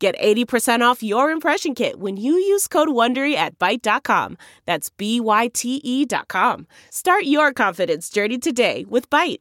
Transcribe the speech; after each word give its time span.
Get 0.00 0.18
80% 0.18 0.80
off 0.80 1.02
your 1.02 1.30
impression 1.30 1.74
kit 1.74 2.00
when 2.00 2.16
you 2.16 2.32
use 2.32 2.66
code 2.66 2.88
WONDERY 2.88 3.34
at 3.34 3.58
Byte.com. 3.58 4.38
That's 4.64 4.88
B-Y-T-E 4.88 6.06
dot 6.06 6.26
com. 6.26 6.66
Start 6.88 7.24
your 7.24 7.52
confidence 7.52 8.08
journey 8.08 8.38
today 8.38 8.86
with 8.88 9.10
Byte. 9.10 9.40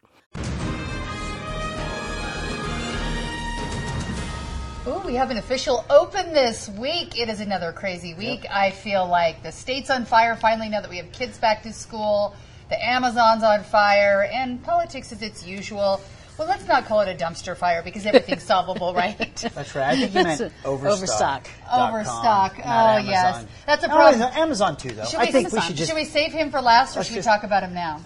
Ooh, 4.86 5.00
we 5.06 5.16
have 5.16 5.32
an 5.32 5.38
official 5.38 5.86
open 5.90 6.34
this 6.34 6.68
week. 6.68 7.18
It 7.18 7.30
is 7.30 7.40
another 7.40 7.72
crazy 7.72 8.14
week. 8.14 8.46
I 8.52 8.72
feel 8.72 9.08
like 9.08 9.42
the 9.42 9.54
state's 9.54 9.90
on 9.90 10.04
fire 10.04 10.36
finally 10.36 10.68
now 10.68 10.82
that 10.82 10.90
we 10.90 10.98
have 10.98 11.10
kids 11.14 11.38
back 11.38 11.64
to 11.64 11.72
school. 11.72 12.36
The 12.70 12.86
Amazon's 12.86 13.44
on 13.44 13.64
fire, 13.64 14.30
and 14.30 14.62
politics 14.62 15.14
is 15.14 15.22
its 15.22 15.48
usual. 15.48 16.02
Well, 16.40 16.48
let's 16.48 16.66
not 16.70 16.86
call 16.86 17.02
it 17.02 17.10
a 17.10 17.22
dumpster 17.22 17.56
fire 17.58 17.84
because 17.84 18.06
everything's 18.06 18.44
solvable, 18.44 18.94
right? 18.94 19.18
That's 19.54 19.76
right. 19.76 19.90
I 19.90 19.96
think 19.98 20.16
you 20.16 20.24
meant 20.24 20.54
overstock. 20.64 21.50
Overstock. 21.70 22.58
not 22.60 22.96
Oh, 22.96 22.98
yes. 22.98 23.46
That's 23.66 23.84
a 23.84 23.90
No, 23.90 23.96
problem. 23.96 24.22
Amazon 24.36 24.78
too, 24.78 24.92
though. 24.92 25.04
Should 25.04 25.20
I 25.20 25.26
we, 25.26 25.32
think 25.34 25.52
we 25.52 25.60
should 25.60 25.76
just. 25.76 25.90
should 25.92 25.98
we 25.98 26.06
save 26.06 26.32
him 26.32 26.50
for 26.50 26.62
last, 26.62 26.96
or 26.96 27.00
Let's 27.00 27.10
should 27.10 27.18
we 27.18 27.22
talk 27.24 27.44
about 27.44 27.64
him 27.64 27.74
now? 27.74 28.00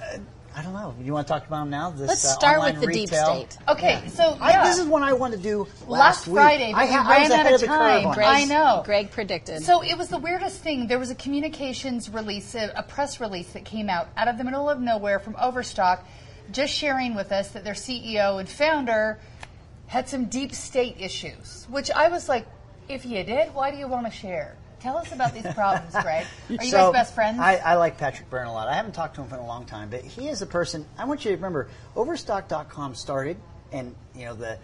I 0.55 0.63
don't 0.63 0.73
know. 0.73 0.95
You 0.99 1.13
want 1.13 1.27
to 1.27 1.33
talk 1.33 1.45
about 1.45 1.63
him 1.63 1.69
now? 1.69 1.91
This, 1.91 2.07
Let's 2.07 2.25
uh, 2.25 2.29
start 2.29 2.57
online 2.57 2.79
with 2.79 2.89
the 2.89 2.93
deep 2.93 3.09
state. 3.09 3.57
Okay, 3.67 4.03
so 4.07 4.35
I, 4.41 4.67
this 4.67 4.79
is 4.79 4.85
one 4.87 5.03
I 5.03 5.13
wanted 5.13 5.37
to 5.37 5.43
do 5.43 5.67
last, 5.87 5.87
Last 5.87 6.27
week. 6.27 6.35
Friday, 6.35 6.71
but 6.73 6.79
I, 6.79 6.85
we 6.85 6.91
ha- 6.91 7.05
I 7.07 7.17
ran 7.19 7.31
out 7.31 7.53
of 7.53 7.63
time. 7.63 8.07
on 8.07 8.19
I 8.19 8.45
know. 8.45 8.81
Greg 8.83 9.11
predicted. 9.11 9.61
So 9.61 9.83
it 9.83 9.95
was 9.97 10.09
the 10.09 10.17
weirdest 10.19 10.59
thing. 10.61 10.87
There 10.87 10.99
was 10.99 11.11
a 11.11 11.15
communications 11.15 12.09
release, 12.09 12.55
a, 12.55 12.71
a 12.75 12.83
press 12.83 13.19
release 13.19 13.51
that 13.53 13.65
came 13.65 13.89
out 13.89 14.09
out 14.17 14.27
of 14.27 14.39
the 14.39 14.43
middle 14.43 14.69
of 14.69 14.79
nowhere 14.79 15.19
from 15.19 15.35
Overstock, 15.39 16.03
just 16.51 16.73
sharing 16.73 17.15
with 17.15 17.31
us 17.31 17.49
that 17.51 17.63
their 17.63 17.73
CEO 17.73 18.39
and 18.39 18.47
founder 18.49 19.19
had 19.87 20.07
some 20.09 20.25
deep 20.25 20.53
state 20.53 20.97
issues. 20.99 21.65
Which 21.69 21.91
I 21.91 22.09
was 22.09 22.27
like, 22.29 22.45
if 22.89 23.05
you 23.05 23.23
did, 23.23 23.53
why 23.53 23.71
do 23.71 23.77
you 23.77 23.87
want 23.87 24.05
to 24.05 24.11
share? 24.11 24.55
Tell 24.79 24.97
us 24.97 25.13
about 25.13 25.33
these 25.33 25.47
problems, 25.53 25.93
Greg. 26.01 26.25
Are 26.49 26.53
you 26.53 26.69
So, 26.69 26.77
guys 26.77 26.93
best 26.93 27.15
friends? 27.15 27.39
I, 27.39 27.55
I 27.55 27.75
like 27.75 27.97
Patrick 27.97 28.29
Byrne 28.29 28.47
a 28.47 28.53
lot. 28.53 28.67
I 28.67 28.73
haven't 28.75 28.91
talked 28.91 29.15
to 29.15 29.21
him 29.21 29.29
for 29.29 29.37
a 29.37 29.45
long 29.45 29.65
time, 29.65 29.89
but 29.89 30.01
he 30.01 30.27
is 30.27 30.41
a 30.41 30.45
person. 30.45 30.85
I 30.97 31.05
want 31.05 31.23
you 31.23 31.31
to 31.31 31.37
remember, 31.37 31.69
Overstock.com 31.95 32.93
started, 32.95 33.37
and 33.71 33.95
you 34.13 34.25
know 34.25 34.35
the 34.35 34.57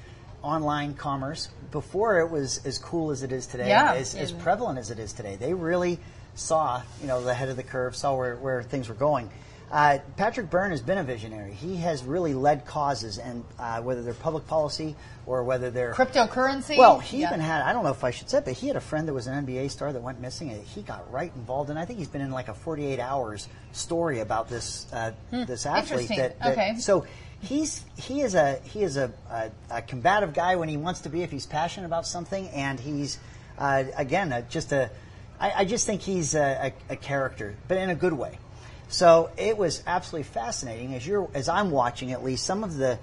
online 0.43 0.93
commerce 0.93 1.47
before 1.71 2.19
it 2.19 2.29
was 2.29 2.65
as 2.65 2.77
cool 2.79 3.11
as 3.11 3.23
it 3.23 3.31
is 3.31 3.47
today, 3.47 3.69
Yeah. 3.69 3.93
as, 3.93 4.13
as 4.15 4.31
prevalent 4.31 4.77
as 4.77 4.91
it 4.91 4.99
is 4.99 5.13
today. 5.13 5.35
They 5.37 5.53
really 5.53 5.99
saw, 6.35 6.81
you 7.01 7.07
know, 7.07 7.23
the 7.23 7.33
head 7.33 7.49
of 7.49 7.55
the 7.57 7.63
curve, 7.63 7.95
saw 7.95 8.15
where, 8.15 8.35
where 8.35 8.63
things 8.63 8.87
were 8.89 8.95
going. 8.95 9.29
Uh, 9.71 9.99
Patrick 10.17 10.49
Byrne 10.49 10.71
has 10.71 10.81
been 10.81 10.97
a 10.97 11.03
visionary. 11.03 11.53
He 11.53 11.75
has 11.77 12.03
really 12.03 12.33
led 12.33 12.65
causes, 12.65 13.19
and 13.19 13.43
uh, 13.59 13.81
whether 13.81 14.01
they're 14.01 14.15
public 14.15 14.47
policy 14.47 14.95
or 15.27 15.43
whether 15.43 15.69
they're 15.69 15.93
Cryptocurrency? 15.93 16.75
Well, 16.77 16.97
he 16.99 17.19
Yeah. 17.21 17.27
even 17.27 17.39
had, 17.39 17.61
I 17.61 17.71
don't 17.71 17.83
know 17.83 17.91
if 17.91 18.03
I 18.03 18.09
should 18.09 18.29
say 18.31 18.41
but 18.43 18.53
he 18.53 18.67
had 18.67 18.75
a 18.75 18.81
friend 18.81 19.07
that 19.07 19.13
was 19.13 19.27
an 19.27 19.45
NBA 19.45 19.69
star 19.69 19.93
that 19.93 20.01
went 20.01 20.19
missing, 20.19 20.49
and 20.49 20.63
he 20.63 20.81
got 20.81 21.11
right 21.11 21.31
involved. 21.35 21.69
And 21.69 21.77
I 21.77 21.85
think 21.85 21.99
he's 21.99 22.07
been 22.07 22.21
in 22.21 22.31
like 22.31 22.47
a 22.47 22.53
48 22.55 22.99
hours 22.99 23.47
story 23.71 24.21
about 24.21 24.49
this 24.49 24.87
uh, 24.91 25.11
this 25.31 25.65
athlete. 25.67 26.09
Hmm. 26.09 26.15
That, 26.17 26.39
that- 26.39 26.51
Okay. 26.53 26.75
So 26.79 27.05
he's 27.41 27.85
he 27.95 28.21
is 28.21 28.33
a 28.33 28.59
he 28.63 28.81
is 28.81 28.97
a, 28.97 29.11
a, 29.29 29.51
a 29.69 29.81
combative 29.83 30.33
guy 30.33 30.55
when 30.55 30.67
he 30.67 30.77
wants 30.77 31.01
to 31.01 31.09
be 31.09 31.21
if 31.21 31.29
he's 31.31 31.45
passionate 31.45 31.85
about 31.85 32.07
something, 32.07 32.47
and 32.49 32.79
he's 32.79 33.19
uh, 33.59 33.83
again 33.95 34.33
uh, 34.33 34.41
just 34.49 34.71
a. 34.71 34.89
I, 35.39 35.51
I 35.57 35.65
just 35.65 35.85
think 35.85 36.01
he's 36.01 36.33
a, 36.35 36.73
a, 36.89 36.93
a 36.93 36.95
character, 36.97 37.55
but 37.67 37.77
in 37.77 37.89
a 37.91 37.95
good 37.95 38.13
way. 38.13 38.39
So 38.89 39.29
it 39.37 39.57
was 39.57 39.83
absolutely 39.85 40.23
fascinating 40.23 40.95
as 40.95 41.05
you're 41.05 41.29
as 41.33 41.47
I'm 41.47 41.71
watching 41.71 42.11
at 42.11 42.23
least 42.23 42.43
some 42.45 42.63
of 42.63 42.75
the 42.75 42.97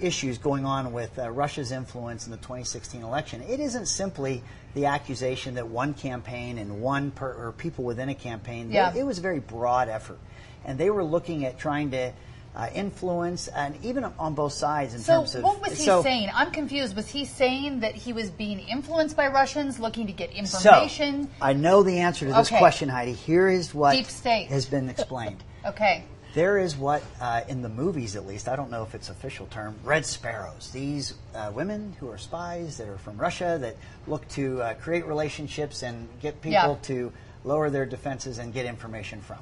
issues 0.00 0.38
going 0.38 0.64
on 0.64 0.92
with 0.92 1.18
uh, 1.18 1.30
Russia's 1.30 1.70
influence 1.72 2.24
in 2.26 2.30
the 2.30 2.38
2016 2.38 3.02
election. 3.02 3.42
It 3.42 3.60
isn't 3.60 3.86
simply 3.86 4.42
the 4.74 4.86
accusation 4.86 5.54
that 5.54 5.68
one 5.68 5.92
campaign 5.94 6.58
and 6.58 6.80
one 6.80 7.10
per, 7.10 7.32
or 7.32 7.52
people 7.52 7.84
within 7.84 8.08
a 8.08 8.14
campaign. 8.14 8.68
They- 8.68 8.76
Yeah. 8.76 8.94
it 8.94 9.04
was 9.04 9.18
a 9.18 9.20
very 9.20 9.38
broad 9.40 9.88
effort, 9.88 10.18
and 10.64 10.78
they 10.78 10.88
were 10.90 11.04
looking 11.04 11.44
at 11.44 11.58
trying 11.58 11.90
to 11.92 12.12
uh, 12.54 12.68
influence, 12.74 13.48
and 13.48 13.74
even 13.84 14.04
on 14.04 14.34
both 14.34 14.52
sides 14.52 14.94
in 14.94 15.00
So 15.00 15.18
terms 15.20 15.34
of. 15.34 15.42
what 15.42 15.60
was 15.62 15.78
he 15.78 15.84
so- 15.84 16.02
saying? 16.02 16.30
I'm 16.34 16.50
confused. 16.50 16.94
Was 16.94 17.08
he 17.08 17.24
saying 17.24 17.80
that 17.80 17.94
he 17.94 18.12
was 18.12 18.30
being 18.30 18.58
influenced 18.60 19.16
by 19.16 19.28
Russians, 19.28 19.80
looking 19.80 20.06
to 20.06 20.12
get 20.12 20.30
information? 20.32 21.24
So? 21.24 21.30
I 21.40 21.54
know 21.54 21.82
the 21.82 22.00
answer 22.00 22.26
to 22.26 22.32
this 22.32 22.48
Okay. 22.48 22.58
question, 22.58 22.88
Heidi. 22.88 23.12
Here 23.12 23.48
is 23.48 23.74
what 23.74 23.92
Deep 23.92 24.06
state. 24.06 24.48
has 24.48 24.66
been 24.66 24.88
explained. 24.90 25.42
okay. 25.66 26.04
There 26.34 26.56
is 26.58 26.74
what, 26.76 27.02
uh, 27.20 27.42
in 27.48 27.60
the 27.60 27.68
movies 27.68 28.16
at 28.16 28.26
least, 28.26 28.48
I 28.48 28.56
don't 28.56 28.70
know 28.70 28.82
if 28.82 28.94
it's 28.94 29.10
official 29.10 29.46
term, 29.46 29.74
red 29.84 30.06
sparrows. 30.06 30.70
These 30.72 31.12
uh, 31.34 31.52
women 31.54 31.94
who 32.00 32.08
are 32.10 32.16
spies 32.16 32.78
that 32.78 32.88
are 32.88 32.96
from 32.96 33.18
Russia 33.18 33.58
that 33.60 33.76
look 34.06 34.26
to 34.30 34.62
uh, 34.62 34.74
create 34.74 35.04
relationships 35.06 35.82
and 35.82 36.08
get 36.22 36.40
people 36.40 36.52
Yeah. 36.52 36.76
to 36.84 37.12
lower 37.44 37.68
their 37.68 37.84
defenses 37.84 38.38
and 38.38 38.52
get 38.54 38.64
information 38.64 39.20
from. 39.20 39.38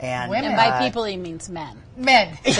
And, 0.00 0.30
Women. 0.30 0.46
and 0.46 0.56
by 0.56 0.68
uh, 0.68 0.80
people, 0.82 1.04
he 1.04 1.16
means 1.16 1.48
men. 1.50 1.76
Men. 1.96 2.38
There's 2.44 2.58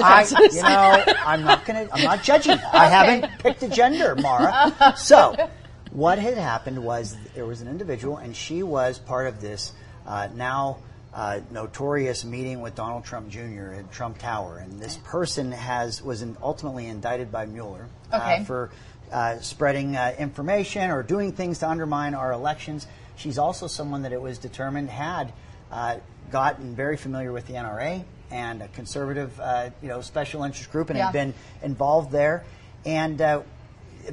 a 0.00 0.04
I, 0.06 0.24
difference. 0.24 0.54
you 0.56 0.62
know, 0.62 1.04
I'm 1.24 1.42
not 1.42 1.64
gonna. 1.64 1.88
I'm 1.92 2.04
not 2.04 2.22
judging. 2.22 2.58
I 2.72 2.86
haven't 2.86 3.38
picked 3.38 3.62
a 3.62 3.68
gender, 3.68 4.14
Maura. 4.16 4.94
So, 4.96 5.48
what 5.90 6.18
had 6.18 6.36
happened 6.36 6.84
was 6.84 7.16
there 7.34 7.46
was 7.46 7.62
an 7.62 7.68
individual, 7.68 8.18
and 8.18 8.36
she 8.36 8.62
was 8.62 8.98
part 8.98 9.26
of 9.26 9.40
this 9.40 9.72
uh, 10.06 10.28
now 10.34 10.78
uh, 11.14 11.40
notorious 11.50 12.24
meeting 12.24 12.60
with 12.60 12.74
Donald 12.74 13.04
Trump 13.04 13.28
Jr. 13.30 13.72
at 13.78 13.90
Trump 13.92 14.18
Tower, 14.18 14.58
and 14.58 14.78
this 14.78 14.96
person 14.98 15.50
has 15.52 16.02
was 16.02 16.20
in, 16.22 16.36
ultimately 16.42 16.86
indicted 16.86 17.32
by 17.32 17.46
Mueller 17.46 17.88
Okay. 18.12 18.40
uh, 18.40 18.44
for 18.44 18.70
uh, 19.12 19.38
spreading 19.38 19.96
uh, 19.96 20.12
information 20.18 20.90
or 20.90 21.02
doing 21.02 21.32
things 21.32 21.60
to 21.60 21.68
undermine 21.68 22.14
our 22.14 22.32
elections. 22.32 22.86
She's 23.16 23.38
also 23.38 23.66
someone 23.68 24.02
that 24.02 24.12
it 24.12 24.20
was 24.20 24.38
determined 24.38 24.90
had 24.90 25.32
uh, 25.70 25.98
gotten 26.30 26.74
very 26.74 26.96
familiar 26.96 27.32
with 27.32 27.46
the 27.46 27.54
NRA 27.54 28.04
and 28.30 28.62
a 28.62 28.68
conservative, 28.68 29.38
uh, 29.40 29.70
you 29.82 29.88
know, 29.88 30.00
special 30.00 30.44
interest 30.44 30.70
group, 30.72 30.90
and 30.90 30.98
Yeah. 30.98 31.06
had 31.06 31.12
been 31.12 31.34
involved 31.62 32.10
there. 32.10 32.44
And 32.84 33.20
uh, 33.20 33.42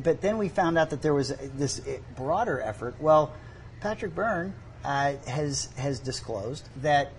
but 0.03 0.21
then 0.21 0.37
we 0.37 0.47
found 0.49 0.77
out 0.77 0.91
that 0.91 1.01
there 1.01 1.13
was 1.13 1.29
this 1.55 1.81
broader 2.15 2.61
effort. 2.61 2.95
Well, 3.01 3.33
Patrick 3.81 4.15
Byrne 4.15 4.53
uh, 4.85 5.13
has 5.27 5.69
has 5.77 5.99
disclosed 5.99 6.67
that 6.81 7.11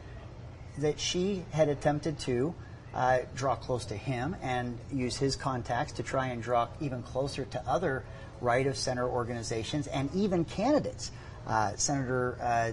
that 0.78 0.98
she 0.98 1.44
had 1.50 1.68
attempted 1.68 2.18
to 2.20 2.54
uh, 2.94 3.18
draw 3.34 3.54
close 3.56 3.84
to 3.86 3.96
him 3.96 4.36
and 4.42 4.78
use 4.92 5.16
his 5.16 5.36
contacts 5.36 5.92
to 5.94 6.02
try 6.02 6.28
and 6.28 6.42
draw 6.42 6.68
even 6.80 7.02
closer 7.02 7.44
to 7.44 7.62
other 7.68 8.04
right 8.40 8.66
of 8.66 8.76
center 8.76 9.08
organizations 9.08 9.86
and 9.86 10.12
even 10.14 10.44
candidates. 10.44 11.10
Uh, 11.46 11.72
Senator 11.76 12.38
uh, 12.40 12.72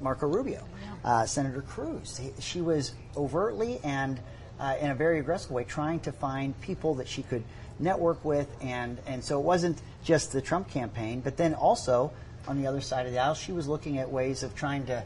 Marco 0.00 0.26
Rubio, 0.26 0.64
uh, 1.04 1.26
Senator 1.26 1.62
Cruz. 1.62 2.18
He, 2.18 2.32
she 2.40 2.60
was 2.60 2.92
overtly 3.16 3.80
and 3.84 4.20
uh, 4.58 4.76
in 4.80 4.90
a 4.90 4.94
very 4.94 5.18
aggressive 5.18 5.50
way 5.50 5.64
trying 5.64 6.00
to 6.00 6.12
find 6.12 6.58
people 6.60 6.94
that 6.96 7.08
she 7.08 7.22
could 7.22 7.44
network 7.78 8.24
with, 8.24 8.48
and, 8.62 8.98
and 9.06 9.22
so 9.22 9.38
it 9.38 9.44
wasn't 9.44 9.80
just 10.02 10.32
the 10.32 10.40
Trump 10.40 10.68
campaign, 10.70 11.20
but 11.20 11.36
then 11.36 11.54
also 11.54 12.12
on 12.48 12.60
the 12.60 12.66
other 12.66 12.80
side 12.80 13.06
of 13.06 13.12
the 13.12 13.18
aisle, 13.18 13.34
she 13.34 13.52
was 13.52 13.68
looking 13.68 13.98
at 13.98 14.10
ways 14.10 14.42
of 14.42 14.54
trying 14.54 14.86
to 14.86 15.04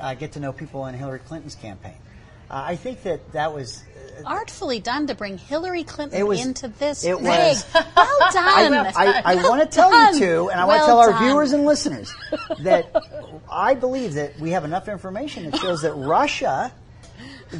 uh, 0.00 0.14
get 0.14 0.32
to 0.32 0.40
know 0.40 0.52
people 0.52 0.86
in 0.86 0.94
Hillary 0.94 1.20
Clinton's 1.20 1.54
campaign. 1.54 1.96
Uh, 2.50 2.62
I 2.66 2.76
think 2.76 3.02
that 3.02 3.32
that 3.32 3.52
was. 3.54 3.82
Artfully 4.24 4.80
done 4.80 5.06
to 5.06 5.14
bring 5.14 5.38
Hillary 5.38 5.84
Clinton 5.84 6.26
was- 6.26 6.44
into 6.44 6.68
this. 6.68 7.04
it 7.04 7.20
was- 7.20 7.64
well 7.74 8.18
done. 8.32 8.74
I, 8.74 9.22
I, 9.24 9.34
want 9.48 9.62
to 9.62 9.68
tell 9.68 9.90
Done. 9.90 10.14
you 10.14 10.18
too, 10.18 10.50
and 10.50 10.58
I 10.60 10.64
want 10.64 10.80
to 10.80 10.86
tell 10.86 10.98
our 10.98 11.12
done. 11.12 11.22
viewers 11.24 11.52
and 11.52 11.64
listeners 11.64 12.12
that 12.62 12.90
I 13.50 13.74
believe 13.74 14.14
that 14.14 14.38
we 14.40 14.50
have 14.50 14.64
enough 14.64 14.88
information 14.88 15.48
that 15.50 15.60
shows 15.60 15.82
that 15.82 15.92
Russia 15.92 16.72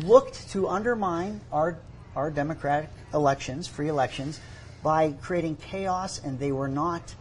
looked 0.02 0.50
to 0.50 0.69
undermine 0.69 1.40
our 1.52 1.79
our 2.17 2.31
democratic 2.31 2.90
elections, 3.14 3.69
free 3.69 3.88
elections, 3.88 4.40
by 4.82 5.12
creating 5.23 5.55
chaos, 5.56 6.20
and 6.25 6.38
they 6.40 6.50
were 6.50 6.67
not 6.69 7.14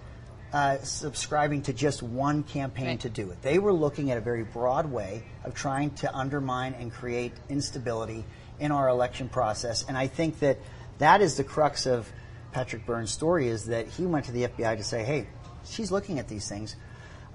uh, 0.54 0.78
subscribing 0.80 1.62
to 1.64 1.74
just 1.74 2.02
one 2.02 2.44
campaign 2.44 2.86
Right. 2.88 3.00
to 3.02 3.10
do 3.10 3.30
it. 3.32 3.42
They 3.42 3.60
were 3.60 3.74
looking 3.74 4.12
at 4.12 4.18
a 4.18 4.22
very 4.22 4.44
broad 4.44 4.92
way 4.92 5.24
of 5.44 5.54
trying 5.54 5.92
to 5.96 6.14
undermine 6.16 6.74
and 6.74 6.92
create 6.92 7.34
instability 7.50 8.24
in 8.60 8.72
our 8.72 8.88
election 8.88 9.30
process. 9.30 9.84
And 9.88 9.98
I 9.98 10.08
think 10.08 10.40
that 10.40 10.58
that 11.00 11.22
is 11.22 11.36
the 11.36 11.44
crux 11.44 11.86
of 11.86 12.10
Patrick 12.54 12.86
Byrne's 12.86 13.12
story 13.12 13.50
is 13.50 13.66
that 13.66 13.88
he 13.88 14.06
went 14.06 14.26
to 14.26 14.32
the 14.32 14.44
FBI 14.48 14.78
to 14.78 14.84
say, 14.84 15.04
hey, 15.04 15.28
she's 15.66 15.92
looking 15.92 16.18
at 16.18 16.28
these 16.28 16.48
things. 16.48 16.76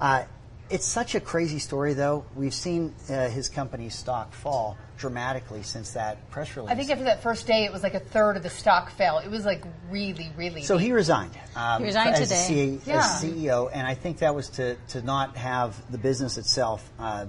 Uh, 0.00 0.24
it's 0.72 0.86
such 0.86 1.14
a 1.14 1.20
crazy 1.20 1.58
story, 1.58 1.92
though. 1.94 2.24
We've 2.34 2.54
seen 2.54 2.94
uh, 3.10 3.28
his 3.28 3.48
company's 3.48 3.94
stock 3.94 4.32
fall 4.32 4.76
dramatically 4.96 5.62
since 5.62 5.92
that 5.92 6.30
press 6.30 6.56
release. 6.56 6.70
I 6.70 6.74
think 6.74 6.90
after 6.90 7.04
that 7.04 7.22
first 7.22 7.46
day, 7.46 7.64
it 7.64 7.72
was 7.72 7.82
like 7.82 7.94
a 7.94 8.00
third 8.00 8.36
of 8.36 8.42
the 8.42 8.50
stock 8.50 8.90
fell. 8.90 9.18
It 9.18 9.30
was 9.30 9.44
like 9.44 9.62
really, 9.90 10.30
really. 10.36 10.62
So 10.62 10.78
deep. 10.78 10.86
he 10.86 10.92
resigned. 10.92 11.32
Um, 11.56 11.80
He 11.80 11.86
resigned 11.86 12.14
as, 12.14 12.20
today. 12.28 12.44
C- 12.78 12.80
Yeah. 12.86 12.98
as 12.98 13.22
CEO, 13.22 13.68
and 13.72 13.86
I 13.86 13.94
think 13.94 14.18
that 14.18 14.34
was 14.34 14.48
to, 14.50 14.76
to 14.88 15.02
not 15.02 15.36
have 15.36 15.76
the 15.90 15.98
business 15.98 16.38
itself 16.38 16.88
uh, 16.98 17.26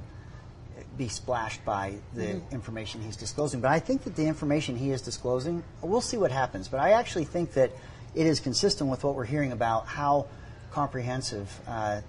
be 0.98 1.08
splashed 1.08 1.66
by 1.66 1.96
the 2.14 2.22
Mm-hmm. 2.26 2.56
information 2.56 3.02
he's 3.02 3.18
disclosing. 3.18 3.60
But 3.62 3.72
I 3.72 3.80
think 3.80 4.04
that 4.04 4.16
the 4.16 4.26
information 4.28 4.78
he 4.78 4.92
is 4.92 5.02
disclosing, 5.02 5.64
we'll 5.82 6.02
see 6.02 6.18
what 6.18 6.32
happens. 6.32 6.68
But 6.70 6.80
I 6.80 6.92
actually 6.92 7.26
think 7.26 7.54
that 7.54 7.72
it 8.16 8.26
is 8.28 8.40
consistent 8.40 8.90
with 8.92 9.04
what 9.04 9.16
we're 9.16 9.26
hearing 9.26 9.52
about 9.52 9.88
how 9.88 10.28
comprehensive. 10.72 11.50
Uh, 11.68 12.02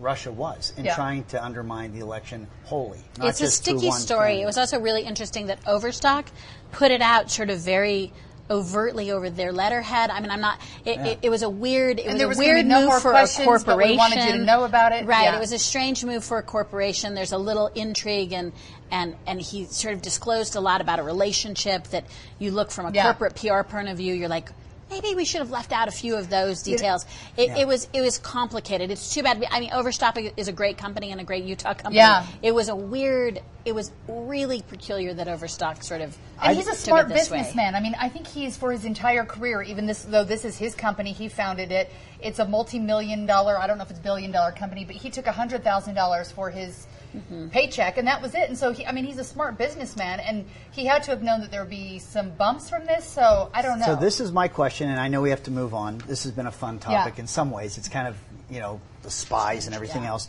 Russia 0.00 0.30
was 0.32 0.72
in 0.76 0.84
Yeah. 0.84 0.94
trying 0.94 1.24
to 1.24 1.42
undermine 1.44 1.92
the 1.92 2.00
election 2.00 2.46
wholly. 2.64 2.98
Not 3.18 3.28
it's 3.28 3.40
a 3.40 3.44
just 3.44 3.64
through 3.64 3.78
sticky 3.78 3.88
one 3.88 4.00
story. 4.00 4.18
candidate. 4.20 4.42
It 4.42 4.46
was 4.46 4.58
also 4.58 4.78
really 4.80 5.02
interesting 5.02 5.46
that 5.46 5.58
Overstock 5.66 6.26
put 6.72 6.90
it 6.90 7.02
out 7.02 7.30
sort 7.30 7.50
of 7.50 7.58
very 7.60 8.12
overtly 8.50 9.10
over 9.10 9.28
their 9.28 9.52
letterhead. 9.52 10.08
I 10.08 10.20
mean, 10.20 10.30
I'm 10.30 10.40
not. 10.40 10.58
It, 10.86 10.98
it, 11.00 11.18
it 11.22 11.30
was 11.30 11.42
a 11.42 11.50
weird. 11.50 11.98
It 12.00 12.06
was 12.06 12.16
there 12.16 12.24
a 12.24 12.28
was 12.28 12.38
gonna 12.38 12.48
weird 12.54 12.66
no 12.66 12.80
move 12.80 12.88
more 12.88 13.00
for 13.00 13.10
questions, 13.10 13.46
a 13.46 13.50
but 13.66 13.76
we 13.76 13.96
corporation. 13.96 13.96
wanted 13.98 14.24
you 14.24 14.32
to 14.38 14.44
know 14.44 14.64
about 14.64 14.92
it. 14.92 15.04
Right. 15.06 15.24
Yeah. 15.24 15.36
It 15.36 15.40
was 15.40 15.52
a 15.52 15.58
strange 15.58 16.04
move 16.04 16.24
for 16.24 16.38
a 16.38 16.42
corporation. 16.42 17.14
There's 17.14 17.32
a 17.32 17.38
little 17.38 17.66
intrigue, 17.74 18.32
and 18.32 18.52
and 18.90 19.16
and 19.26 19.40
he 19.40 19.66
sort 19.66 19.92
of 19.94 20.00
disclosed 20.02 20.56
a 20.56 20.60
lot 20.60 20.80
about 20.80 20.98
a 20.98 21.02
relationship 21.02 21.88
that 21.88 22.04
you 22.38 22.50
look 22.50 22.70
from 22.70 22.86
a 22.86 22.90
Yeah. 22.92 23.02
corporate 23.04 23.34
PR 23.36 23.62
point 23.62 23.88
of 23.88 23.96
view. 23.98 24.14
You're 24.14 24.28
like. 24.28 24.50
Maybe 24.90 25.14
we 25.14 25.24
should 25.24 25.40
have 25.40 25.50
left 25.50 25.72
out 25.72 25.88
a 25.88 25.90
few 25.90 26.16
of 26.16 26.30
those 26.30 26.62
details. 26.62 27.04
It, 27.36 27.48
Yeah. 27.48 27.58
it 27.58 27.66
was 27.68 27.88
it 27.92 28.00
was 28.00 28.18
complicated. 28.18 28.90
It's 28.90 29.12
too 29.12 29.22
bad. 29.22 29.44
I 29.50 29.60
mean, 29.60 29.70
Overstock 29.72 30.18
is 30.36 30.48
a 30.48 30.52
great 30.52 30.78
company 30.78 31.12
and 31.12 31.20
a 31.20 31.24
great 31.24 31.44
Utah 31.44 31.74
company. 31.74 31.96
Yeah. 31.96 32.26
It 32.42 32.54
was 32.54 32.68
a 32.68 32.76
weird. 32.76 33.40
It 33.64 33.74
was 33.74 33.92
really 34.08 34.62
peculiar 34.62 35.12
that 35.14 35.28
Overstock 35.28 35.82
sort 35.82 36.00
of. 36.00 36.16
And 36.42 36.56
he's 36.56 36.68
a 36.68 36.74
smart 36.74 37.08
businessman. 37.08 37.74
I 37.74 37.80
mean, 37.80 37.94
I 38.00 38.08
think 38.08 38.26
he's 38.26 38.56
for 38.56 38.72
his 38.72 38.84
entire 38.84 39.24
career, 39.24 39.60
even 39.62 39.86
this 39.86 40.04
though 40.04 40.24
this 40.24 40.44
is 40.44 40.56
his 40.56 40.74
company, 40.74 41.12
he 41.12 41.28
founded 41.28 41.70
it. 41.70 41.90
It's 42.20 42.38
a 42.38 42.44
multi-million 42.46 43.26
dollar, 43.26 43.58
I 43.58 43.66
don't 43.66 43.78
know 43.78 43.84
if 43.84 43.90
it's 43.90 44.00
billion 44.00 44.32
dollar 44.32 44.52
company, 44.52 44.84
but 44.84 44.96
he 44.96 45.10
took 45.10 45.26
hundred 45.26 45.62
thousand 45.64 45.94
dollars 45.94 46.32
for 46.32 46.50
his 46.50 46.86
Mm-hmm. 47.16 47.48
paycheck, 47.48 47.96
and 47.96 48.06
that 48.06 48.20
was 48.20 48.34
it. 48.34 48.50
And 48.50 48.58
so, 48.58 48.70
he, 48.70 48.84
I 48.84 48.92
mean, 48.92 49.04
he's 49.04 49.16
a 49.16 49.24
smart 49.24 49.56
businessman, 49.56 50.20
and 50.20 50.44
he 50.72 50.84
had 50.84 51.02
to 51.04 51.10
have 51.10 51.22
known 51.22 51.40
that 51.40 51.50
there 51.50 51.62
would 51.62 51.70
be 51.70 51.98
some 51.98 52.30
bumps 52.30 52.68
from 52.68 52.84
this. 52.84 53.06
So 53.06 53.50
I 53.54 53.62
don't 53.62 53.78
know. 53.78 53.86
So 53.86 53.96
this 53.96 54.20
is 54.20 54.30
my 54.30 54.48
question, 54.48 54.90
and 54.90 55.00
I 55.00 55.08
know 55.08 55.22
we 55.22 55.30
have 55.30 55.42
to 55.44 55.50
move 55.50 55.72
on. 55.72 55.98
This 56.06 56.24
has 56.24 56.32
been 56.32 56.46
a 56.46 56.52
fun 56.52 56.78
topic 56.78 57.14
Yeah. 57.16 57.22
in 57.22 57.26
some 57.26 57.50
ways. 57.50 57.78
It's 57.78 57.88
kind 57.88 58.08
of 58.08 58.16
you 58.50 58.60
know 58.60 58.80
the 59.02 59.10
spies 59.10 59.66
and 59.66 59.74
everything 59.74 60.04
else. 60.04 60.28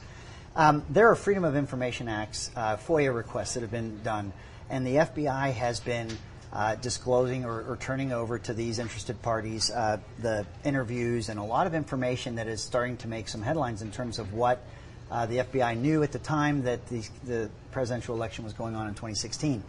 Um, 0.55 0.83
there 0.89 1.09
are 1.09 1.15
Freedom 1.15 1.43
of 1.43 1.55
Information 1.55 2.07
Acts 2.07 2.49
uh, 2.55 2.77
FOIA 2.77 3.13
requests 3.13 3.55
that 3.55 3.61
have 3.61 3.71
been 3.71 4.01
done, 4.03 4.31
and 4.69 4.87
the 4.87 4.95
FBI 4.95 5.51
has 5.53 5.79
been 5.81 6.09
uh, 6.51 6.75
disclosing 6.75 7.45
or, 7.45 7.61
or 7.61 7.77
turning 7.77 8.11
over 8.11 8.39
to 8.39 8.53
these 8.53 8.79
interested 8.79 9.21
parties 9.21 9.69
uh, 9.69 9.97
the 10.21 10.45
interviews 10.63 11.29
and 11.29 11.39
a 11.39 11.43
lot 11.43 11.67
of 11.67 11.75
information 11.75 12.35
that 12.35 12.47
is 12.47 12.63
starting 12.63 12.97
to 12.97 13.07
make 13.07 13.27
some 13.27 13.41
headlines 13.41 13.81
in 13.81 13.91
terms 13.91 14.17
of 14.17 14.33
what 14.33 14.63
uh, 15.11 15.25
the 15.25 15.37
FBI 15.37 15.77
knew 15.77 16.03
at 16.03 16.11
the 16.11 16.19
time 16.19 16.63
that 16.63 16.87
the, 16.87 17.03
the 17.25 17.49
presidential 17.71 18.15
election 18.15 18.43
was 18.43 18.53
going 18.53 18.75
on 18.75 18.87
in 18.87 18.93
2016. 18.93 19.63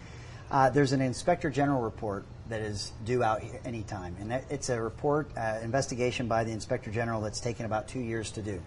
Uh, 0.50 0.68
there's 0.70 0.92
an 0.92 1.00
inspector 1.00 1.48
general 1.48 1.80
report 1.80 2.24
that 2.48 2.60
is 2.60 2.92
due 3.04 3.22
out 3.22 3.42
anytime, 3.64 4.16
and 4.18 4.32
that, 4.32 4.44
it's 4.50 4.68
a 4.68 4.80
report 4.80 5.30
uh, 5.36 5.58
investigation 5.62 6.26
by 6.26 6.42
the 6.42 6.50
inspector 6.50 6.90
general 6.90 7.20
that's 7.20 7.40
taken 7.40 7.64
about 7.64 7.88
two 7.88 8.00
years 8.00 8.32
to 8.32 8.42
do. 8.42 8.60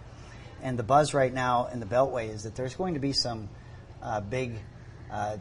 And 0.62 0.78
the 0.78 0.82
buzz 0.82 1.12
right 1.12 1.32
now 1.32 1.68
in 1.72 1.80
the 1.80 1.86
Beltway 1.86 2.30
is 2.30 2.44
that 2.44 2.56
there's 2.56 2.74
going 2.74 2.94
to 2.94 3.00
be 3.00 3.12
some 3.12 3.50
uh, 4.02 4.20
big 4.20 4.54
uh, 5.12 5.36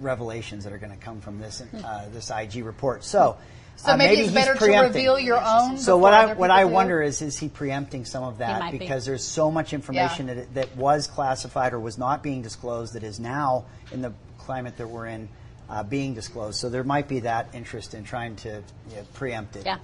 revelations 0.00 0.62
that 0.64 0.72
are 0.72 0.78
going 0.78 0.92
to 0.92 1.04
come 1.04 1.20
from 1.20 1.40
this 1.40 1.62
uh, 1.84 2.08
this 2.12 2.30
IG 2.30 2.64
report. 2.64 3.04
So. 3.04 3.36
So 3.76 3.92
uh, 3.92 3.96
maybe 3.96 4.14
it's 4.14 4.22
he's 4.22 4.32
better 4.32 4.54
to 4.54 4.80
reveal 4.82 5.18
your 5.18 5.40
own 5.44 5.78
So 5.78 5.96
what 5.96 6.14
I 6.14 6.34
what 6.34 6.50
I 6.50 6.62
do? 6.64 6.68
wonder 6.68 7.02
is 7.02 7.20
is 7.22 7.38
he 7.38 7.48
preempting 7.48 8.04
some 8.04 8.22
of 8.24 8.38
that 8.38 8.60
might 8.60 8.72
be. 8.72 8.78
because 8.78 9.04
there's 9.04 9.24
so 9.24 9.50
much 9.50 9.72
information 9.72 10.28
Yeah. 10.28 10.34
that 10.34 10.54
that 10.54 10.76
was 10.76 11.06
classified 11.06 11.72
or 11.72 11.80
was 11.80 11.98
not 11.98 12.22
being 12.22 12.40
disclosed 12.42 12.94
that 12.94 13.02
is 13.02 13.18
now 13.20 13.64
in 13.92 14.00
the 14.02 14.12
climate 14.38 14.76
that 14.78 14.88
we're 14.88 15.06
in 15.06 15.28
uh, 15.68 15.82
being 15.82 16.14
disclosed. 16.14 16.58
So 16.58 16.68
there 16.68 16.84
might 16.84 17.08
be 17.08 17.20
that 17.20 17.48
interest 17.54 17.94
in 17.94 18.04
trying 18.04 18.36
to 18.36 18.62
you 18.90 18.96
know, 18.96 19.02
preempt 19.14 19.56
it. 19.56 19.66
Yeah. 19.66 19.78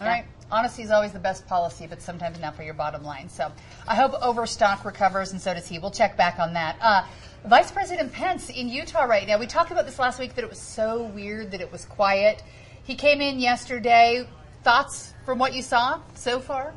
All 0.00 0.06
right. 0.06 0.24
Honesty 0.50 0.82
is 0.82 0.90
always 0.90 1.12
the 1.12 1.18
best 1.18 1.46
policy, 1.48 1.86
but 1.88 2.00
sometimes 2.00 2.38
not 2.38 2.54
for 2.54 2.62
your 2.62 2.74
bottom 2.74 3.02
line. 3.02 3.28
So 3.28 3.50
I 3.86 3.96
hope 3.96 4.12
Overstock 4.22 4.84
recovers, 4.84 5.32
and 5.32 5.40
so 5.40 5.52
does 5.54 5.66
he. 5.66 5.78
We'll 5.78 5.90
check 5.90 6.16
back 6.16 6.38
on 6.38 6.52
that. 6.54 6.76
Uh, 6.80 7.04
Vice 7.46 7.70
President 7.72 8.12
Pence 8.12 8.48
in 8.48 8.68
Utah 8.68 9.04
right 9.04 9.26
now. 9.26 9.38
We 9.38 9.46
talked 9.46 9.72
about 9.72 9.86
this 9.86 9.98
last 9.98 10.18
week 10.20 10.34
that 10.36 10.44
it 10.44 10.50
was 10.50 10.60
so 10.60 11.02
weird 11.02 11.50
that 11.50 11.60
it 11.60 11.72
was 11.72 11.84
quiet. 11.84 12.42
He 12.86 12.94
came 12.94 13.20
in 13.20 13.40
yesterday. 13.40 14.28
Thoughts 14.62 15.12
from 15.24 15.38
what 15.38 15.54
you 15.54 15.62
saw 15.62 16.00
so 16.14 16.38
far? 16.38 16.72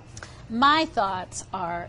My 0.49 0.85
thoughts 0.85 1.45
are 1.53 1.87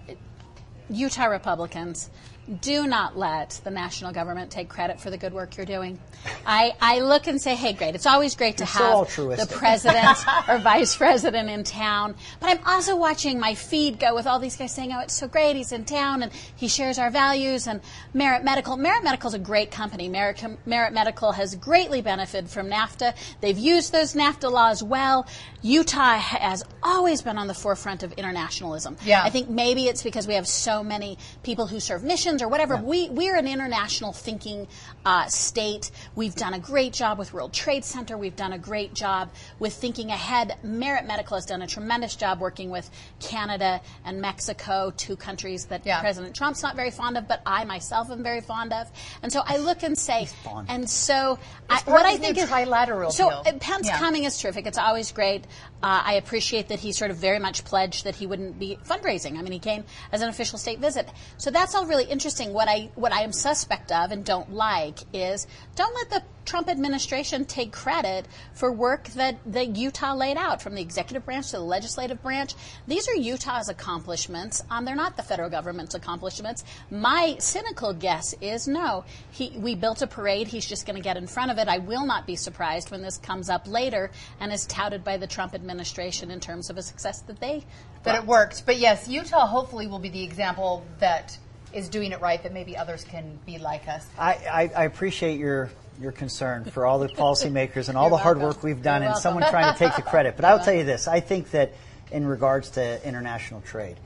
Utah 0.91 1.25
Republicans 1.25 2.11
do 2.51 2.87
not 2.87 3.17
let 3.17 3.61
the 3.63 3.71
national 3.71 4.13
government 4.13 4.51
take 4.51 4.69
credit 4.69 5.01
for 5.01 5.09
the 5.11 5.17
good 5.17 5.33
work 5.33 5.57
you're 5.57 5.67
doing. 5.67 5.99
I, 6.45 6.75
I 6.81 7.01
look 7.01 7.29
and 7.29 7.41
say, 7.41 7.55
hey, 7.55 7.73
great. 7.73 7.95
It's 7.95 8.07
always 8.07 8.35
great 8.35 8.57
to 8.59 8.65
You're 8.65 8.85
have 8.85 8.95
altruistic. 8.95 9.49
the 9.49 9.57
president 9.57 10.19
or 10.49 10.59
vice 10.63 10.97
president 10.97 11.49
in 11.49 11.63
town. 11.63 12.17
But 12.41 12.51
I'm 12.51 12.67
also 12.67 12.97
watching 12.97 13.39
my 13.39 13.55
feed 13.55 14.01
go 14.01 14.15
with 14.15 14.27
all 14.27 14.41
these 14.41 14.57
guys 14.57 14.75
saying, 14.75 14.93
oh, 14.93 15.01
it's 15.01 15.15
so 15.15 15.29
great. 15.29 15.55
He's 15.55 15.71
in 15.71 15.85
town 15.85 16.23
and 16.25 16.33
he 16.57 16.67
shares 16.67 16.99
our 16.99 17.11
values. 17.11 17.69
And 17.69 17.81
Merit 18.15 18.43
Medical. 18.43 18.77
Merit 18.77 19.05
Medical 19.05 19.29
is 19.29 19.35
a 19.35 19.39
great 19.39 19.71
company. 19.71 20.09
Merit, 20.09 20.43
Merit 20.67 20.93
Medical 20.93 21.33
has 21.33 21.55
greatly 21.55 22.03
benefited 22.03 22.51
from 22.51 22.69
NAFTA. 22.69 23.15
They've 23.41 23.59
used 23.59 23.93
those 23.93 24.15
NAFTA 24.15 24.51
laws 24.51 24.83
well. 24.83 25.27
Utah 25.63 26.19
has 26.19 26.65
always 26.83 27.23
been 27.23 27.39
on 27.39 27.47
the 27.47 27.55
forefront 27.55 28.03
of 28.03 28.13
internationalism. 28.13 28.97
Yeah. 29.05 29.23
I 29.23 29.31
think 29.31 29.49
maybe 29.49 29.87
it's 29.87 30.03
because 30.03 30.27
we 30.27 30.35
have 30.35 30.49
so 30.49 30.83
many 30.83 31.19
people 31.43 31.67
who 31.67 31.79
serve 31.81 32.03
missions 32.03 32.40
or 32.43 32.49
whatever. 32.49 32.77
We 32.77 33.09
we're 33.11 33.37
an 33.37 33.47
international 33.49 34.13
thinking 34.13 34.67
uh, 35.05 35.27
state. 35.27 35.91
We've 36.15 36.35
done 36.35 36.55
a 36.55 36.59
great 36.59 36.93
job 36.93 37.19
with 37.19 37.33
World 37.33 37.53
Trade 37.53 37.85
Center. 37.85 38.17
We've 38.17 38.37
done 38.37 38.53
a 38.53 38.59
great 38.59 38.95
job 38.95 39.31
with 39.59 39.73
thinking 39.73 40.11
ahead. 40.11 40.57
Merit 40.63 41.07
Medical 41.07 41.37
has 41.37 41.47
done 41.47 41.63
a 41.63 41.67
tremendous 41.67 42.17
job 42.17 42.41
working 42.41 42.71
with 42.71 42.89
Canada 43.21 43.81
and 44.05 44.21
Mexico, 44.21 44.93
two 44.97 45.17
countries 45.17 45.67
that 45.67 45.85
Yeah. 45.85 46.01
President 46.01 46.35
Trump's 46.35 46.63
not 46.63 46.77
very 46.77 46.91
fond 46.91 47.17
of, 47.17 47.27
but 47.29 47.41
I 47.47 47.65
myself 47.65 48.11
am 48.11 48.23
very 48.23 48.41
fond 48.41 48.73
of. 48.73 48.91
And 49.23 49.33
so 49.33 49.43
I 49.45 49.57
look 49.59 49.83
and 49.83 49.97
say, 49.99 50.29
and 50.69 50.89
so 50.89 51.39
I, 51.69 51.81
what 51.85 52.07
I 52.07 52.17
think 52.17 52.39
is 52.39 52.49
trilateral 52.49 53.11
So 53.13 53.29
deal. 53.29 53.43
uh, 53.47 53.53
Pence 53.59 53.87
Yeah. 53.87 53.99
coming 53.99 54.25
is 54.25 54.39
terrific. 54.39 54.67
It's 54.67 54.79
always 54.79 55.13
great. 55.13 55.45
Uh, 55.83 56.03
I 56.05 56.15
appreciate 56.15 56.69
that 56.69 56.79
he 56.79 56.93
sort 56.93 57.11
of 57.11 57.17
very 57.17 57.39
much 57.39 57.65
pledged 57.65 58.05
that 58.05 58.15
he 58.15 58.27
wouldn't 58.27 58.59
be 58.59 58.79
fundraising. 58.87 59.39
I 59.39 59.43
mean, 59.43 59.53
he 59.53 59.59
came 59.59 59.85
as 60.13 60.21
an 60.21 60.29
official 60.29 60.59
state 60.59 60.79
visit. 60.79 61.09
So 61.39 61.51
that's 61.51 61.75
all 61.75 61.87
really 61.87 62.05
interesting. 62.05 62.20
What 62.53 62.69
I 62.69 62.91
what 62.95 63.13
I 63.13 63.23
am 63.23 63.33
suspect 63.33 63.91
of 63.93 64.11
and 64.13 64.25
don't 64.25 64.53
like 64.53 64.99
is 65.13 65.47
don't 65.75 65.95
let 65.95 66.11
the 66.11 66.23
Trump 66.51 66.69
administration 66.69 67.45
take 67.45 67.73
credit 67.73 68.27
for 68.55 68.73
work 68.73 69.09
that, 69.11 69.39
that 69.47 69.77
Utah 69.77 70.15
laid 70.15 70.37
out 70.37 70.61
from 70.61 70.75
the 70.75 70.83
executive 70.83 71.25
branch 71.25 71.51
to 71.51 71.59
the 71.59 71.63
legislative 71.63 72.21
branch. 72.23 72.55
These 72.89 73.09
are 73.09 73.15
Utah's 73.15 73.69
accomplishments. 73.69 74.63
Um, 74.69 74.85
they're 74.85 74.97
not 74.97 75.17
the 75.17 75.23
federal 75.23 75.49
government's 75.49 75.95
accomplishments. 75.95 76.65
My 76.91 77.37
cynical 77.39 77.93
guess 77.93 78.35
is 78.41 78.67
no. 78.67 79.05
He, 79.31 79.51
we 79.59 79.75
built 79.77 80.03
a 80.03 80.09
parade. 80.09 80.49
He's 80.49 80.67
just 80.67 80.87
going 80.87 80.97
to 80.97 81.03
get 81.03 81.17
in 81.17 81.29
front 81.29 81.53
of 81.53 81.59
it. 81.59 81.69
I 81.69 81.79
will 81.79 82.05
not 82.05 82.27
be 82.27 82.35
surprised 82.37 82.91
when 82.91 83.03
this 83.03 83.19
comes 83.19 83.49
up 83.49 83.69
later 83.69 84.11
and 84.41 84.53
is 84.53 84.67
touted 84.67 85.05
by 85.05 85.19
the 85.19 85.29
Trump 85.29 85.55
administration 85.55 86.33
in 86.33 86.41
terms 86.41 86.69
of 86.69 86.77
a 86.79 86.83
success 86.83 87.21
that 87.23 87.39
they 87.39 87.65
That 88.03 88.17
it 88.17 88.27
worked. 88.27 88.67
But 88.67 88.79
yes, 88.79 89.07
Utah 89.07 89.47
hopefully 89.47 89.87
will 89.87 90.01
be 90.01 90.11
the 90.11 90.25
example 90.25 90.85
that 90.99 91.39
is 91.73 91.89
doing 91.89 92.13
it 92.13 92.21
right, 92.21 92.43
that 92.43 92.53
maybe 92.53 92.77
others 92.77 93.05
can 93.05 93.39
be 93.47 93.59
like 93.59 93.89
us. 93.89 94.07
I, 94.19 94.33
I, 94.33 94.71
I 94.77 94.85
appreciate 94.85 95.39
your 95.39 95.71
your 96.01 96.13
concern 96.13 96.65
for 96.65 96.87
all 96.87 96.99
the 96.99 97.09
policymakers 97.25 97.89
and 97.89 97.99
all 97.99 98.05
You're 98.05 98.17
the 98.19 98.23
hard 98.23 98.41
work 98.41 98.63
we've 98.63 98.83
done 98.83 99.03
You're 99.03 99.11
and 99.11 99.15
welcome. 99.15 99.23
someone 99.23 99.51
trying 99.51 99.73
to 99.73 99.79
take 99.79 99.97
the 99.97 100.03
credit. 100.03 100.35
But 100.37 100.47
I'll 100.47 100.59
tell 100.63 100.75
you 100.75 100.85
this: 100.85 101.07
I 101.09 101.21
think 101.21 101.51
that 101.51 101.73
in 102.11 102.27
regards 102.27 102.71
to 102.71 103.07
international 103.07 103.61
trade, 103.61 103.99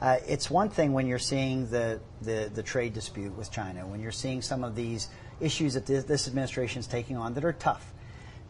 uh, 0.00 0.16
it's 0.26 0.50
one 0.50 0.68
thing 0.68 0.92
when 0.92 1.06
you're 1.06 1.18
seeing 1.18 1.68
the, 1.70 2.00
the 2.22 2.50
the 2.52 2.62
trade 2.62 2.94
dispute 2.94 3.36
with 3.36 3.50
China, 3.50 3.86
when 3.86 4.00
you're 4.00 4.12
seeing 4.12 4.42
some 4.42 4.64
of 4.64 4.74
these 4.74 5.08
issues 5.40 5.74
that 5.74 5.86
this, 5.86 6.04
this 6.04 6.28
administration 6.28 6.80
is 6.80 6.86
taking 6.86 7.16
on 7.16 7.34
that 7.34 7.44
are 7.44 7.52
tough. 7.52 7.92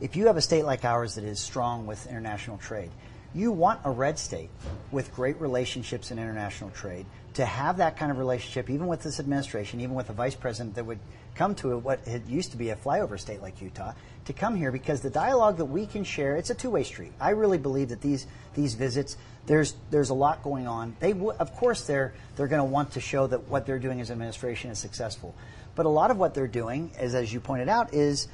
If 0.00 0.16
you 0.16 0.26
have 0.26 0.36
a 0.36 0.42
state 0.42 0.64
like 0.64 0.84
ours 0.84 1.14
that 1.14 1.24
is 1.24 1.38
strong 1.38 1.86
with 1.86 2.06
international 2.06 2.58
trade, 2.58 2.90
you 3.34 3.52
want 3.52 3.80
a 3.84 3.90
red 3.90 4.18
state 4.18 4.50
with 4.90 5.14
great 5.14 5.40
relationships 5.40 6.10
in 6.10 6.18
international 6.18 6.70
trade 6.70 7.06
to 7.34 7.46
have 7.46 7.78
that 7.78 7.96
kind 7.96 8.10
of 8.10 8.18
relationship, 8.18 8.68
even 8.68 8.86
with 8.86 9.02
this 9.02 9.18
administration, 9.18 9.80
even 9.80 9.94
with 9.94 10.10
a 10.10 10.12
vice 10.12 10.34
president 10.34 10.74
that 10.74 10.84
would 10.84 10.98
come 11.34 11.54
to 11.56 11.78
what 11.78 12.06
had 12.06 12.26
used 12.28 12.50
to 12.50 12.56
be 12.56 12.70
a 12.70 12.76
flyover 12.76 13.18
state 13.18 13.40
like 13.40 13.60
Utah, 13.62 13.92
to 14.26 14.32
come 14.32 14.54
here 14.54 14.70
because 14.70 15.00
the 15.00 15.10
dialogue 15.10 15.56
that 15.56 15.64
we 15.64 15.86
can 15.86 16.04
share, 16.04 16.36
it's 16.36 16.50
a 16.50 16.54
two-way 16.54 16.84
street. 16.84 17.12
I 17.20 17.30
really 17.30 17.58
believe 17.58 17.88
that 17.88 18.00
these 18.00 18.26
these 18.54 18.74
visits, 18.74 19.16
there's 19.46 19.74
there's 19.90 20.10
a 20.10 20.14
lot 20.14 20.42
going 20.42 20.66
on. 20.66 20.96
They 21.00 21.12
w- 21.12 21.32
of 21.38 21.54
course 21.54 21.82
they're 21.82 22.12
they're 22.36 22.48
going 22.48 22.60
to 22.60 22.70
want 22.70 22.92
to 22.92 23.00
show 23.00 23.26
that 23.26 23.48
what 23.48 23.66
they're 23.66 23.78
doing 23.78 24.00
as 24.00 24.10
administration 24.10 24.70
is 24.70 24.78
successful, 24.78 25.34
but 25.74 25.86
a 25.86 25.88
lot 25.88 26.10
of 26.10 26.18
what 26.18 26.34
they're 26.34 26.46
doing, 26.46 26.90
is 27.00 27.14
as 27.14 27.32
you 27.32 27.40
pointed 27.40 27.68
out, 27.68 27.94
is 27.94 28.28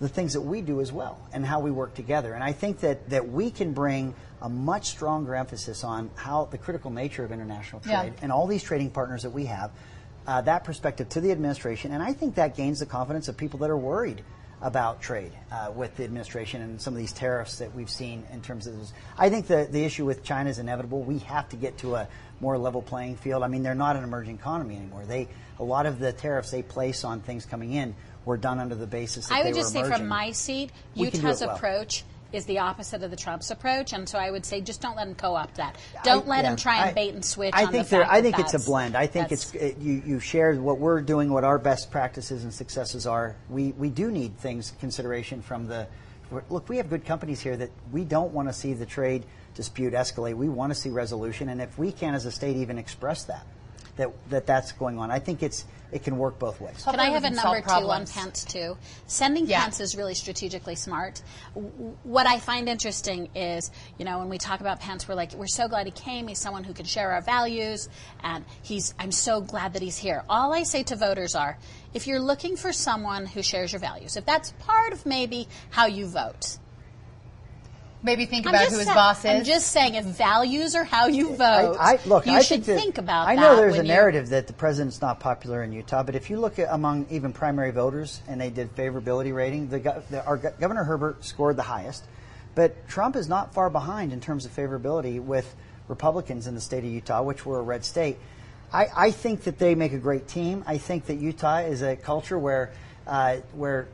the 0.00 0.08
things 0.08 0.34
that 0.34 0.42
we 0.42 0.60
do 0.60 0.80
as 0.80 0.92
well 0.92 1.18
and 1.32 1.44
how 1.44 1.60
we 1.60 1.70
work 1.70 1.94
together. 1.94 2.34
And 2.34 2.44
I 2.44 2.52
think 2.52 2.80
that, 2.80 3.08
that 3.10 3.28
we 3.28 3.50
can 3.50 3.72
bring 3.72 4.14
a 4.42 4.48
much 4.48 4.88
stronger 4.88 5.34
emphasis 5.34 5.84
on 5.84 6.10
how 6.14 6.46
the 6.50 6.58
critical 6.58 6.90
nature 6.90 7.24
of 7.24 7.32
international 7.32 7.80
trade 7.80 7.92
Yeah. 7.92 8.22
and 8.22 8.30
all 8.30 8.46
these 8.46 8.62
trading 8.62 8.90
partners 8.90 9.22
that 9.22 9.30
we 9.30 9.46
have, 9.46 9.70
uh, 10.26 10.42
that 10.42 10.64
perspective 10.64 11.08
to 11.10 11.20
the 11.20 11.30
administration. 11.30 11.92
And 11.92 12.02
I 12.02 12.12
think 12.12 12.34
that 12.34 12.56
gains 12.56 12.80
the 12.80 12.86
confidence 12.86 13.28
of 13.28 13.36
people 13.36 13.60
that 13.60 13.70
are 13.70 13.76
worried 13.76 14.22
about 14.62 15.00
trade 15.02 15.32
uh, 15.52 15.70
with 15.74 15.96
the 15.96 16.04
administration 16.04 16.62
and 16.62 16.80
some 16.80 16.94
of 16.94 16.98
these 16.98 17.12
tariffs 17.12 17.58
that 17.58 17.74
we've 17.74 17.90
seen 17.90 18.24
in 18.32 18.40
terms 18.40 18.66
of 18.66 18.78
this. 18.78 18.92
I 19.18 19.28
think 19.28 19.46
the, 19.46 19.68
the 19.70 19.84
issue 19.84 20.04
with 20.06 20.24
China 20.24 20.48
is 20.48 20.58
inevitable. 20.58 21.02
We 21.02 21.18
have 21.20 21.48
to 21.50 21.56
get 21.56 21.78
to 21.78 21.94
a 21.96 22.08
more 22.40 22.56
level 22.58 22.82
playing 22.82 23.16
field. 23.16 23.42
I 23.42 23.48
mean, 23.48 23.62
they're 23.62 23.74
not 23.74 23.96
an 23.96 24.04
emerging 24.04 24.34
economy 24.36 24.76
anymore. 24.76 25.04
They 25.06 25.28
a 25.58 25.64
lot 25.64 25.86
of 25.86 25.98
the 25.98 26.12
tariffs 26.12 26.50
they 26.50 26.62
place 26.62 27.04
on 27.04 27.20
things 27.20 27.46
coming 27.46 27.72
in 27.72 27.94
were 28.26 28.36
done 28.36 28.58
under 28.58 28.74
the 28.74 28.86
basis 28.86 29.28
that 29.28 29.34
I 29.34 29.44
would 29.44 29.54
just 29.54 29.72
say 29.72 29.78
emerging. 29.80 29.98
from 29.98 30.08
my 30.08 30.32
seat, 30.32 30.70
We 30.94 31.10
can 31.10 31.20
do 31.20 31.26
Utah's 31.26 31.40
well. 31.40 31.56
approach 31.56 32.04
is 32.32 32.44
the 32.44 32.58
opposite 32.58 33.02
of 33.04 33.10
the 33.10 33.16
Trump's 33.16 33.50
approach, 33.52 33.92
and 33.92 34.06
so 34.06 34.18
I 34.18 34.30
would 34.32 34.44
say 34.44 34.60
just 34.60 34.82
don't 34.82 34.96
let 34.96 35.06
him 35.06 35.14
co-opt 35.14 35.54
that. 35.54 35.76
Don't 36.02 36.26
I- 36.26 36.28
let 36.28 36.44
yeah, 36.44 36.50
him 36.50 36.56
try 36.56 36.76
and 36.78 36.90
I- 36.90 36.92
bait 36.92 37.14
and 37.14 37.24
switch. 37.24 37.54
I 37.56 37.66
think 37.66 37.88
the 37.88 37.98
I 37.98 38.20
that 38.20 38.22
think 38.22 38.38
it's 38.40 38.52
a 38.54 38.58
blend. 38.58 38.96
I 38.96 39.06
think 39.06 39.30
it's 39.32 39.54
it, 39.54 39.78
you. 39.78 40.02
You 40.04 40.20
shared 40.20 40.60
what 40.60 40.78
we're 40.78 41.00
doing, 41.00 41.32
what 41.32 41.44
our 41.44 41.58
best 41.58 41.90
practices 41.90 42.42
and 42.42 42.52
successes 42.52 43.06
are. 43.06 43.36
We 43.48 43.72
we 43.78 43.88
do 43.88 44.10
need 44.10 44.36
things 44.38 44.74
consideration 44.80 45.40
from 45.40 45.68
the. 45.68 45.86
Look, 46.50 46.68
we 46.68 46.78
have 46.78 46.90
good 46.90 47.04
companies 47.04 47.40
here 47.40 47.56
that 47.56 47.70
we 47.92 48.04
don't 48.04 48.32
want 48.32 48.48
to 48.48 48.52
see 48.52 48.72
the 48.74 48.84
trade 48.86 49.24
dispute 49.54 49.92
escalate. 49.94 50.34
We 50.34 50.48
want 50.48 50.72
to 50.72 50.78
see 50.78 50.90
resolution, 50.90 51.48
and 51.48 51.62
if 51.62 51.78
we 51.78 51.92
can, 51.92 52.14
as 52.16 52.26
a 52.26 52.32
state, 52.32 52.56
even 52.56 52.76
express 52.76 53.22
that, 53.24 53.46
that 53.96 54.10
that 54.30 54.46
that's 54.46 54.72
going 54.72 54.98
on. 54.98 55.10
I 55.10 55.18
think 55.18 55.42
it's 55.42 55.64
it 55.92 56.02
can 56.02 56.18
work 56.18 56.38
both 56.38 56.60
ways. 56.60 56.82
Can 56.84 56.98
I 56.98 57.10
have 57.10 57.24
a 57.24 57.28
can 57.28 57.36
solve 57.36 57.54
number 57.54 57.60
two 57.60 57.74
on 57.74 57.80
problems. 57.82 58.12
Pence 58.12 58.44
too? 58.44 58.76
Sending 59.06 59.46
Yeah. 59.46 59.62
Pence 59.62 59.80
is 59.80 59.96
really 59.96 60.14
strategically 60.14 60.74
smart. 60.74 61.22
What 62.02 62.26
I 62.26 62.40
find 62.40 62.68
interesting 62.68 63.28
is, 63.34 63.70
you 63.98 64.04
know, 64.04 64.18
when 64.18 64.28
we 64.28 64.38
talk 64.38 64.60
about 64.60 64.80
Pence, 64.80 65.06
we're 65.06 65.14
like, 65.14 65.32
we're 65.34 65.46
so 65.46 65.68
glad 65.68 65.86
he 65.86 65.92
came. 65.92 66.26
He's 66.26 66.40
someone 66.40 66.64
who 66.64 66.74
can 66.74 66.86
share 66.86 67.12
our 67.12 67.20
values, 67.20 67.88
and 68.22 68.44
he's. 68.62 68.94
I'm 68.98 69.12
so 69.12 69.40
glad 69.40 69.74
that 69.74 69.82
he's 69.82 69.96
here. 69.96 70.24
All 70.28 70.52
I 70.52 70.64
say 70.64 70.82
to 70.84 70.96
voters 70.96 71.34
are, 71.34 71.56
if 71.94 72.06
you're 72.06 72.20
looking 72.20 72.56
for 72.56 72.72
someone 72.72 73.26
who 73.26 73.42
shares 73.42 73.72
your 73.72 73.80
values, 73.80 74.16
if 74.16 74.26
that's 74.26 74.52
part 74.58 74.92
of 74.92 75.06
maybe 75.06 75.48
how 75.70 75.86
you 75.86 76.06
vote, 76.06 76.58
Maybe 78.06 78.24
think 78.24 78.46
I'm 78.46 78.54
about 78.54 78.60
just 78.62 78.72
who 78.72 78.78
his 78.78 78.86
sa- 78.86 78.94
boss 78.94 79.18
is. 79.24 79.30
I'm 79.32 79.44
just 79.44 79.72
saying, 79.72 79.96
if 79.96 80.04
values 80.04 80.76
are 80.76 80.84
how 80.84 81.08
you 81.08 81.34
vote, 81.34 81.76
I, 81.80 81.94
I, 81.94 81.98
look, 82.06 82.24
you 82.24 82.32
I 82.32 82.40
should 82.40 82.64
think, 82.64 82.66
that- 82.66 82.78
think 82.80 82.98
about 82.98 83.26
I 83.26 83.34
that. 83.34 83.42
know 83.42 83.56
there's 83.56 83.74
a 83.74 83.78
when 83.78 83.86
you- 83.86 83.92
narrative 83.92 84.28
that 84.28 84.46
the 84.46 84.52
president's 84.52 85.00
not 85.02 85.18
popular 85.18 85.64
in 85.64 85.72
Utah, 85.72 86.04
but 86.04 86.14
if 86.14 86.30
you 86.30 86.38
look 86.38 86.60
at 86.60 86.68
among 86.70 87.06
even 87.10 87.32
primary 87.32 87.72
voters 87.72 88.22
and 88.28 88.40
they 88.40 88.48
did 88.48 88.74
favorability 88.76 89.34
rating, 89.34 89.68
the, 89.68 89.80
the 90.08 90.24
our 90.24 90.38
gov- 90.38 90.58
Governor 90.60 90.84
Herbert 90.84 91.24
scored 91.24 91.56
the 91.56 91.62
highest, 91.64 92.04
but 92.54 92.88
Trump 92.88 93.16
is 93.16 93.28
not 93.28 93.52
far 93.52 93.68
behind 93.70 94.12
in 94.12 94.20
terms 94.20 94.44
of 94.46 94.54
favorability 94.54 95.20
with 95.20 95.52
Republicans 95.88 96.46
in 96.46 96.54
the 96.54 96.60
state 96.60 96.84
of 96.84 96.90
Utah, 96.90 97.22
which 97.22 97.44
were 97.44 97.58
a 97.58 97.62
red 97.62 97.84
state. 97.84 98.18
I, 98.72 98.86
I 98.96 99.10
think 99.10 99.42
that 99.42 99.58
they 99.58 99.74
make 99.74 99.92
a 99.92 99.98
great 99.98 100.28
team. 100.28 100.62
I 100.66 100.78
think 100.78 101.06
that 101.06 101.16
Utah 101.16 101.58
is 101.58 101.82
a 101.82 101.96
culture 101.96 102.38
where 102.38 102.70
uh, 103.06 103.38
where 103.52 103.88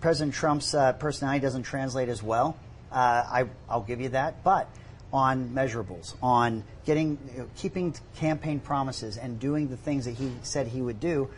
President 0.00 0.32
Trump's 0.34 0.74
uh, 0.74 0.92
personality 0.94 1.40
doesn't 1.40 1.64
translate 1.64 2.08
as 2.08 2.22
well. 2.22 2.56
Uh, 2.92 3.24
I, 3.26 3.44
I'll 3.68 3.82
give 3.82 4.00
you 4.00 4.10
that, 4.10 4.44
but 4.44 4.68
on 5.12 5.50
measurables, 5.50 6.14
on 6.22 6.64
getting, 6.84 7.18
you 7.32 7.38
know, 7.40 7.48
keeping 7.56 7.94
campaign 8.16 8.60
promises 8.60 9.16
and 9.16 9.38
doing 9.38 9.68
the 9.68 9.76
things 9.76 10.04
that 10.04 10.14
he 10.14 10.32
said 10.42 10.66
he 10.66 10.80
would 10.80 11.00
do, 11.00 11.28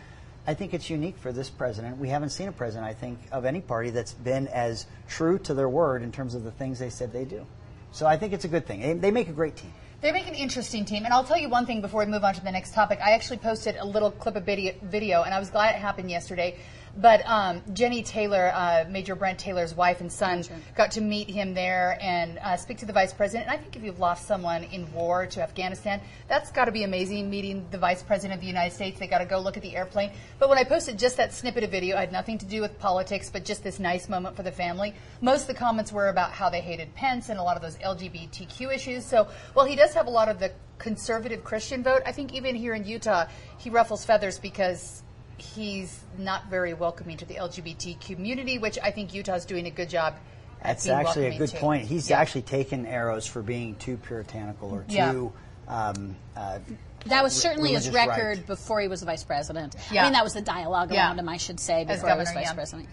I 0.47 0.55
think 0.55 0.75
it's 0.75 0.91
unique 0.91 1.17
for 1.17 1.33
this 1.33 1.49
president. 1.49 1.99
We 1.99 2.09
haven't 2.09 2.31
seen 2.31 2.49
a 2.49 2.53
president, 2.53 2.87
I 2.87 2.95
think, 2.95 3.19
of 3.33 3.45
any 3.45 3.61
party 3.61 3.91
that's 3.91 4.13
been 4.13 4.47
as 4.49 4.87
true 5.09 5.39
to 5.41 5.55
their 5.55 5.69
word 5.69 6.03
in 6.03 6.13
terms 6.13 6.35
of 6.35 6.45
the 6.45 6.51
things 6.51 6.79
they 6.79 6.91
said 6.91 7.13
they 7.13 7.25
do. 7.25 7.47
So 7.93 8.07
I 8.07 8.17
think 8.17 8.33
it's 8.33 8.45
a 8.45 8.49
good 8.49 8.67
thing. 8.67 8.81
They, 8.81 8.93
they 8.95 9.11
make 9.11 9.29
a 9.29 9.33
great 9.33 9.57
team. 9.57 9.73
They 10.01 10.13
make 10.13 10.29
an 10.29 10.35
interesting 10.35 10.85
team, 10.85 11.07
and 11.07 11.15
I'll 11.15 11.25
tell 11.25 11.39
you 11.39 11.49
one 11.49 11.65
thing 11.65 11.81
before 11.81 12.05
we 12.05 12.11
move 12.11 12.25
on 12.25 12.35
to 12.35 12.45
the 12.45 12.53
next 12.53 12.75
topic. 12.75 12.99
I 13.03 13.13
actually 13.13 13.39
posted 13.39 13.77
a 13.77 13.87
little 13.87 14.11
clip 14.11 14.37
of 14.37 14.45
video, 14.45 14.75
video 14.83 15.23
and 15.23 15.33
I 15.33 15.39
was 15.39 15.49
glad 15.49 15.75
it 15.75 15.79
happened 15.79 16.11
yesterday. 16.11 16.59
But 16.97 17.27
um, 17.27 17.63
Jenny 17.73 18.03
Taylor, 18.03 18.53
uh, 18.55 18.85
Major 18.89 19.17
Brent 19.17 19.39
Taylor's 19.39 19.75
wife 19.75 20.01
and 20.01 20.13
son, 20.13 20.45
got 20.77 20.93
to 20.93 21.01
meet 21.01 21.29
him 21.29 21.55
there 21.55 21.99
and 22.01 22.39
uh, 22.39 22.57
speak 22.57 22.79
to 22.79 22.87
the 22.87 22.93
vice 22.93 23.13
president. 23.13 23.49
And 23.49 23.59
I 23.59 23.61
think 23.61 23.75
if 23.75 23.83
you've 23.83 23.99
lost 23.99 24.27
someone 24.27 24.63
in 24.65 24.93
war 24.93 25.27
to 25.27 25.43
Afghanistan, 25.43 26.01
that's 26.29 26.53
got 26.53 26.67
to 26.67 26.73
be 26.73 26.85
amazing. 26.85 27.29
Meeting 27.29 27.67
the 27.71 27.79
vice 27.79 28.03
president 28.03 28.37
of 28.37 28.41
the 28.41 28.47
United 28.47 28.75
States, 28.75 29.01
they 29.01 29.09
got 29.09 29.19
to 29.19 29.25
go 29.25 29.41
look 29.41 29.57
at 29.57 29.63
the 29.63 29.75
airplane. 29.75 30.13
But 30.39 30.49
when 30.49 30.59
I 30.59 30.65
posted 30.65 30.99
just 30.99 31.17
that 31.17 31.33
snippet 31.33 31.65
of 31.65 31.71
video, 31.71 31.97
I 31.97 32.01
had 32.01 32.13
nothing 32.13 32.39
to 32.39 32.47
do 32.47 32.61
with 32.61 32.79
politics, 32.79 33.29
but 33.29 33.45
just 33.45 33.65
this 33.65 33.81
nice 33.81 34.09
moment 34.09 34.37
for 34.37 34.45
the 34.45 34.53
family. 34.53 34.95
Most 35.21 35.43
of 35.43 35.47
the 35.49 35.55
comments 35.55 35.93
were 35.93 36.09
about 36.09 36.31
how 36.31 36.49
they 36.49 36.61
hated 36.61 36.95
Pence 36.95 37.29
and 37.29 37.41
a 37.41 37.43
lot 37.43 37.57
of 37.57 37.63
those 37.63 37.77
LGBTQ 37.79 38.73
issues. 38.73 39.05
So, 39.05 39.27
while 39.55 39.67
he 39.67 39.75
does 39.75 39.95
have 39.95 40.07
a 40.07 40.11
lot 40.11 40.29
of 40.29 40.39
the 40.39 40.53
conservative 40.79 41.43
Christian 41.43 41.83
vote, 41.83 42.03
I 42.07 42.13
think 42.13 42.35
even 42.35 42.55
here 42.55 42.75
in 42.75 42.85
Utah, 42.85 43.27
he 43.59 43.71
ruffles 43.71 44.05
feathers 44.05 44.39
because 44.39 45.03
he's 45.37 46.01
not 46.19 46.47
very 46.49 46.75
welcoming 46.75 47.17
to 47.19 47.25
the 47.25 47.35
LGBT 47.35 48.01
community, 48.01 48.59
which 48.59 48.79
I 48.83 48.91
think 48.91 49.15
Utah's 49.15 49.45
doing 49.45 49.67
a 49.67 49.71
good 49.71 49.89
job. 49.89 50.15
That's 50.63 50.89
actually 50.89 51.27
a 51.27 51.39
good 51.39 51.51
to. 51.51 51.57
point. 51.59 51.87
He's 51.87 52.09
Yeah. 52.09 52.21
actually 52.21 52.43
taken 52.43 52.87
arrows 52.87 53.27
for 53.27 53.43
being 53.43 53.75
too 53.77 53.97
puritanical 53.99 54.71
or 54.71 54.85
Yeah. 54.89 55.13
too. 55.13 55.33
Um, 55.69 56.17
uh, 56.37 56.59
That 57.07 57.23
was 57.23 57.39
certainly 57.39 57.73
his 57.73 57.91
record 57.91 58.39
right. 58.39 58.47
before 58.47 58.81
he 58.81 58.89
was 58.89 59.01
the 59.01 59.07
vice 59.07 59.25
president. 59.25 59.77
I 59.91 60.05
mean, 60.05 60.13
that 60.13 60.25
was 60.25 60.33
the 60.33 60.41
dialogue 60.41 60.91
Yeah. 60.91 61.07
around 61.07 61.19
him, 61.19 61.29
I 61.29 61.37
should 61.37 61.61
say, 61.61 61.83
As 61.83 61.99
before 62.01 62.13
he 62.13 62.17
was 62.19 62.29
governor, 62.29 62.41
vice 62.41 62.49
yeah. 62.49 62.55
president. 62.55 62.89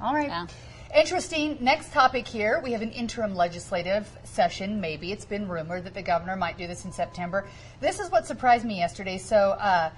All 0.00 0.14
right. 0.14 0.28
Yeah. 0.28 0.46
Interesting. 0.94 1.56
Next 1.60 1.92
topic 1.92 2.28
here. 2.28 2.60
We 2.62 2.72
have 2.72 2.82
an 2.82 2.92
interim 2.92 3.34
legislative 3.34 4.06
session. 4.24 4.80
Maybe 4.80 5.10
it's 5.10 5.24
been 5.24 5.48
rumored 5.48 5.84
that 5.84 5.94
the 5.94 6.02
governor 6.02 6.36
might 6.36 6.58
do 6.58 6.66
this 6.66 6.84
in 6.84 6.92
September. 6.92 7.46
This 7.80 7.98
is 7.98 8.10
what 8.10 8.26
surprised 8.26 8.64
me 8.64 8.76
yesterday. 8.78 9.18
So, 9.18 9.56
uh, 9.58 9.90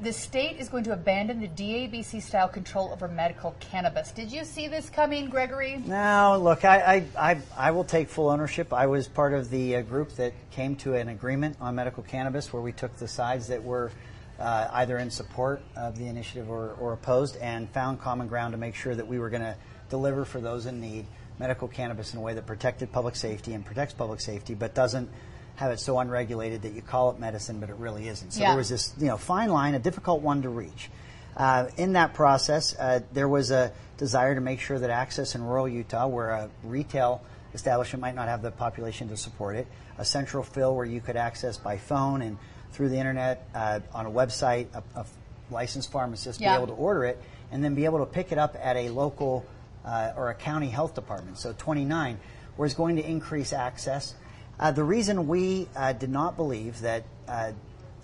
the 0.00 0.12
state 0.12 0.58
is 0.58 0.68
going 0.68 0.84
to 0.84 0.92
abandon 0.92 1.40
the 1.40 1.48
DABC 1.48 2.20
style 2.20 2.48
control 2.48 2.90
over 2.92 3.08
medical 3.08 3.54
cannabis. 3.60 4.12
Did 4.12 4.30
you 4.30 4.44
see 4.44 4.68
this 4.68 4.90
coming, 4.90 5.30
Gregory? 5.30 5.82
No, 5.86 6.38
look, 6.40 6.66
I, 6.66 7.06
I, 7.16 7.30
I, 7.30 7.38
I 7.56 7.70
will 7.70 7.84
take 7.84 8.08
full 8.08 8.28
ownership. 8.28 8.74
I 8.74 8.86
was 8.86 9.08
part 9.08 9.32
of 9.32 9.48
the 9.48 9.76
uh, 9.76 9.82
group 9.82 10.12
that 10.16 10.34
came 10.50 10.76
to 10.76 10.94
an 10.94 11.08
agreement 11.08 11.56
on 11.60 11.74
medical 11.74 12.02
cannabis 12.02 12.52
where 12.52 12.60
we 12.60 12.72
took 12.72 12.94
the 12.96 13.08
sides 13.08 13.46
that 13.48 13.64
were 13.64 13.90
uh, 14.38 14.68
either 14.72 14.98
in 14.98 15.10
support 15.10 15.62
of 15.76 15.96
the 15.98 16.06
initiative 16.06 16.50
or, 16.50 16.76
or 16.78 16.92
opposed 16.92 17.36
and 17.38 17.70
found 17.70 17.98
common 17.98 18.28
ground 18.28 18.52
to 18.52 18.58
make 18.58 18.74
sure 18.74 18.94
that 18.94 19.06
we 19.06 19.18
were 19.18 19.30
going 19.30 19.42
to 19.42 19.56
deliver 19.88 20.26
for 20.26 20.42
those 20.42 20.66
in 20.66 20.78
need 20.78 21.06
medical 21.38 21.68
cannabis 21.68 22.12
in 22.12 22.18
a 22.18 22.22
way 22.22 22.34
that 22.34 22.46
protected 22.46 22.92
public 22.92 23.16
safety 23.16 23.54
and 23.54 23.64
protects 23.64 23.94
public 23.94 24.20
safety, 24.20 24.54
but 24.54 24.74
doesn't 24.74 25.08
have 25.56 25.72
it 25.72 25.80
so 25.80 25.98
unregulated 25.98 26.62
that 26.62 26.72
you 26.74 26.82
call 26.82 27.10
it 27.10 27.18
medicine, 27.18 27.60
but 27.60 27.70
it 27.70 27.76
really 27.76 28.08
isn't. 28.08 28.32
So 28.32 28.40
Yeah. 28.40 28.48
there 28.50 28.56
was 28.58 28.68
this 28.68 28.94
you 28.98 29.06
know 29.06 29.16
fine 29.16 29.50
line, 29.50 29.74
a 29.74 29.78
difficult 29.78 30.22
one 30.22 30.42
to 30.42 30.48
reach. 30.48 30.90
Uh, 31.36 31.66
in 31.76 31.92
that 31.94 32.14
process, 32.14 32.74
uh, 32.78 33.00
there 33.12 33.28
was 33.28 33.50
a 33.50 33.72
desire 33.98 34.34
to 34.34 34.40
make 34.40 34.60
sure 34.60 34.78
that 34.78 34.90
access 34.90 35.34
in 35.34 35.42
rural 35.42 35.68
Utah, 35.68 36.06
where 36.06 36.30
a 36.30 36.48
retail 36.64 37.20
establishment 37.54 38.00
might 38.00 38.14
not 38.14 38.28
have 38.28 38.42
the 38.42 38.50
population 38.50 39.08
to 39.08 39.16
support 39.16 39.56
it, 39.56 39.66
a 39.98 40.04
central 40.04 40.42
fill 40.42 40.74
where 40.74 40.84
you 40.86 41.00
could 41.00 41.16
access 41.16 41.56
by 41.56 41.76
phone 41.76 42.22
and 42.22 42.36
through 42.72 42.88
the 42.90 42.96
internet 42.98 43.48
uh, 43.54 43.80
on 43.94 44.04
a 44.06 44.10
website, 44.10 44.66
a, 44.74 44.82
a 45.00 45.06
licensed 45.50 45.90
pharmacist 45.90 46.40
Yeah. 46.40 46.52
be 46.56 46.62
able 46.62 46.74
to 46.74 46.80
order 46.80 47.04
it, 47.04 47.22
and 47.50 47.64
then 47.64 47.74
be 47.74 47.84
able 47.86 48.00
to 48.00 48.06
pick 48.06 48.32
it 48.32 48.38
up 48.38 48.56
at 48.60 48.76
a 48.76 48.90
local 48.90 49.44
uh, 49.86 50.12
or 50.16 50.30
a 50.30 50.34
county 50.34 50.68
health 50.68 50.94
department. 50.94 51.38
So 51.38 51.54
29 51.56 52.18
was 52.56 52.74
going 52.74 52.96
to 52.96 53.08
increase 53.08 53.52
access. 53.52 54.14
Uh, 54.58 54.70
the 54.70 54.84
reason 54.84 55.28
we 55.28 55.68
uh, 55.76 55.92
did 55.92 56.10
not 56.10 56.36
believe 56.36 56.80
that 56.80 57.04
uh, 57.28 57.52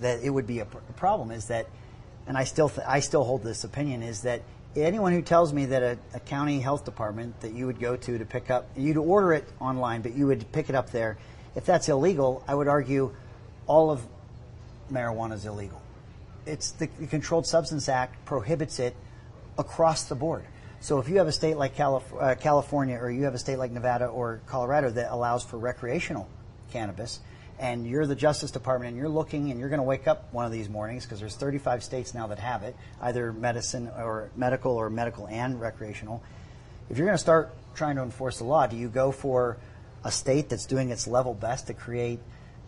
that 0.01 0.23
it 0.23 0.31
would 0.31 0.47
be 0.47 0.59
a, 0.59 0.65
pr- 0.65 0.79
a 0.79 0.93
problem 0.93 1.31
is 1.31 1.47
that, 1.47 1.67
and 2.27 2.37
I 2.37 2.45
still 2.45 2.69
th- 2.69 2.87
I 2.87 3.01
still 3.01 3.25
hold 3.25 3.43
this 3.43 3.65
opinion 3.65 4.03
is 4.03 4.23
that 4.23 4.43
anyone 4.77 5.13
who 5.13 5.23
tells 5.23 5.53
me 5.53 5.67
that 5.67 5.83
a, 5.83 5.99
a 6.15 6.21
county 6.21 6.61
health 6.61 6.85
department 6.85 7.41
that 7.41 7.53
you 7.53 7.67
would 7.67 7.81
go 7.81 7.97
to 7.97 8.19
to 8.19 8.25
pick 8.25 8.51
up 8.51 8.69
you'd 8.77 8.97
order 8.97 9.33
it 9.33 9.47
online 9.61 10.03
but 10.03 10.15
you 10.15 10.27
would 10.27 10.51
pick 10.53 10.69
it 10.69 10.75
up 10.75 10.91
there, 10.91 11.17
if 11.55 11.65
that's 11.65 11.89
illegal, 11.89 12.45
I 12.47 12.55
would 12.55 12.69
argue 12.69 13.15
all 13.67 13.91
of 13.91 14.03
marijuana 14.91 15.33
is 15.33 15.47
illegal. 15.47 15.81
It's 16.45 16.73
the, 16.73 16.89
the 16.99 17.07
Controlled 17.07 17.47
Substance 17.47 17.89
Act 17.89 18.25
prohibits 18.27 18.79
it 18.79 18.95
across 19.57 20.05
the 20.05 20.17
board. 20.17 20.45
So 20.81 20.99
if 20.99 21.09
you 21.09 21.19
have 21.19 21.29
a 21.29 21.33
state 21.33 21.57
like 21.57 21.77
Calif- 21.77 22.13
uh, 22.19 22.35
California 22.35 22.99
or 22.99 23.11
you 23.11 23.25
have 23.25 23.35
a 23.35 23.39
state 23.39 23.57
like 23.57 23.71
Nevada 23.71 24.07
or 24.07 24.41
Colorado 24.47 24.91
that 24.91 25.13
allows 25.13 25.45
for 25.45 25.57
recreational 25.57 26.29
cannabis, 26.73 27.21
and 27.59 27.87
you're 27.87 28.07
the 28.07 28.17
Justice 28.17 28.51
Department 28.51 28.91
and 28.91 28.99
you're 28.99 29.09
looking 29.09 29.51
and 29.51 29.61
you're 29.61 29.69
going 29.69 29.79
to 29.79 29.85
wake 29.85 30.09
up 30.09 30.33
one 30.33 30.45
of 30.45 30.53
these 30.53 30.69
mornings 30.69 31.05
because 31.05 31.21
there's 31.21 31.37
35 31.37 31.85
states 31.85 32.15
now 32.15 32.27
that 32.29 32.39
have 32.39 32.63
it, 32.63 32.75
either 33.01 33.33
medicine 33.33 33.89
or 33.97 34.31
medical 34.35 34.73
or 34.73 34.91
medical 34.91 35.27
and 35.29 35.61
recreational. 35.61 36.23
If 36.91 36.99
you're 36.99 37.07
going 37.07 37.17
to 37.17 37.23
start 37.23 37.55
trying 37.75 37.97
to 37.97 38.03
enforce 38.03 38.39
the 38.39 38.45
law, 38.45 38.67
do 38.67 38.77
you 38.77 38.89
go 38.89 39.13
for 39.13 39.59
a 40.05 40.11
state 40.11 40.49
that's 40.49 40.67
doing 40.67 40.91
its 40.91 41.07
level 41.07 41.35
best 41.35 41.69
to 41.69 41.75
create 41.75 42.19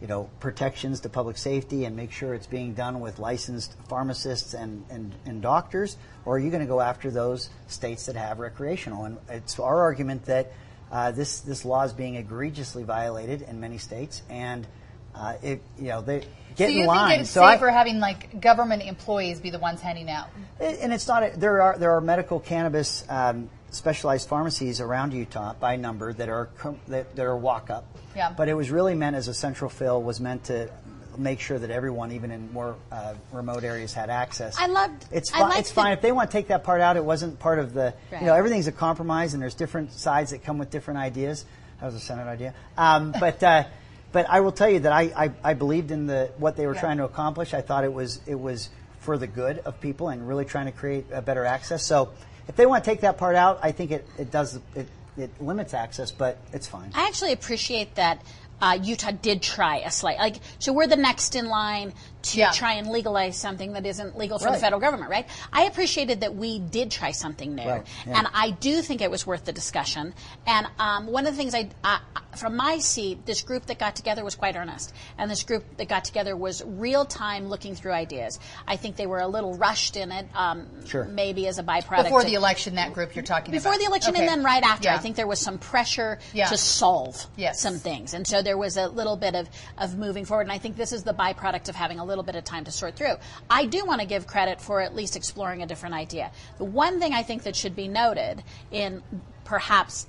you 0.00 0.08
know, 0.08 0.28
protections 0.40 1.00
to 1.00 1.08
public 1.08 1.38
safety 1.38 1.84
and 1.84 1.96
make 1.96 2.12
sure 2.12 2.34
it's 2.34 2.46
being 2.46 2.74
done 2.74 3.00
with 3.00 3.18
licensed 3.18 3.74
pharmacists 3.88 4.52
and, 4.52 4.84
and, 4.90 5.14
and 5.24 5.40
doctors, 5.40 5.96
or 6.24 6.36
are 6.36 6.38
you 6.38 6.50
going 6.50 6.60
to 6.60 6.68
go 6.68 6.80
after 6.80 7.10
those 7.10 7.48
states 7.68 8.06
that 8.06 8.16
have 8.16 8.38
recreational? 8.38 9.04
And 9.04 9.18
it's 9.28 9.58
our 9.58 9.80
argument 9.80 10.26
that 10.26 10.52
uh, 10.90 11.10
this 11.10 11.40
this 11.40 11.64
law 11.64 11.82
is 11.84 11.92
being 11.92 12.16
egregiously 12.16 12.82
violated 12.84 13.42
in 13.42 13.60
many 13.60 13.78
states, 13.78 14.22
and 14.28 14.66
uh, 15.14 15.34
it 15.42 15.62
you 15.78 15.88
know 15.88 16.00
they 16.02 16.24
get 16.56 16.68
so 16.68 16.74
you 16.74 16.80
in 16.82 16.86
line. 16.86 17.10
think 17.10 17.20
it's 17.22 17.30
so 17.30 17.42
I- 17.42 17.54
safer 17.54 17.70
having 17.70 18.00
like 18.00 18.40
government 18.40 18.82
employees 18.82 19.40
be 19.40 19.50
the 19.50 19.58
ones 19.58 19.80
handing 19.80 20.08
out? 20.10 20.28
and 20.60 20.92
it's 20.92 21.08
not. 21.08 21.22
A, 21.22 21.36
there 21.36 21.60
are 21.62 21.78
there 21.78 21.92
are 21.92 22.00
medical 22.00 22.40
cannabis 22.40 23.04
um, 23.08 23.48
specialized 23.70 24.28
pharmacies 24.28 24.80
around 24.80 25.12
Utah 25.12 25.54
by 25.54 25.76
number 25.76 26.12
that 26.12 26.28
are 26.28 26.48
that, 26.88 27.14
that 27.16 27.26
are 27.26 27.36
walk 27.36 27.70
up. 27.70 27.84
Yeah. 28.14 28.32
But 28.36 28.48
it 28.48 28.54
was 28.54 28.70
really 28.70 28.94
meant 28.94 29.16
as 29.16 29.26
a 29.28 29.34
central 29.34 29.68
fill. 29.68 30.02
Was 30.02 30.20
meant 30.20 30.44
to 30.44 30.70
make 31.18 31.40
sure 31.40 31.58
that 31.58 31.70
everyone, 31.70 32.12
even 32.12 32.30
in 32.30 32.52
more 32.52 32.76
uh, 32.92 33.14
remote 33.32 33.64
areas, 33.64 33.92
had 33.92 34.10
access. 34.10 34.56
I 34.58 34.66
loved- 34.66 35.06
It's 35.10 35.32
I 35.32 35.38
fine. 35.38 35.48
liked 35.48 35.60
It's 35.60 35.70
fine 35.70 35.92
if 35.92 36.00
they 36.02 36.12
want 36.12 36.30
to 36.30 36.36
take 36.36 36.48
that 36.48 36.64
part 36.64 36.80
out. 36.80 36.96
It 36.96 37.04
wasn't 37.04 37.38
part 37.38 37.58
of 37.58 37.72
the. 37.74 37.94
Right. 38.12 38.20
You 38.20 38.26
know, 38.26 38.34
everything's 38.34 38.66
a 38.66 38.72
compromise, 38.72 39.34
and 39.34 39.42
there's 39.42 39.54
different 39.54 39.92
sides 39.92 40.30
that 40.32 40.44
come 40.44 40.58
with 40.58 40.70
different 40.70 41.00
ideas. 41.00 41.44
That 41.80 41.86
was 41.86 41.94
a 41.94 42.00
Senate 42.00 42.26
idea. 42.26 42.54
Um, 42.78 43.12
but. 43.18 43.42
Uh, 43.42 43.64
but 44.12 44.30
I 44.30 44.38
will 44.42 44.52
tell 44.52 44.70
you 44.70 44.78
that 44.78 44.92
I, 44.92 45.02
I, 45.16 45.30
I 45.42 45.54
believed 45.54 45.90
in 45.90 46.06
the 46.06 46.30
what 46.38 46.56
they 46.56 46.68
were 46.68 46.74
Yeah. 46.74 46.80
trying 46.82 46.98
to 46.98 47.04
accomplish. 47.04 47.52
I 47.52 47.62
thought 47.62 47.82
it 47.82 47.92
was 47.92 48.20
it 48.28 48.38
was 48.38 48.70
for 49.00 49.18
the 49.18 49.26
good 49.26 49.58
of 49.58 49.80
people 49.80 50.08
and 50.08 50.28
really 50.28 50.44
trying 50.44 50.66
to 50.66 50.70
create 50.72 51.06
a 51.12 51.20
better 51.20 51.44
access. 51.44 51.82
So 51.84 52.10
if 52.46 52.54
they 52.54 52.64
want 52.64 52.84
to 52.84 52.90
take 52.90 53.00
that 53.00 53.18
part 53.18 53.34
out, 53.34 53.58
I 53.60 53.72
think 53.72 53.90
it, 53.90 54.06
it 54.16 54.30
does 54.30 54.60
it, 54.76 54.86
it 55.16 55.30
limits 55.42 55.74
access, 55.74 56.12
but 56.12 56.38
it's 56.52 56.68
fine. 56.68 56.92
I 56.94 57.08
actually 57.08 57.32
appreciate 57.32 57.96
that 57.96 58.22
uh, 58.64 58.78
Utah 58.82 59.10
did 59.10 59.42
try 59.42 59.76
a 59.80 59.90
slight 59.90 60.18
like 60.18 60.36
so 60.58 60.72
we're 60.72 60.86
the 60.86 60.96
next 60.96 61.36
in 61.36 61.48
line 61.48 61.92
to 62.24 62.38
Yeah. 62.38 62.50
try 62.52 62.74
and 62.74 62.88
legalize 62.88 63.36
something 63.36 63.72
that 63.74 63.86
isn't 63.86 64.16
legal 64.18 64.38
for 64.38 64.50
the 64.50 64.58
federal 64.58 64.80
government, 64.80 65.10
right? 65.10 65.26
I 65.52 65.64
appreciated 65.64 66.20
that 66.22 66.34
we 66.34 66.58
did 66.58 66.90
try 66.90 67.12
something 67.12 67.54
new, 67.54 67.68
Right, 67.68 67.86
yeah. 68.06 68.18
and 68.18 68.28
I 68.34 68.50
do 68.50 68.82
think 68.82 69.00
it 69.02 69.10
was 69.10 69.26
worth 69.26 69.44
the 69.44 69.52
discussion. 69.52 70.14
And 70.46 70.66
um, 70.78 71.06
one 71.06 71.26
of 71.26 71.34
the 71.34 71.36
things 71.36 71.54
I, 71.54 71.68
I, 71.82 72.00
from 72.36 72.56
my 72.56 72.78
seat, 72.78 73.26
this 73.26 73.42
group 73.42 73.66
that 73.66 73.78
got 73.78 73.94
together 73.96 74.24
was 74.24 74.34
quite 74.34 74.56
earnest, 74.56 74.92
and 75.18 75.30
this 75.30 75.42
group 75.42 75.64
that 75.76 75.88
got 75.88 76.04
together 76.04 76.36
was 76.36 76.62
real 76.64 77.04
time 77.04 77.48
looking 77.48 77.74
through 77.74 77.92
ideas. 77.92 78.38
I 78.66 78.76
think 78.76 78.96
they 78.96 79.06
were 79.06 79.20
a 79.20 79.28
little 79.28 79.54
rushed 79.56 79.96
in 79.96 80.10
it, 80.12 80.26
um, 80.34 80.66
Sure. 80.86 81.04
maybe 81.04 81.46
as 81.46 81.58
a 81.58 81.62
byproduct 81.62 82.04
Before 82.04 82.20
of- 82.20 82.26
the 82.26 82.34
election, 82.34 82.74
that 82.76 82.92
group 82.92 83.14
you're 83.14 83.24
talking 83.24 83.50
about. 83.54 83.58
before 83.58 83.72
about. 83.72 83.80
the 83.80 83.86
election 83.86 84.14
Okay. 84.14 84.20
and 84.20 84.28
then 84.28 84.42
right 84.44 84.62
after. 84.62 84.88
Yeah. 84.88 84.94
I 84.94 84.98
think 84.98 85.16
there 85.16 85.26
was 85.26 85.40
some 85.40 85.58
pressure 85.58 86.18
to 86.34 86.56
solve 86.56 87.26
Yes. 87.36 87.60
some 87.60 87.78
things. 87.78 88.14
And 88.14 88.26
so 88.26 88.42
there 88.42 88.56
was 88.58 88.76
a 88.76 88.86
little 88.88 89.16
bit 89.16 89.34
of, 89.34 89.48
of 89.78 89.96
moving 89.96 90.24
forward. 90.24 90.42
And 90.42 90.52
I 90.52 90.58
think 90.58 90.76
this 90.76 90.92
is 90.92 91.02
the 91.02 91.12
byproduct 91.14 91.68
of 91.68 91.74
having 91.74 91.98
a 91.98 92.04
little 92.04 92.13
bit 92.22 92.36
of 92.36 92.44
time 92.44 92.64
to 92.64 92.70
sort 92.70 92.96
through. 92.96 93.16
I 93.50 93.66
do 93.66 93.84
want 93.84 94.00
to 94.00 94.06
give 94.06 94.26
credit 94.26 94.60
for 94.60 94.80
at 94.80 94.94
least 94.94 95.16
exploring 95.16 95.62
a 95.62 95.66
different 95.66 95.94
idea. 95.94 96.30
The 96.58 96.64
one 96.64 97.00
thing 97.00 97.12
I 97.12 97.22
think 97.22 97.42
that 97.44 97.56
should 97.56 97.74
be 97.74 97.88
noted 97.88 98.42
in 98.70 99.02
perhaps 99.44 100.06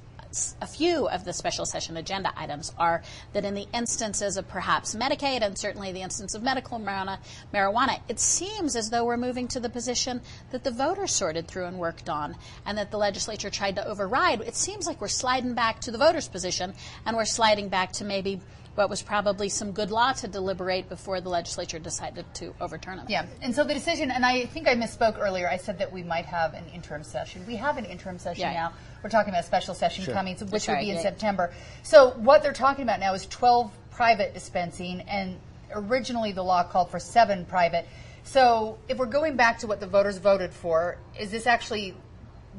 a 0.62 0.68
few 0.68 1.08
of 1.08 1.24
the 1.24 1.34
special 1.34 1.66
session 1.66 1.96
agenda 1.98 2.32
items 2.36 2.74
are 2.78 3.02
that 3.34 3.46
in 3.46 3.54
the 3.54 3.68
instances 3.74 4.38
of 4.38 4.48
perhaps 4.48 4.94
Medicaid 4.94 5.42
and 5.42 5.58
certainly 5.58 5.92
the 5.92 6.02
instance 6.02 6.36
of 6.36 6.44
medical 6.44 6.80
marijuana, 6.80 7.20
marijuana, 7.54 8.00
it 8.10 8.20
seems 8.20 8.76
as 8.76 8.90
though 8.90 9.06
we're 9.06 9.18
moving 9.18 9.48
to 9.48 9.60
the 9.60 9.70
position 9.70 10.22
that 10.52 10.64
the 10.64 10.72
voters 10.72 11.14
sorted 11.14 11.48
through 11.48 11.66
and 11.66 11.80
worked 11.80 12.10
on 12.10 12.36
and 12.66 12.78
that 12.78 12.92
the 12.92 12.98
legislature 12.98 13.50
tried 13.50 13.76
to 13.78 13.88
override. 13.88 14.42
It 14.42 14.56
seems 14.56 14.88
like 14.88 15.00
we're 15.00 15.08
sliding 15.08 15.54
back 15.54 15.80
to 15.82 15.92
the 15.92 15.98
voters' 15.98 16.28
position 16.28 16.74
and 17.06 17.16
we're 17.16 17.26
sliding 17.26 17.70
back 17.70 17.94
to 17.94 18.04
maybe 18.04 18.42
what 18.76 18.90
was 18.90 19.02
probably 19.02 19.50
some 19.50 19.72
good 19.72 19.90
law 19.90 20.12
to 20.12 20.28
deliberate 20.28 20.90
before 20.90 21.22
the 21.22 21.30
legislature 21.30 21.80
decided 21.80 22.26
to 22.36 22.54
overturn 22.60 23.00
it. 23.00 23.10
Yeah, 23.10 23.26
and 23.42 23.56
so 23.56 23.64
the 23.64 23.74
decision, 23.74 24.12
and 24.12 24.26
I 24.26 24.46
think 24.46 24.68
I 24.68 24.76
misspoke 24.76 25.18
earlier. 25.20 25.50
I 25.50 25.58
said 25.58 25.80
that 25.80 25.92
we 25.92 26.04
might 26.04 26.26
have 26.26 26.54
an 26.54 26.66
interim 26.74 27.04
session. 27.04 27.46
We 27.48 27.56
have 27.56 27.78
an 27.78 27.86
interim 27.86 28.20
session 28.20 28.42
Yeah. 28.42 28.54
now. 28.54 28.74
We're 29.02 29.10
talking 29.10 29.30
about 29.32 29.44
a 29.44 29.48
special 29.48 29.74
session 29.76 30.04
Sure. 30.06 30.14
coming, 30.14 30.36
which 30.50 30.64
Sorry, 30.64 30.80
would 30.80 30.86
be 30.86 30.90
in 30.90 30.98
yeah. 30.98 31.02
September. 31.02 31.54
So 31.84 32.12
what 32.18 32.44
they're 32.44 32.54
talking 32.54 32.84
about 32.84 33.00
now 33.00 33.14
is 33.14 33.26
12 33.28 33.72
private 33.92 34.34
dispensing, 34.34 35.02
and 35.02 35.38
originally 35.72 36.32
the 36.34 36.44
law 36.44 36.64
called 36.64 36.90
for 36.92 37.00
seven 37.00 37.46
private. 37.46 37.86
So 38.24 38.78
if 38.90 38.98
we're 38.98 39.06
going 39.06 39.36
back 39.38 39.60
to 39.60 39.68
what 39.68 39.80
the 39.80 39.88
voters 39.88 40.18
voted 40.18 40.54
for, 40.54 40.98
is 41.18 41.32
this 41.32 41.48
actually 41.48 41.96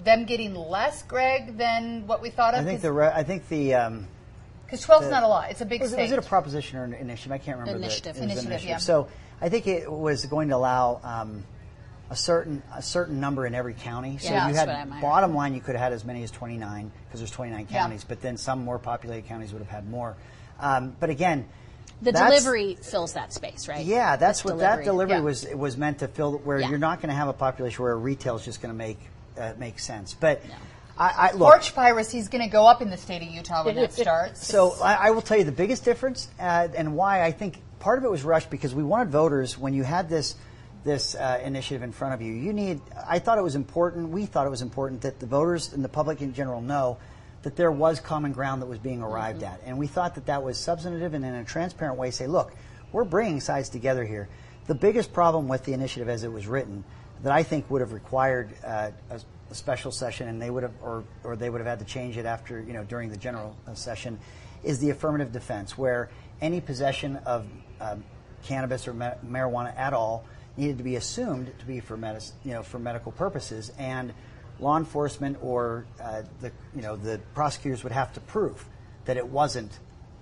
them 0.05 0.25
getting 0.25 0.55
less, 0.55 1.03
Greg, 1.03 1.59
than 1.59 2.07
what 2.07 2.23
we 2.23 2.31
thought 2.31 2.55
of? 2.55 2.61
I 2.61 2.65
think 2.65 2.81
the 2.81 2.93
re- 2.93 3.13
I 3.15 3.23
think 3.23 3.49
the 3.49 3.75
um, 3.75 4.09
because 4.67 4.83
12 4.83 5.05
is 5.05 5.11
not 5.11 5.23
a 5.23 5.29
lot. 5.29 5.51
It's 5.51 5.61
a 5.61 5.65
big 5.65 5.81
was, 5.81 5.93
state. 5.93 6.03
was 6.03 6.13
it 6.13 6.19
a 6.19 6.23
proposition 6.23 6.79
or 6.79 6.85
an 6.85 6.93
initiative? 6.95 7.33
I 7.33 7.39
can't 7.39 7.59
remember. 7.59 7.79
the- 7.79 7.85
Initiative. 7.85 8.17
Initiative, 8.19 8.65
yeah. 8.65 8.79
So 8.79 9.09
I 9.41 9.49
think 9.49 9.67
it 9.67 9.91
was 9.91 10.27
going 10.27 10.49
to 10.49 10.57
allow 10.57 11.01
um, 11.05 11.45
a 12.11 12.17
certain 12.17 12.63
a 12.75 12.83
certain 12.83 13.21
number 13.21 13.47
in 13.47 13.55
every 13.55 13.75
county. 13.75 14.19
So 14.19 14.31
Yeah, 14.31 14.49
you 14.49 14.55
had 14.55 15.01
bottom 15.01 15.35
line, 15.35 15.55
you 15.55 15.61
could 15.61 15.75
have 15.75 15.83
had 15.83 15.93
as 15.93 16.05
many 16.05 16.23
as 16.23 16.31
29 16.31 16.91
because 17.07 17.21
there's 17.21 17.31
29 17.31 17.67
counties, 17.67 18.03
Yeah. 18.03 18.07
but 18.09 18.21
then 18.23 18.37
some 18.37 18.65
more 18.65 18.79
populated 18.79 19.27
counties 19.29 19.53
would 19.53 19.63
have 19.63 19.71
had 19.71 19.89
more. 19.89 20.17
Um, 20.61 20.97
but 20.99 21.11
again, 21.11 21.47
The 22.03 22.13
delivery 22.13 22.77
fills 22.81 23.15
that 23.15 23.33
space, 23.33 23.69
right? 23.69 23.85
Yeah, 23.85 24.17
that's 24.17 24.45
what 24.45 24.59
that 24.59 24.85
delivery 24.85 25.17
yeah. 25.17 25.23
was 25.23 25.45
it 25.45 25.59
was 25.59 25.77
meant 25.77 26.01
to 26.01 26.09
fill. 26.09 26.39
Where 26.39 26.61
you're 26.61 26.79
not 26.79 27.01
going 27.01 27.09
to 27.11 27.15
have 27.15 27.29
a 27.29 27.33
population 27.33 27.83
where 27.83 27.97
retail 27.97 28.37
is 28.37 28.45
just 28.45 28.61
going 28.61 28.73
to 28.73 28.79
make 28.79 28.99
uh, 29.39 29.53
make 29.59 29.79
sense. 29.79 30.15
But 30.15 30.47
No. 30.47 30.55
I, 30.99 31.29
I 31.29 31.33
look. 31.33 31.51
Porch 31.51 31.75
piracy 31.75 32.19
is 32.19 32.29
going 32.29 32.43
to 32.43 32.51
go 32.51 32.67
up 32.67 32.81
in 32.81 32.91
the 32.91 32.97
state 32.97 33.23
of 33.23 33.29
Utah 33.29 33.65
when 33.65 33.77
that 33.77 33.93
starts. 33.93 34.47
So 34.47 34.77
I, 34.83 34.95
I 34.95 35.11
will 35.11 35.23
tell 35.23 35.37
you 35.37 35.45
the 35.45 35.53
biggest 35.53 35.85
difference 35.85 36.29
uh, 36.39 36.69
and 36.75 36.97
why 36.97 37.23
I 37.23 37.33
think 37.33 37.61
part 37.79 37.99
of 37.99 38.05
it 38.05 38.11
was 38.11 38.23
rushed 38.23 38.51
because 38.51 38.75
we 38.75 38.83
wanted 38.83 39.11
voters 39.11 39.59
when 39.59 39.75
you 39.75 39.83
had 39.83 40.09
this 40.09 40.37
this 40.85 41.15
uh, 41.17 41.41
initiative 41.45 41.83
in 41.83 41.93
front 41.93 42.15
of 42.15 42.23
you. 42.23 42.33
You 42.33 42.53
need. 42.53 42.81
I 43.07 43.19
thought 43.19 43.39
it 43.39 43.43
was 43.43 43.57
important. 43.57 44.11
We 44.11 44.25
thought 44.25 44.47
it 44.47 44.51
was 44.51 44.63
important 44.63 45.03
that 45.03 45.21
the 45.21 45.27
voters 45.27 45.73
and 45.73 45.85
the 45.85 45.89
public 45.89 46.23
in 46.23 46.33
general 46.33 46.61
know 46.61 46.99
that 47.43 47.57
there 47.57 47.71
was 47.71 48.01
common 48.01 48.33
ground 48.33 48.63
that 48.63 48.67
was 48.67 48.79
being 48.79 49.03
arrived 49.03 49.43
at, 49.43 49.61
and 49.65 49.79
we 49.79 49.87
thought 49.87 50.15
that 50.15 50.27
that 50.27 50.43
was 50.43 50.59
substantive 50.59 51.15
and 51.15 51.25
in 51.25 51.35
a 51.35 51.45
transparent 51.45 51.99
way. 51.99 52.11
Say, 52.11 52.27
look, 52.27 52.53
we're 52.93 53.05
bringing 53.05 53.41
sides 53.41 53.69
together 53.69 54.05
here. 54.05 54.29
The 54.67 54.75
biggest 54.75 55.13
problem 55.13 55.47
with 55.47 55.65
the 55.65 55.75
initiative 55.75 56.09
as 56.09 56.25
it 56.25 56.33
was 56.33 56.47
written 56.47 56.85
that 57.23 57.33
I 57.33 57.43
think 57.43 57.71
would 57.71 57.81
have 57.81 57.93
required 57.93 58.55
uh, 58.65 58.91
a, 59.11 59.21
a 59.51 59.55
special 59.55 59.93
session, 59.93 60.29
and 60.29 60.41
they 60.41 60.51
would 60.51 60.63
have, 60.63 60.75
or, 60.83 61.05
or 61.25 61.37
they 61.37 61.51
would 61.51 61.61
have 61.61 61.69
had 61.69 61.79
to 61.79 61.85
change 61.85 62.17
it 62.17 62.27
after, 62.27 62.61
you 62.61 62.73
know, 62.73 62.85
during 62.85 63.11
the 63.11 63.17
general 63.17 63.57
uh, 63.67 63.75
session, 63.75 64.19
is 64.65 64.79
the 64.81 64.91
affirmative 64.91 65.33
defense, 65.33 65.79
where 65.79 66.09
any 66.41 66.61
possession 66.61 67.17
of 67.25 67.47
um, 67.81 68.05
cannabis 68.45 68.89
or 68.89 68.95
ma- 68.95 69.15
marijuana 69.25 69.77
at 69.77 69.93
all 69.93 70.25
needed 70.57 70.79
to 70.79 70.85
be 70.85 70.97
assumed 70.97 71.53
to 71.59 71.67
be 71.67 71.81
for 71.81 71.97
medicine, 71.97 72.35
you 72.45 72.53
know, 72.53 72.63
for 72.63 72.79
medical 72.79 73.13
purposes, 73.13 73.71
and 73.79 74.13
law 74.59 74.77
enforcement 74.79 75.37
or 75.43 75.85
uh, 76.03 76.23
the, 76.41 76.51
you 76.75 76.83
know, 76.83 76.97
the 76.97 77.21
prosecutors 77.35 77.83
would 77.83 77.93
have 77.93 78.13
to 78.15 78.21
prove 78.21 78.65
that 79.05 79.17
it 79.17 79.29
wasn't 79.29 79.79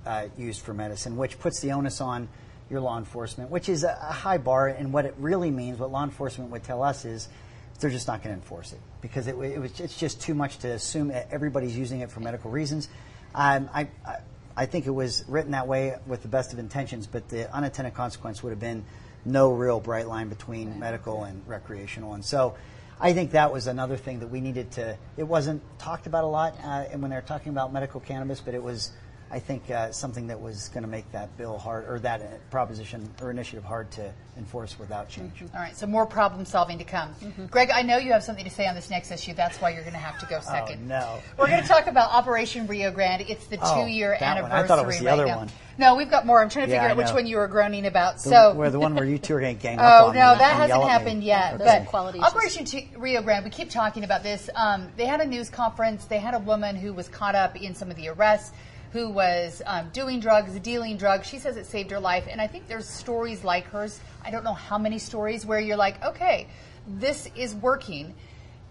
uh, 0.06 0.26
used 0.36 0.60
for 0.60 0.74
medicine, 0.74 1.16
which 1.16 1.38
puts 1.38 1.60
the 1.60 1.72
onus 1.72 2.00
on 2.00 2.28
your 2.68 2.80
law 2.80 2.98
enforcement, 2.98 3.50
which 3.50 3.68
is 3.68 3.84
a, 3.84 3.96
a 4.02 4.12
high 4.12 4.38
bar. 4.38 4.68
And 4.68 4.92
what 4.92 5.04
it 5.06 5.14
really 5.18 5.50
means, 5.50 5.78
what 5.78 5.92
law 5.92 6.02
enforcement 6.02 6.50
would 6.50 6.64
tell 6.64 6.82
us 6.82 7.04
is 7.04 7.28
they're 7.84 7.90
just 7.90 8.08
not 8.08 8.22
going 8.22 8.34
to 8.34 8.40
enforce 8.40 8.72
it 8.72 8.80
because 9.02 9.26
it, 9.26 9.36
it 9.36 9.58
was, 9.58 9.78
it's 9.78 9.98
just 9.98 10.22
too 10.22 10.32
much 10.32 10.56
to 10.56 10.68
assume 10.68 11.08
that 11.08 11.28
everybody's 11.30 11.76
using 11.76 12.00
it 12.00 12.10
for 12.10 12.20
medical 12.20 12.50
reasons. 12.50 12.88
Um, 13.34 13.68
I, 13.74 13.88
I, 14.06 14.16
I 14.56 14.64
think 14.64 14.86
it 14.86 14.90
was 14.90 15.22
written 15.28 15.50
that 15.50 15.68
way 15.68 15.94
with 16.06 16.22
the 16.22 16.28
best 16.28 16.54
of 16.54 16.58
intentions, 16.58 17.06
but 17.06 17.28
the 17.28 17.54
unintended 17.54 17.92
consequence 17.92 18.42
would 18.42 18.50
have 18.50 18.58
been 18.58 18.86
no 19.26 19.52
real 19.52 19.80
bright 19.80 20.08
line 20.08 20.30
between 20.30 20.78
medical 20.78 21.24
and 21.24 21.46
recreational. 21.46 22.14
And 22.14 22.24
so 22.24 22.54
I 22.98 23.12
think 23.12 23.32
that 23.32 23.52
was 23.52 23.66
another 23.66 23.98
thing 23.98 24.20
that 24.20 24.28
we 24.28 24.40
needed 24.40 24.70
to, 24.72 24.96
it 25.18 25.24
wasn't 25.24 25.60
talked 25.78 26.06
about 26.06 26.24
a 26.24 26.28
lot 26.28 26.56
uh, 26.64 26.84
when 26.96 27.10
they 27.10 27.16
were 27.16 27.22
talking 27.22 27.52
about 27.52 27.70
medical 27.70 28.00
cannabis, 28.00 28.40
but 28.40 28.54
it 28.54 28.62
was, 28.62 28.92
I 29.34 29.40
think 29.40 29.68
uh, 29.68 29.90
something 29.90 30.28
that 30.28 30.40
was 30.40 30.68
going 30.68 30.84
to 30.84 30.88
make 30.88 31.10
that 31.10 31.36
bill 31.36 31.58
hard 31.58 31.88
or 31.88 31.98
that 31.98 32.20
uh, 32.22 32.26
proposition 32.52 33.10
or 33.20 33.32
initiative 33.32 33.64
hard 33.64 33.90
to 33.92 34.12
enforce 34.38 34.78
without 34.78 35.08
change. 35.08 35.42
All 35.42 35.60
right, 35.60 35.76
so 35.76 35.88
more 35.88 36.06
problem 36.06 36.44
solving 36.44 36.78
to 36.78 36.84
come. 36.84 37.12
Greg, 37.50 37.70
I 37.74 37.82
know 37.82 37.96
you 37.96 38.12
have 38.12 38.22
something 38.22 38.44
to 38.44 38.50
say 38.50 38.68
on 38.68 38.76
this 38.76 38.90
next 38.90 39.10
issue. 39.10 39.34
That's 39.34 39.60
why 39.60 39.70
you're 39.70 39.82
going 39.82 39.92
to 39.94 39.98
have 39.98 40.20
to 40.20 40.26
go 40.26 40.38
second. 40.38 40.86
no. 40.86 41.18
We're 41.36 41.48
going 41.48 41.62
to 41.62 41.66
talk 41.68 41.88
about 41.88 42.12
Operation 42.12 42.68
Rio 42.68 42.92
Grande. 42.92 43.22
It's 43.28 43.46
the 43.48 43.58
Oh, 43.60 43.82
two-year 43.84 44.16
that 44.20 44.40
one. 44.40 44.52
anniversary 44.52 44.64
I 44.64 44.66
thought 44.68 44.78
it 44.78 44.86
was 44.86 44.98
the 45.00 45.04
right 45.06 45.12
other 45.14 45.26
now. 45.26 45.36
one. 45.38 45.50
No, 45.78 45.96
we've 45.96 46.10
got 46.10 46.26
more. 46.26 46.40
I'm 46.40 46.48
trying 46.48 46.66
to 46.66 46.70
Yeah, 46.72 46.78
figure 46.78 46.88
I 46.90 46.90
out 46.92 46.96
which 46.96 47.12
one 47.12 47.26
you 47.26 47.36
were 47.38 47.48
groaning 47.48 47.86
about. 47.86 48.14
The- 48.18 48.30
so, 48.30 48.54
where 48.54 48.70
the 48.70 48.78
one 48.78 48.94
where 48.94 49.04
you 49.04 49.18
two 49.18 49.34
are 49.34 49.40
going 49.40 49.56
to 49.56 49.62
gang 49.62 49.80
up 49.80 50.02
Oh 50.02 50.06
on 50.10 50.14
me 50.14 50.20
no, 50.20 50.30
and 50.30 50.40
that 50.40 50.50
yell 50.50 50.58
hasn't 50.60 50.80
at 50.80 50.84
me. 50.84 50.88
happened 50.90 51.24
yet. 51.24 51.58
Those 51.58 51.66
are 51.68 51.78
But 51.80 51.86
quality. 51.88 52.20
Operation 52.20 52.64
T- 52.64 52.90
Rio 52.96 53.20
Grande, 53.22 53.44
we 53.44 53.50
keep 53.50 53.70
talking 53.70 54.04
about 54.04 54.22
this. 54.22 54.48
Um, 54.54 54.86
they 54.96 55.06
had 55.06 55.20
a 55.20 55.26
news 55.26 55.50
conference. 55.50 56.04
They 56.04 56.18
had 56.18 56.34
a 56.34 56.38
woman 56.38 56.76
who 56.76 56.92
was 56.92 57.08
caught 57.08 57.34
up 57.34 57.56
in 57.60 57.74
some 57.74 57.90
of 57.90 57.96
the 57.96 58.06
arrests, 58.08 58.52
who 58.94 59.08
was 59.08 59.60
um, 59.66 59.90
doing 59.92 60.20
drugs, 60.20 60.56
dealing 60.60 60.96
drugs. 60.96 61.26
She 61.26 61.40
says 61.40 61.56
it 61.56 61.66
saved 61.66 61.90
her 61.90 61.98
life, 61.98 62.28
and 62.30 62.40
I 62.40 62.46
think 62.46 62.68
there's 62.68 62.88
stories 62.88 63.42
like 63.42 63.64
hers. 63.64 63.98
I 64.24 64.30
don't 64.30 64.44
know 64.44 64.54
how 64.54 64.78
many 64.78 65.00
stories 65.00 65.44
where 65.44 65.58
you're 65.58 65.76
like, 65.76 66.02
okay, 66.04 66.46
this 66.86 67.28
is 67.34 67.56
working. 67.56 68.14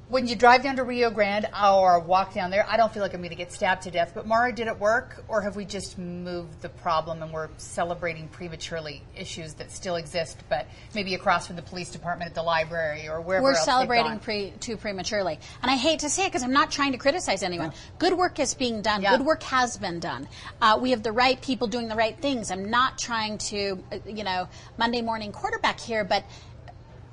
When 0.10 0.28
you 0.28 0.36
drive 0.36 0.64
down 0.64 0.76
to 0.76 0.84
Rio 0.84 1.10
Grande 1.10 1.48
or 1.60 2.00
walk 2.00 2.34
down 2.34 2.52
there, 2.52 2.66
I 2.70 2.78
don't 2.78 2.94
feel 2.94 3.02
like 3.02 3.14
I'm 3.14 3.22
going 3.22 3.30
to 3.30 3.36
get 3.36 3.54
stabbed 3.54 3.84
to 3.84 3.92
death. 3.92 4.12
But 4.14 4.28
Maura, 4.28 4.54
did 4.54 4.68
it 4.68 4.78
work, 4.78 5.24
or 5.28 5.42
have 5.42 5.56
we 5.56 5.66
just 5.66 5.98
moved 5.98 6.62
the 6.62 6.70
problem 6.70 7.24
and 7.24 7.32
we're 7.32 7.50
celebrating 7.58 8.28
prematurely 8.28 9.02
issues 9.16 9.54
that 9.56 9.72
still 9.72 9.96
exist, 9.96 10.38
but 10.50 10.68
maybe 10.94 11.16
across 11.16 11.48
from 11.48 11.56
the 11.56 11.62
police 11.62 11.90
department 11.90 12.30
at 12.30 12.36
the 12.36 12.44
library 12.44 13.08
or 13.08 13.22
wherever 13.22 13.44
We're 13.44 13.56
celebrating 13.56 14.20
pre, 14.20 14.52
too 14.60 14.76
prematurely. 14.76 15.40
And 15.62 15.72
I 15.72 15.76
hate 15.78 16.00
to 16.00 16.10
say 16.10 16.26
it 16.26 16.28
because 16.28 16.44
I'm 16.44 16.54
not 16.54 16.70
trying 16.70 16.92
to 16.92 16.98
criticize 16.98 17.42
anyone. 17.42 17.72
Good 17.98 18.14
work 18.14 18.40
is 18.40 18.54
being 18.54 18.82
done. 18.82 19.02
Yeah. 19.02 19.18
Good 19.18 19.26
work 19.26 19.42
has 19.44 19.78
been 19.78 20.00
done. 20.00 20.28
Uh, 20.62 20.78
we 20.82 20.92
have 20.92 21.02
the 21.02 21.14
right 21.14 21.42
people 21.42 21.68
doing 21.68 21.88
the 21.88 21.96
right 21.96 22.18
things. 22.18 22.52
I'm 22.52 22.70
not 22.70 22.98
trying 22.98 23.38
to, 23.38 23.82
uh, 23.92 23.98
you 24.06 24.26
know, 24.26 24.50
Monday 24.78 25.02
morning 25.02 25.32
quarterback 25.32 25.80
here, 25.80 26.04
but 26.04 26.24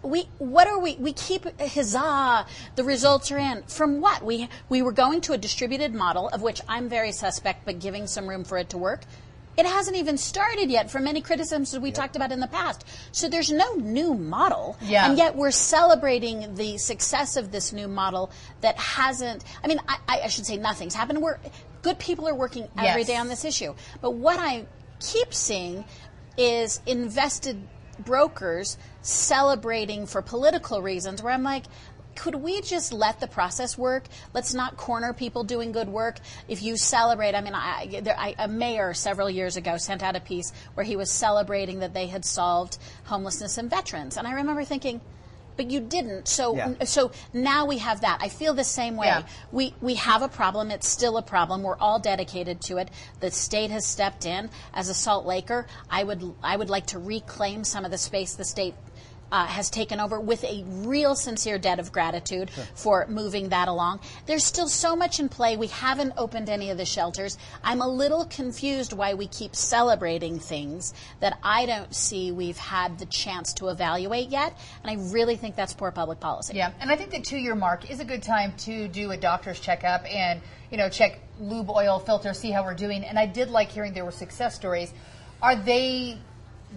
we 0.03 0.29
what 0.39 0.67
are 0.67 0.79
we 0.79 0.97
we 0.97 1.13
keep 1.13 1.45
huzzah 1.61 2.47
the 2.77 2.85
results 2.85 3.31
are 3.31 3.39
in. 3.39 3.63
From 3.65 4.01
what? 4.01 4.25
We 4.25 4.49
we 4.69 4.83
were 4.83 4.93
going 4.93 5.21
to 5.23 5.33
a 5.35 5.39
distributed 5.39 5.95
model 5.95 6.29
of 6.29 6.41
which 6.43 6.61
i'm 6.69 6.89
very 6.89 7.13
suspect 7.13 7.65
but 7.67 7.79
giving 7.79 8.07
some 8.07 8.27
room 8.29 8.45
for 8.45 8.57
it 8.59 8.71
to 8.71 8.79
work. 8.79 9.03
It 9.59 9.67
hasn't 9.67 9.97
even 9.97 10.17
started 10.17 10.71
yet 10.71 10.91
from 10.91 11.05
many 11.05 11.21
criticisms 11.21 11.79
we 11.79 11.91
talked 11.93 12.17
about 12.17 12.33
in 12.33 12.41
the 12.41 12.47
past. 12.47 12.87
So 13.13 13.29
there's 13.29 13.51
no 13.51 13.75
new 13.75 14.15
model. 14.15 14.79
Yeah. 14.81 15.07
and 15.09 15.19
yet 15.19 15.37
we're 15.37 15.51
celebrating 15.51 16.55
the 16.55 16.79
success 16.79 17.37
of 17.37 17.51
this 17.53 17.73
new 17.73 17.89
model 17.89 18.31
that 18.63 18.77
hasn't 18.79 19.45
i 19.63 19.67
mean 19.67 19.81
i, 19.89 19.99
I 20.25 20.29
should 20.29 20.47
say 20.47 20.57
nothing's 20.57 20.95
happened. 20.95 21.21
We're 21.21 21.39
good 21.83 21.99
people 21.99 22.27
are 22.29 22.35
working 22.35 22.69
every 22.79 23.03
Yes. 23.03 23.07
day 23.09 23.17
on 23.17 23.29
this 23.29 23.45
issue. 23.45 23.75
But 24.01 24.13
what 24.13 24.39
i 24.39 24.65
keep 25.01 25.35
seeing 25.35 25.85
is 26.39 26.81
invested 26.87 27.61
brokers 27.99 28.79
celebrating 29.03 30.07
for 30.07 30.23
political 30.23 30.83
reasons 30.83 31.23
where 31.23 31.33
I'm 31.33 31.43
like, 31.43 31.65
could 32.17 32.35
we 32.35 32.61
just 32.61 32.93
let 32.93 33.21
the 33.21 33.27
process 33.27 33.79
work? 33.79 34.05
Let's 34.35 34.53
not 34.53 34.77
corner 34.77 35.13
people 35.13 35.45
doing 35.45 35.73
good 35.73 35.89
work. 35.89 36.19
If 36.49 36.63
you 36.63 36.77
celebrate, 36.77 37.35
I 37.35 37.41
mean, 37.41 37.55
I, 37.55 38.01
there, 38.03 38.19
I, 38.19 38.35
a 38.39 38.49
mayor 38.49 38.93
several 38.95 39.31
years 39.31 39.57
ago 39.57 39.77
sent 39.77 40.03
out 40.03 40.17
a 40.17 40.21
piece 40.21 40.53
where 40.75 40.85
he 40.85 40.97
was 40.97 41.11
celebrating 41.11 41.79
that 41.81 41.95
they 41.95 42.09
had 42.09 42.25
solved 42.25 42.79
homelessness 43.05 43.59
in 43.59 43.69
veterans. 43.69 44.17
And 44.17 44.27
I 44.27 44.33
remember 44.33 44.65
thinking, 44.65 45.01
but 45.57 45.71
you 45.71 45.81
didn't. 45.81 46.27
So, 46.27 46.57
Yeah. 46.57 46.85
so 46.85 47.13
now 47.33 47.67
we 47.67 47.79
have 47.79 48.01
that. 48.01 48.19
I 48.23 48.29
feel 48.29 48.55
the 48.55 48.65
same 48.65 48.97
way. 48.97 49.09
Yeah. 49.09 49.23
We 49.53 49.75
we 49.81 49.95
have 49.97 50.23
a 50.23 50.29
problem. 50.29 50.71
It's 50.71 50.89
still 50.89 51.17
a 51.19 51.23
problem. 51.23 51.63
We're 51.63 51.77
all 51.77 51.99
dedicated 51.99 52.63
to 52.63 52.79
it. 52.79 52.89
The 53.21 53.31
state 53.31 53.71
has 53.71 53.85
stepped 53.87 54.25
in. 54.25 54.49
As 54.73 54.89
a 54.89 54.95
Salt 54.95 55.27
Laker, 55.27 55.67
I 55.91 56.03
would 56.05 56.35
I 56.43 56.57
would 56.57 56.71
like 56.71 56.87
to 56.89 56.99
reclaim 56.99 57.65
some 57.65 57.85
of 57.85 57.91
the 57.91 57.99
space 57.99 58.35
the 58.35 58.45
state. 58.45 58.75
Uh, 59.33 59.47
has 59.47 59.71
taken 59.71 60.01
over 60.01 60.19
with 60.19 60.43
a 60.43 60.65
real 60.67 61.15
sincere 61.15 61.57
debt 61.57 61.79
of 61.79 61.93
gratitude 61.93 62.51
for 62.75 63.07
moving 63.09 63.51
that 63.51 63.69
along. 63.69 64.01
There's 64.27 64.45
still 64.45 64.67
so 64.67 64.97
much 64.97 65.21
in 65.21 65.29
play. 65.29 65.57
We 65.57 65.69
haven't 65.69 66.15
opened 66.17 66.51
any 66.51 66.71
of 66.71 66.79
the 66.79 66.85
shelters. 66.85 67.39
I'm 67.63 67.81
a 67.81 67.87
little 67.87 68.25
confused 68.25 68.93
why 68.93 69.15
we 69.15 69.29
keep 69.29 69.55
celebrating 69.55 70.41
things 70.41 70.95
that 71.21 71.39
I 71.45 71.67
don't 71.67 71.95
see 71.95 72.33
we've 72.33 72.59
had 72.59 72.99
the 72.99 73.07
chance 73.07 73.53
to 73.55 73.69
evaluate 73.69 74.31
yet. 74.31 74.57
And 74.83 74.91
I 74.91 75.13
really 75.13 75.37
think 75.37 75.55
that's 75.55 75.75
poor 75.75 75.93
public 75.93 76.19
policy. 76.19 76.57
Yeah, 76.57 76.73
and 76.81 76.91
I 76.91 76.97
think 76.97 77.11
the 77.11 77.21
two-year 77.21 77.55
mark 77.55 77.89
is 77.89 78.01
a 78.01 78.05
good 78.05 78.23
time 78.23 78.55
to 78.59 78.89
do 78.89 79.13
a 79.13 79.17
doctor's 79.17 79.61
checkup 79.61 80.13
and 80.13 80.41
you 80.71 80.77
know 80.77 80.89
check 80.89 81.21
lube 81.41 81.71
oil 81.71 81.99
filter, 81.99 82.35
see 82.35 82.51
how 82.51 82.65
we're 82.65 82.75
doing. 82.75 83.05
And 83.05 83.19
I 83.19 83.27
did 83.27 83.51
like 83.51 83.71
hearing 83.71 83.95
there 83.95 84.05
were 84.05 84.11
success 84.11 84.55
stories. 84.55 84.93
Are 85.43 85.57
they 85.57 86.19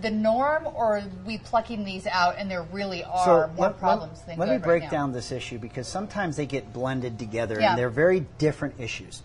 the 0.01 0.09
norm, 0.11 0.67
or 0.67 0.97
are 0.97 1.03
we 1.25 1.37
plucking 1.37 1.85
these 1.85 2.07
out 2.07 2.35
and 2.37 2.49
there 2.49 2.63
really 2.71 3.03
are 3.03 3.47
more 3.55 3.67
let- 3.67 3.79
problems 3.79 4.17
let, 4.19 4.27
than 4.27 4.39
let 4.39 4.49
me 4.49 4.57
break 4.57 4.83
right 4.83 4.91
down 4.91 5.11
this 5.11 5.31
issue 5.31 5.59
because 5.59 5.87
sometimes 5.87 6.35
they 6.35 6.45
get 6.45 6.73
blended 6.73 7.19
together 7.19 7.59
Yeah. 7.59 7.69
and 7.69 7.77
they're 7.79 7.89
very 7.89 8.25
different 8.39 8.79
issues. 8.79 9.21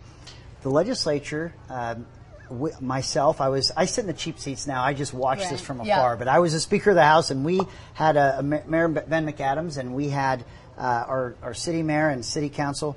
The 0.63 0.71
legislature, 0.71 1.55
um, 1.71 2.07
myself, 2.81 3.41
I 3.41 3.49
was 3.49 3.73
I 3.77 3.85
sit 3.85 4.03
in 4.03 4.07
the 4.07 4.13
cheap 4.13 4.39
seats 4.39 4.67
now. 4.67 4.83
I 4.83 4.95
just 4.95 5.13
watch 5.13 5.41
this 5.41 5.53
Right. 5.53 5.61
from 5.61 5.83
Yeah. 5.83 5.99
afar. 5.99 6.17
But 6.17 6.29
I 6.29 6.39
was 6.39 6.53
the 6.53 6.61
Speaker 6.61 6.91
of 6.91 6.97
the 6.97 7.05
House, 7.05 7.31
and 7.31 7.45
we 7.45 7.61
had 7.95 8.17
a, 8.17 8.39
a 8.39 8.43
Mayor 8.43 8.89
Ben 8.89 9.27
McAdams, 9.31 9.77
and 9.79 9.95
we 9.95 10.09
had 10.11 10.45
uh, 10.79 10.83
our 11.07 11.35
our 11.43 11.55
city 11.55 11.83
mayor 11.83 12.09
and 12.09 12.25
city 12.25 12.49
council. 12.49 12.97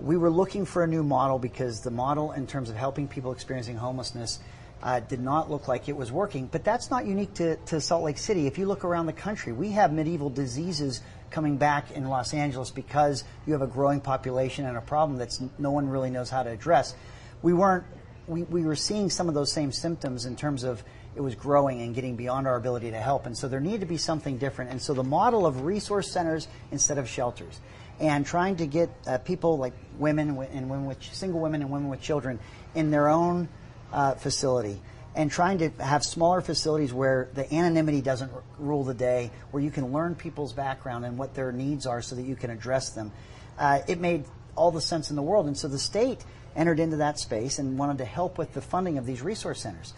We 0.00 0.16
were 0.16 0.30
looking 0.30 0.64
for 0.64 0.82
a 0.82 0.86
new 0.86 1.02
model 1.02 1.38
because 1.38 1.80
the 1.80 1.90
model, 1.90 2.32
in 2.32 2.46
terms 2.46 2.70
of 2.70 2.76
helping 2.76 3.08
people 3.08 3.32
experiencing 3.32 3.76
homelessness, 3.76 4.38
uh, 4.82 5.00
did 5.00 5.20
not 5.20 5.50
look 5.50 5.68
like 5.68 5.88
it 5.88 5.96
was 5.96 6.12
working. 6.12 6.46
But 6.46 6.64
that's 6.64 6.90
not 6.90 7.06
unique 7.06 7.34
to, 7.34 7.56
to 7.56 7.80
Salt 7.80 8.04
Lake 8.04 8.18
City. 8.18 8.46
If 8.46 8.58
you 8.58 8.66
look 8.66 8.84
around 8.84 9.06
the 9.06 9.12
country, 9.12 9.52
we 9.52 9.70
have 9.72 9.92
medieval 9.92 10.30
diseases 10.30 11.00
coming 11.30 11.56
back 11.56 11.90
in 11.90 12.08
Los 12.08 12.32
Angeles 12.32 12.70
because 12.70 13.24
you 13.46 13.52
have 13.52 13.62
a 13.62 13.66
growing 13.66 14.00
population 14.00 14.64
and 14.64 14.76
a 14.76 14.80
problem 14.80 15.18
that 15.18 15.38
no 15.58 15.70
one 15.70 15.88
really 15.88 16.10
knows 16.10 16.30
how 16.30 16.42
to 16.42 16.50
address. 16.50 16.94
We 17.42 17.52
weren't. 17.52 17.84
We, 18.26 18.42
we 18.42 18.62
were 18.64 18.76
seeing 18.76 19.08
some 19.08 19.28
of 19.28 19.34
those 19.34 19.50
same 19.50 19.72
symptoms 19.72 20.26
in 20.26 20.36
terms 20.36 20.62
of 20.62 20.84
it 21.16 21.22
was 21.22 21.34
growing 21.34 21.80
and 21.80 21.94
getting 21.94 22.14
beyond 22.14 22.46
our 22.46 22.56
ability 22.56 22.90
to 22.90 22.98
help. 22.98 23.24
And 23.24 23.36
so 23.36 23.48
there 23.48 23.58
needed 23.58 23.80
to 23.80 23.86
be 23.86 23.96
something 23.96 24.36
different. 24.36 24.70
And 24.70 24.82
so 24.82 24.92
the 24.92 25.02
model 25.02 25.46
of 25.46 25.64
resource 25.64 26.12
centers 26.12 26.46
instead 26.70 26.98
of 26.98 27.08
shelters 27.08 27.58
and 28.00 28.24
trying 28.24 28.56
to 28.56 28.66
get 28.66 28.90
uh, 29.06 29.18
people 29.18 29.58
like 29.58 29.72
women 29.98 30.28
and 30.28 30.68
women 30.70 30.86
with 30.86 31.02
single 31.02 31.40
women 31.40 31.62
and 31.62 31.70
women 31.70 31.88
with 31.88 32.00
children 32.00 32.38
in 32.74 32.90
their 32.90 33.08
own 33.08 33.48
uh, 33.92 34.14
facility 34.14 34.80
and 35.16 35.30
trying 35.30 35.58
to 35.58 35.70
have 35.82 36.04
smaller 36.04 36.40
facilities 36.40 36.92
where 36.92 37.28
the 37.34 37.52
anonymity 37.52 38.00
doesn't 38.00 38.30
r- 38.32 38.42
rule 38.58 38.84
the 38.84 38.94
day, 38.94 39.30
where 39.50 39.62
you 39.62 39.70
can 39.70 39.92
learn 39.92 40.14
people's 40.14 40.52
background 40.52 41.04
and 41.04 41.18
what 41.18 41.34
their 41.34 41.50
needs 41.50 41.86
are 41.86 42.00
so 42.02 42.14
that 42.14 42.22
you 42.22 42.36
can 42.36 42.50
address 42.50 42.90
them. 42.90 43.10
Uh, 43.58 43.80
it 43.88 43.98
made 43.98 44.24
all 44.54 44.70
the 44.70 44.80
sense 44.80 45.10
in 45.10 45.16
the 45.16 45.22
world. 45.22 45.46
And 45.46 45.56
so 45.56 45.66
the 45.66 45.78
state 45.78 46.24
entered 46.54 46.78
into 46.78 46.98
that 46.98 47.18
space 47.18 47.58
and 47.58 47.78
wanted 47.78 47.98
to 47.98 48.04
help 48.04 48.38
with 48.38 48.52
the 48.54 48.60
funding 48.60 48.96
of 48.98 49.06
these 49.06 49.20
resource 49.22 49.60
centers. 49.60 49.92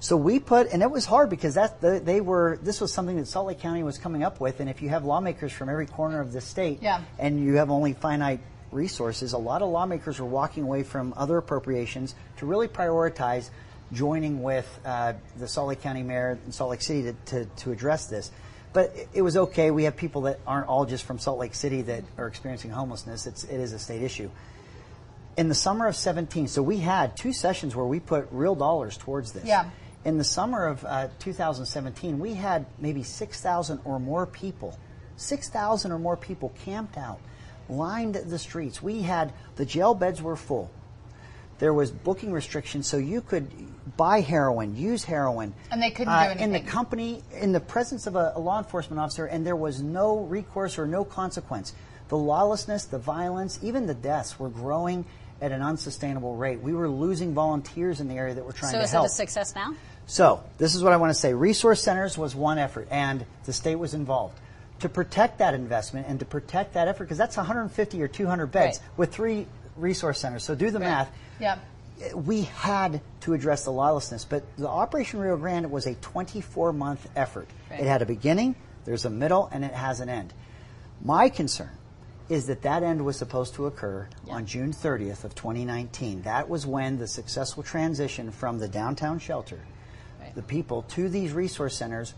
So 0.00 0.16
we 0.16 0.40
put, 0.40 0.72
and 0.72 0.82
it 0.82 0.90
was 0.90 1.06
hard 1.06 1.30
because 1.30 1.54
that 1.54 1.80
they 1.80 2.20
were. 2.20 2.58
This 2.62 2.80
was 2.80 2.92
something 2.92 3.16
that 3.16 3.26
Salt 3.26 3.46
Lake 3.46 3.60
County 3.60 3.82
was 3.82 3.98
coming 3.98 4.22
up 4.22 4.40
with, 4.40 4.60
and 4.60 4.68
if 4.68 4.82
you 4.82 4.90
have 4.90 5.04
lawmakers 5.04 5.52
from 5.52 5.68
every 5.68 5.86
corner 5.86 6.20
of 6.20 6.32
the 6.32 6.40
state, 6.40 6.82
Yeah. 6.82 7.02
and 7.18 7.40
you 7.40 7.54
have 7.56 7.70
only 7.70 7.94
finite 7.94 8.40
resources, 8.76 9.32
a 9.32 9.38
lot 9.38 9.62
of 9.62 9.70
lawmakers 9.70 10.20
were 10.20 10.26
walking 10.26 10.62
away 10.62 10.84
from 10.84 11.12
other 11.16 11.36
appropriations 11.38 12.14
to 12.36 12.46
really 12.46 12.68
prioritize 12.68 13.50
joining 13.92 14.42
with 14.42 14.68
uh, 14.84 15.14
the 15.38 15.48
Salt 15.48 15.68
Lake 15.68 15.80
County 15.82 16.02
mayor 16.02 16.38
and 16.44 16.54
Salt 16.54 16.70
Lake 16.70 16.82
City 16.82 17.02
to, 17.04 17.12
to, 17.26 17.44
to 17.56 17.72
address 17.72 18.06
this. 18.06 18.30
But 18.72 18.92
it- 18.94 19.08
it 19.14 19.22
was 19.22 19.36
okay. 19.36 19.70
We 19.70 19.84
have 19.84 19.96
people 19.96 20.22
that 20.22 20.38
aren't 20.46 20.68
all 20.68 20.84
just 20.84 21.04
from 21.04 21.18
Salt 21.18 21.38
Lake 21.38 21.54
City 21.54 21.82
that 21.82 22.04
are 22.18 22.26
experiencing 22.26 22.70
homelessness. 22.70 23.26
It's, 23.26 23.44
it 23.44 23.58
is 23.58 23.72
a 23.72 23.78
state 23.78 24.02
issue 24.02 24.30
in 25.36 25.48
the 25.48 25.54
summer 25.54 25.86
of 25.86 25.94
17, 25.94 26.48
so 26.48 26.62
we 26.62 26.78
had 26.78 27.14
two 27.16 27.32
sessions 27.32 27.76
where 27.76 27.84
we 27.84 28.00
put 28.00 28.26
real 28.30 28.54
dollars 28.54 28.96
towards 28.96 29.32
this. 29.32 29.44
Yeah. 29.44 29.68
In 30.04 30.16
the 30.18 30.24
summer 30.24 30.66
of 30.66 30.82
uh, 30.84 31.08
2017, 31.18 32.18
we 32.18 32.32
had 32.34 32.64
maybe 32.78 33.02
6,000 33.02 33.80
or 33.84 33.98
more 34.00 34.24
people, 34.26 34.78
6,000 35.16 35.92
or 35.92 35.98
more 35.98 36.16
people 36.16 36.54
camped 36.64 36.96
out, 36.96 37.20
lined 37.68 38.14
the 38.14 38.38
streets. 38.38 38.82
We 38.82 39.02
had, 39.02 39.32
the 39.56 39.64
jail 39.64 39.94
beds 39.94 40.22
were 40.22 40.36
full. 40.36 40.70
There 41.58 41.72
was 41.72 41.90
booking 41.90 42.32
restrictions, 42.32 42.86
so 42.86 42.98
you 42.98 43.22
could 43.22 43.50
buy 43.96 44.20
heroin, 44.20 44.76
use 44.76 45.04
heroin. 45.04 45.54
And 45.70 45.82
they 45.82 45.90
couldn't 45.90 46.12
uh, 46.12 46.24
do 46.24 46.30
anything 46.30 46.44
In 46.44 46.52
the 46.52 46.70
company, 46.70 47.22
in 47.32 47.52
the 47.52 47.60
presence 47.60 48.06
of 48.06 48.14
a, 48.14 48.32
a 48.36 48.40
law 48.40 48.58
enforcement 48.58 49.00
officer, 49.00 49.26
and 49.26 49.46
there 49.46 49.56
was 49.56 49.80
no 49.80 50.18
recourse 50.18 50.78
or 50.78 50.86
no 50.86 51.04
consequence. 51.04 51.74
The 52.08 52.16
lawlessness, 52.16 52.84
the 52.84 52.98
violence, 52.98 53.58
even 53.62 53.86
the 53.86 53.94
deaths 53.94 54.38
were 54.38 54.50
growing 54.50 55.06
at 55.40 55.52
an 55.52 55.62
unsustainable 55.62 56.36
rate. 56.36 56.60
We 56.60 56.74
were 56.74 56.88
losing 56.88 57.34
volunteers 57.34 58.00
in 58.00 58.08
the 58.08 58.14
area 58.14 58.34
that 58.34 58.44
were 58.44 58.52
trying 58.52 58.72
So 58.72 58.80
to 58.80 58.86
help. 58.86 58.90
So 58.90 59.12
is 59.12 59.12
it 59.12 59.14
a 59.14 59.16
success 59.16 59.54
now? 59.54 59.74
So, 60.06 60.44
this 60.58 60.74
is 60.74 60.84
what 60.84 60.92
I 60.92 60.98
want 60.98 61.10
to 61.10 61.18
say. 61.18 61.34
Resource 61.34 61.82
centers 61.82 62.16
was 62.16 62.34
one 62.34 62.58
effort, 62.58 62.86
and 62.90 63.26
the 63.44 63.52
state 63.52 63.74
was 63.74 63.92
involved. 63.92 64.38
To 64.80 64.88
protect 64.88 65.38
that 65.38 65.54
investment 65.54 66.06
and 66.08 66.18
to 66.20 66.26
protect 66.26 66.74
that 66.74 66.86
effort, 66.88 67.04
because 67.04 67.18
that's 67.18 67.36
150 67.36 68.02
or 68.02 68.08
200 68.08 68.46
beds 68.46 68.78
Right. 68.78 68.98
with 68.98 69.12
three 69.12 69.46
resource 69.76 70.18
centers. 70.20 70.44
So, 70.44 70.54
do 70.54 70.70
the 70.70 70.78
math. 70.80 71.10
Yeah. 71.40 71.58
we 72.14 72.42
had 72.42 73.00
to 73.20 73.32
address 73.32 73.64
the 73.64 73.72
lawlessness, 73.72 74.26
but 74.26 74.44
the 74.58 74.68
Operation 74.68 75.18
Rio 75.18 75.38
Grande 75.38 75.70
was 75.70 75.86
a 75.86 75.94
24 75.94 76.74
month 76.74 77.08
effort. 77.16 77.48
Right. 77.70 77.80
It 77.80 77.86
had 77.86 78.02
a 78.02 78.06
beginning, 78.06 78.54
there's 78.84 79.06
a 79.06 79.10
middle, 79.10 79.48
and 79.50 79.64
it 79.64 79.72
has 79.72 80.00
an 80.00 80.10
end. 80.10 80.34
My 81.02 81.30
concern 81.30 81.70
is 82.28 82.48
that 82.48 82.60
that 82.62 82.82
end 82.82 83.02
was 83.02 83.16
supposed 83.16 83.54
to 83.54 83.64
occur 83.64 84.08
on 84.28 84.44
June 84.44 84.72
30th 84.74 85.24
of 85.24 85.34
2019. 85.34 86.20
That 86.22 86.50
was 86.50 86.66
when 86.66 86.98
the 86.98 87.06
successful 87.06 87.62
transition 87.62 88.30
from 88.30 88.58
the 88.58 88.68
downtown 88.68 89.18
shelter, 89.18 89.60
Right. 90.20 90.34
the 90.34 90.42
people 90.42 90.82
to 90.88 91.08
these 91.08 91.32
resource 91.32 91.76
centers, 91.76 92.12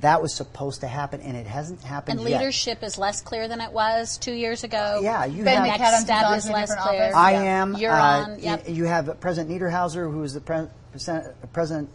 that 0.00 0.22
was 0.22 0.34
supposed 0.34 0.80
to 0.80 0.86
happen, 0.86 1.20
and 1.20 1.36
it 1.36 1.46
hasn't 1.46 1.82
happened 1.82 2.20
And 2.20 2.28
yet. 2.28 2.38
leadership 2.40 2.82
is 2.82 2.96
less 2.98 3.20
clear 3.20 3.48
than 3.48 3.60
it 3.60 3.72
was 3.72 4.16
two 4.18 4.32
years 4.32 4.64
ago. 4.64 5.00
Yeah, 5.02 5.24
you 5.26 5.44
Ben 5.44 5.64
have. 5.64 5.78
McAdams 5.78 5.80
Next 5.80 5.92
is 5.98 6.04
step 6.04 6.36
is 6.36 6.50
less 6.50 6.68
different 6.70 6.88
clear. 6.88 7.12
I 7.14 7.32
Yeah. 7.32 7.40
am. 7.62 7.76
You're 7.76 7.92
uh, 7.92 8.22
on, 8.24 8.38
yep. 8.38 8.68
You 8.68 8.84
have 8.84 9.20
President 9.20 9.50
Niederhauser, 9.60 10.10
who 10.10 10.22
is 10.22 10.34
the 10.34 10.40
pre- 10.40 10.66
president, 10.92 11.52
president, 11.52 11.90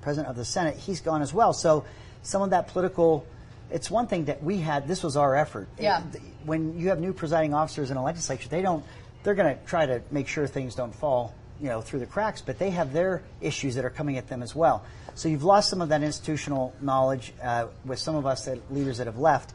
president 0.00 0.28
of 0.30 0.36
the 0.36 0.44
Senate. 0.44 0.76
He's 0.76 1.00
gone 1.00 1.22
as 1.22 1.34
well. 1.34 1.52
So 1.52 1.84
some 2.22 2.42
of 2.42 2.50
that 2.50 2.68
political. 2.68 3.26
It's 3.70 3.90
one 3.90 4.06
thing 4.06 4.24
that 4.26 4.42
we 4.42 4.58
had. 4.58 4.88
This 4.88 5.02
was 5.02 5.16
our 5.16 5.34
effort. 5.36 5.68
Yeah. 5.78 6.02
It- 6.14 6.22
when 6.44 6.78
you 6.78 6.88
have 6.88 7.00
new 7.00 7.12
presiding 7.12 7.52
officers 7.52 7.90
in 7.90 7.96
a 7.98 8.02
legislature, 8.02 8.48
they 8.48 8.62
don't. 8.62 8.82
They're 9.24 9.34
going 9.34 9.54
to 9.54 9.62
try 9.66 9.84
to 9.84 10.00
make 10.10 10.28
sure 10.28 10.46
things 10.46 10.74
don't 10.74 10.94
fall, 10.94 11.34
you 11.60 11.68
know, 11.68 11.80
through 11.80 12.00
the 12.00 12.06
cracks. 12.06 12.40
But 12.40 12.58
they 12.58 12.70
have 12.70 12.92
their 12.92 13.22
issues 13.40 13.74
that 13.74 13.84
are 13.84 13.90
coming 13.90 14.16
at 14.18 14.28
them 14.28 14.42
as 14.42 14.54
well. 14.54 14.84
So 15.14 15.28
you've 15.28 15.44
lost 15.44 15.70
some 15.70 15.82
of 15.82 15.88
that 15.88 16.02
institutional 16.02 16.74
knowledge 16.80 17.32
uh, 17.42 17.66
with 17.84 17.98
some 17.98 18.14
of 18.14 18.26
us 18.26 18.44
that 18.44 18.72
leaders 18.72 18.98
that 18.98 19.06
have 19.06 19.18
left. 19.18 19.52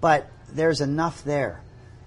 But 0.00 0.30
there's 0.52 0.80
enough 0.80 1.24
there 1.24 1.60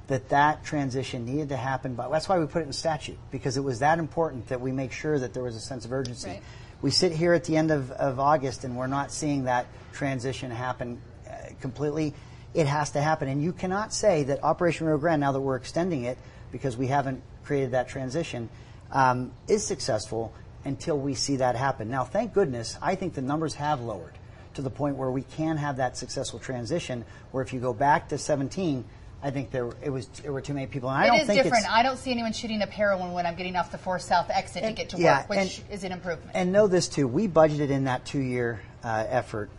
that 0.07 0.29
that 0.29 0.63
transition 0.63 1.25
needed 1.25 1.49
to 1.49 1.57
happen. 1.57 1.95
But 1.95 2.09
that's 2.11 2.27
why 2.27 2.39
we 2.39 2.45
put 2.45 2.61
it 2.61 2.65
in 2.65 2.73
statute 2.73 3.17
because 3.31 3.57
it 3.57 3.63
was 3.63 3.79
that 3.79 3.99
important 3.99 4.47
that 4.47 4.61
we 4.61 4.71
make 4.71 4.91
sure 4.91 5.17
that 5.17 5.33
there 5.33 5.43
was 5.43 5.55
a 5.55 5.59
sense 5.59 5.85
of 5.85 5.93
urgency. 5.93 6.29
Right. 6.29 6.43
We 6.81 6.91
sit 6.91 7.13
here 7.13 7.33
at 7.33 7.45
the 7.45 7.55
end 7.55 7.71
of, 7.71 7.91
of 7.91 8.19
August 8.19 8.65
and 8.65 8.75
we're 8.77 8.87
not 8.87 9.11
seeing 9.11 9.45
that 9.45 9.67
transition 9.93 10.51
happen 10.51 11.01
uh, 11.27 11.31
completely. 11.61 12.13
It 12.53 12.67
has 12.67 12.91
to 12.91 13.01
happen, 13.01 13.29
and 13.29 13.41
you 13.41 13.51
cannot 13.51 13.93
say 13.93 14.23
that 14.25 14.43
Operation 14.43 14.85
Rio 14.85 14.97
Grande, 14.99 15.21
now 15.21 15.31
that 15.31 15.39
we're 15.39 15.55
extending 15.55 16.03
it 16.03 16.19
because 16.51 16.77
we 16.77 16.85
haven't 16.85 17.23
created 17.43 17.71
that 17.71 17.87
transition, 17.87 18.49
um, 18.93 19.31
is 19.47 19.65
successful 19.65 20.33
until 20.63 20.97
we 20.97 21.13
see 21.15 21.37
that 21.37 21.55
happen. 21.55 21.89
Now, 21.89 22.05
thank 22.05 22.33
goodness, 22.33 22.77
I 22.81 22.95
think 22.95 23.15
the 23.15 23.21
numbers 23.21 23.55
have 23.55 23.81
lowered 23.81 24.13
to 24.53 24.61
the 24.61 24.69
point 24.69 24.95
where 24.95 25.11
we 25.11 25.23
can 25.23 25.57
have 25.57 25.77
that 25.77 25.97
successful 25.97 26.39
transition. 26.39 27.03
Where 27.31 27.43
if 27.43 27.51
you 27.51 27.59
go 27.59 27.73
back 27.73 28.09
to 28.09 28.17
17, 28.17 28.85
I 29.21 29.31
think 29.31 29.51
there 29.51 29.69
it 29.81 29.89
was 29.89 30.07
there 30.21 30.31
were 30.31 30.41
too 30.41 30.53
many 30.53 30.67
people, 30.67 30.89
and 30.89 30.97
I 30.97 31.05
It 31.05 31.07
don't 31.07 31.19
is 31.21 31.27
think 31.27 31.43
different. 31.43 31.71
I 31.71 31.81
don't 31.81 31.97
see 31.97 32.11
anyone 32.11 32.33
shooting 32.33 32.61
up 32.61 32.69
heroin 32.69 33.13
when 33.13 33.25
I'm 33.25 33.35
getting 33.35 33.55
off 33.55 33.71
the 33.71 33.77
4 33.77 33.99
South 33.99 34.29
exit 34.29 34.63
to 34.63 34.71
get 34.73 34.89
to 34.89 34.97
yeah, 34.97 35.21
work, 35.21 35.29
which 35.29 35.59
and- 35.59 35.71
is 35.71 35.83
an 35.83 35.91
improvement. 35.91 36.31
And 36.33 36.51
know 36.51 36.67
this 36.67 36.87
too: 36.87 37.07
we 37.07 37.27
budgeted 37.27 37.69
in 37.69 37.85
that 37.85 38.05
two-year 38.05 38.61
uh, 38.83 39.05
effort, 39.09 39.49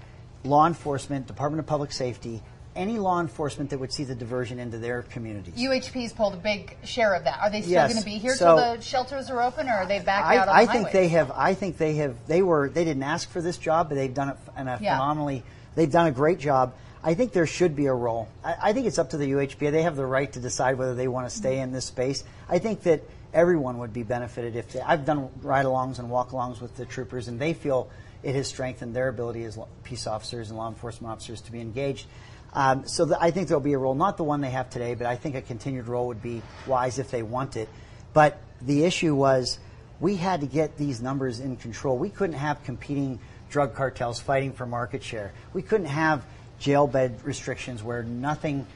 law 0.45 0.67
enforcement, 0.67 1.27
Department 1.27 1.61
of 1.61 1.67
Public 1.67 1.93
Safety, 1.93 2.43
any 2.77 2.99
law 2.99 3.21
enforcement 3.21 3.71
that 3.71 3.79
would 3.79 3.93
see 3.93 4.05
the 4.05 4.15
diversion 4.15 4.59
into 4.59 4.79
their 4.79 5.03
communities. 5.03 5.55
UHP's 5.55 6.13
pulled 6.13 6.35
a 6.35 6.39
big 6.39 6.77
share 6.85 7.15
of 7.15 7.25
that. 7.25 7.39
Are 7.41 7.51
they 7.51 7.61
still 7.63 7.73
Yes. 7.73 7.93
going 7.93 8.03
to 8.03 8.05
be 8.05 8.19
here 8.19 8.35
So- 8.35 8.57
till 8.57 8.77
the 8.77 8.83
shelters 8.83 9.31
are 9.31 9.41
open, 9.43 9.69
or 9.69 9.73
are 9.75 9.87
they 9.87 10.01
back 10.01 10.25
I, 10.25 10.39
out 10.39 10.49
on 10.49 10.57
I 10.57 10.67
the 10.67 10.73
think 10.73 10.91
they 10.93 11.09
have. 11.09 11.31
I 11.35 11.55
think 11.55 11.79
they 11.79 11.95
have. 11.97 12.17
They 12.27 12.43
were. 12.43 12.69
They 12.69 12.85
didn't 12.85 13.03
ask 13.05 13.29
for 13.31 13.41
this 13.41 13.59
job, 13.59 13.89
but 13.89 13.95
they've 13.95 14.13
done 14.13 14.31
it 14.31 14.37
in 14.59 14.69
a 14.69 14.79
Yeah. 14.81 14.95
phenomenally. 14.97 15.45
They've 15.77 15.91
done 15.91 16.07
a 16.07 16.13
great 16.13 16.39
job. 16.39 16.73
I 17.03 17.15
think 17.15 17.33
there 17.33 17.47
should 17.47 17.77
be 17.77 17.87
a 17.87 17.93
role. 17.93 18.29
I, 18.45 18.55
I 18.63 18.73
think 18.73 18.87
it's 18.87 18.99
up 18.99 19.11
to 19.11 19.17
the 19.19 19.31
UHPA. 19.33 19.71
They 19.71 19.83
have 19.83 19.95
the 19.97 20.07
right 20.07 20.33
to 20.33 20.41
decide 20.41 20.79
whether 20.79 20.95
they 20.95 21.07
want 21.09 21.29
to 21.29 21.35
stay 21.37 21.61
in 21.61 21.71
this 21.71 21.85
space. 21.85 22.25
I 22.49 22.59
think 22.59 22.83
that 22.85 23.03
everyone 23.35 23.79
would 23.79 23.93
be 23.93 24.03
benefited 24.05 24.57
if 24.57 24.73
they, 24.73 24.81
I've 24.81 25.05
done 25.05 25.29
ride-alongs 25.43 25.99
and 25.99 26.09
walk-alongs 26.09 26.61
with 26.61 26.77
the 26.77 26.85
troopers, 26.87 27.29
and 27.29 27.39
they 27.39 27.53
feel 27.53 27.89
it 28.23 28.35
has 28.35 28.49
strengthened 28.49 28.97
their 28.97 29.09
ability 29.09 29.45
as 29.45 29.59
peace 29.83 30.07
officers 30.07 30.49
and 30.49 30.57
law 30.59 30.69
enforcement 30.69 31.13
officers 31.13 31.41
to 31.43 31.53
be 31.53 31.61
engaged. 31.61 32.07
Um, 32.55 32.87
so 32.87 33.05
the, 33.05 33.21
I 33.21 33.31
think 33.31 33.49
there'll 33.49 33.61
be 33.61 33.73
a 33.73 33.79
role, 33.79 33.95
not 33.95 34.17
the 34.17 34.25
one 34.25 34.41
they 34.41 34.51
have 34.51 34.71
today, 34.71 34.95
but 34.95 35.07
I 35.07 35.17
think 35.17 35.35
a 35.35 35.43
continued 35.43 35.89
role 35.89 36.07
would 36.09 36.23
be 36.23 36.43
wise 36.67 36.99
if 36.99 37.11
they 37.11 37.23
want 37.23 37.57
it. 37.57 37.69
But 38.13 38.41
the 38.63 38.85
issue 38.85 39.15
was 39.15 39.59
we 40.01 40.17
had 40.17 40.41
to 40.41 40.47
get 40.47 40.77
these 40.77 41.03
numbers 41.03 41.41
in 41.41 41.57
control. 41.57 41.99
We 41.99 42.11
couldn't 42.11 42.37
have 42.37 42.63
competing 42.65 43.19
drug 43.51 43.75
cartels 43.75 44.21
fighting 44.21 44.53
for 44.53 44.67
market 44.67 45.03
share. 45.03 45.33
We 45.53 45.63
couldn't 45.63 45.87
have 45.87 46.25
jail 46.59 46.87
bed 46.87 47.21
restrictions 47.25 47.83
where 47.83 48.03
nothing 48.03 48.67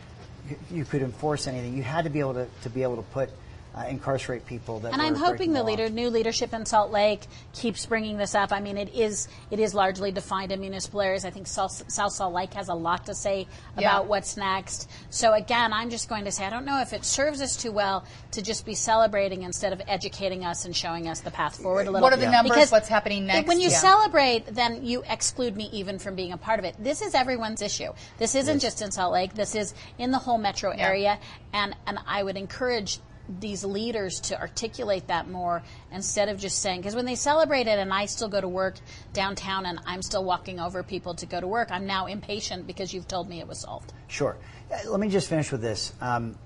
you 0.70 0.84
could 0.84 1.02
enforce 1.02 1.46
anything. 1.46 1.76
You 1.76 1.82
had 1.82 2.04
to 2.04 2.10
be 2.10 2.20
able 2.20 2.34
to, 2.34 2.46
to 2.62 2.70
be 2.70 2.82
able 2.82 2.96
to 2.96 3.02
put 3.02 3.30
uh, 3.76 3.85
incarcerate 3.88 4.44
people 4.46 4.81
that 4.81 4.92
And 4.92 5.00
I'm 5.02 5.14
hoping 5.14 5.28
breaking 5.37 5.52
the 5.52 5.61
law. 5.62 5.66
leader, 5.66 5.88
new 5.88 6.11
leadership 6.11 6.52
in 6.52 6.66
Salt 6.66 6.90
Lake 6.90 7.20
keeps 7.52 7.87
bringing 7.87 8.16
this 8.18 8.35
up. 8.35 8.52
I 8.52 8.61
mean, 8.61 8.76
it 8.76 8.94
is 8.94 9.28
it 9.50 9.59
is 9.61 9.74
largely 9.74 10.11
defined 10.11 10.52
in 10.52 10.61
municipal 10.61 11.00
areas. 11.00 11.24
I 11.24 11.31
think 11.31 11.46
South, 11.46 11.85
South 11.90 12.12
Salt 12.12 12.35
Lake 12.35 12.54
has 12.54 12.68
a 12.68 12.74
lot 12.74 13.07
to 13.07 13.14
say 13.14 13.46
about 13.76 13.83
Yeah. 13.83 14.09
what's 14.09 14.37
next. 14.37 14.90
So 15.11 15.33
again, 15.33 15.72
I'm 15.72 15.90
just 15.90 16.09
going 16.09 16.24
to 16.24 16.33
say 16.33 16.44
I 16.44 16.50
don't 16.50 16.64
know 16.64 16.81
if 16.81 16.92
it 16.92 17.04
serves 17.04 17.40
us 17.40 17.57
too 17.57 17.72
well 17.72 18.04
to 18.33 18.42
just 18.42 18.66
be 18.66 18.74
celebrating 18.74 19.42
instead 19.42 19.72
of 19.72 19.81
educating 19.87 20.44
us 20.44 20.64
and 20.64 20.74
showing 20.74 21.09
us 21.09 21.20
the 21.20 21.31
path 21.31 21.57
forward 21.61 21.87
a 21.87 21.90
little. 21.90 22.02
What 22.02 22.12
are 22.12 22.16
the 22.16 22.22
Yeah. 22.22 22.31
numbers? 22.31 22.52
Because 22.57 22.72
What's 22.72 22.88
happening 22.88 23.24
it- 23.24 23.26
next? 23.26 23.48
When 23.48 23.61
you 23.61 23.70
Yeah. 23.70 23.78
celebrate, 23.78 24.46
then 24.54 24.85
you 24.85 25.02
exclude 25.09 25.57
me 25.57 25.68
even 25.72 25.98
from 25.98 26.14
being 26.14 26.33
a 26.33 26.37
part 26.38 26.59
of 26.59 26.64
it. 26.64 26.74
This 26.78 27.00
is 27.02 27.14
everyone's 27.14 27.62
issue. 27.62 27.92
This 28.18 28.35
isn't 28.35 28.59
just 28.61 28.83
in 28.83 28.90
Salt 28.90 29.12
Lake. 29.12 29.35
This 29.35 29.54
is 29.54 29.74
in 29.98 30.11
the 30.11 30.18
whole 30.18 30.38
metro 30.38 30.72
Yeah. 30.72 30.87
area, 30.88 31.18
and 31.52 31.74
and 31.87 31.98
I 32.07 32.22
would 32.22 32.37
encourage 32.37 32.98
these 33.40 33.64
leaders 33.64 34.20
to 34.20 34.40
articulate 34.40 35.08
that 35.08 35.28
more 35.28 35.62
instead 35.92 36.28
of 36.28 36.38
just 36.38 36.60
saying 36.60 36.80
because 36.80 36.94
when 36.94 37.04
they 37.04 37.14
celebrate 37.14 37.66
it 37.66 37.78
and 37.78 37.92
I 37.92 38.06
still 38.06 38.28
go 38.28 38.40
to 38.40 38.48
work 38.48 38.76
downtown 39.12 39.66
and 39.66 39.78
I'm 39.86 40.02
still 40.02 40.24
walking 40.24 40.60
over 40.60 40.82
people 40.82 41.14
to 41.14 41.26
go 41.26 41.40
to 41.40 41.46
work, 41.46 41.68
I'm 41.70 41.86
now 41.86 42.06
impatient 42.06 42.66
because 42.66 42.94
you've 42.94 43.08
told 43.08 43.28
me 43.28 43.40
it 43.40 43.48
was 43.48 43.60
solved. 43.60 43.92
Sure. 44.06 44.36
Uh, 44.72 44.90
Let 44.90 45.00
me 45.00 45.08
just 45.08 45.28
finish 45.28 45.52
with 45.52 45.60
this. 45.60 45.92
Um, 46.00 46.38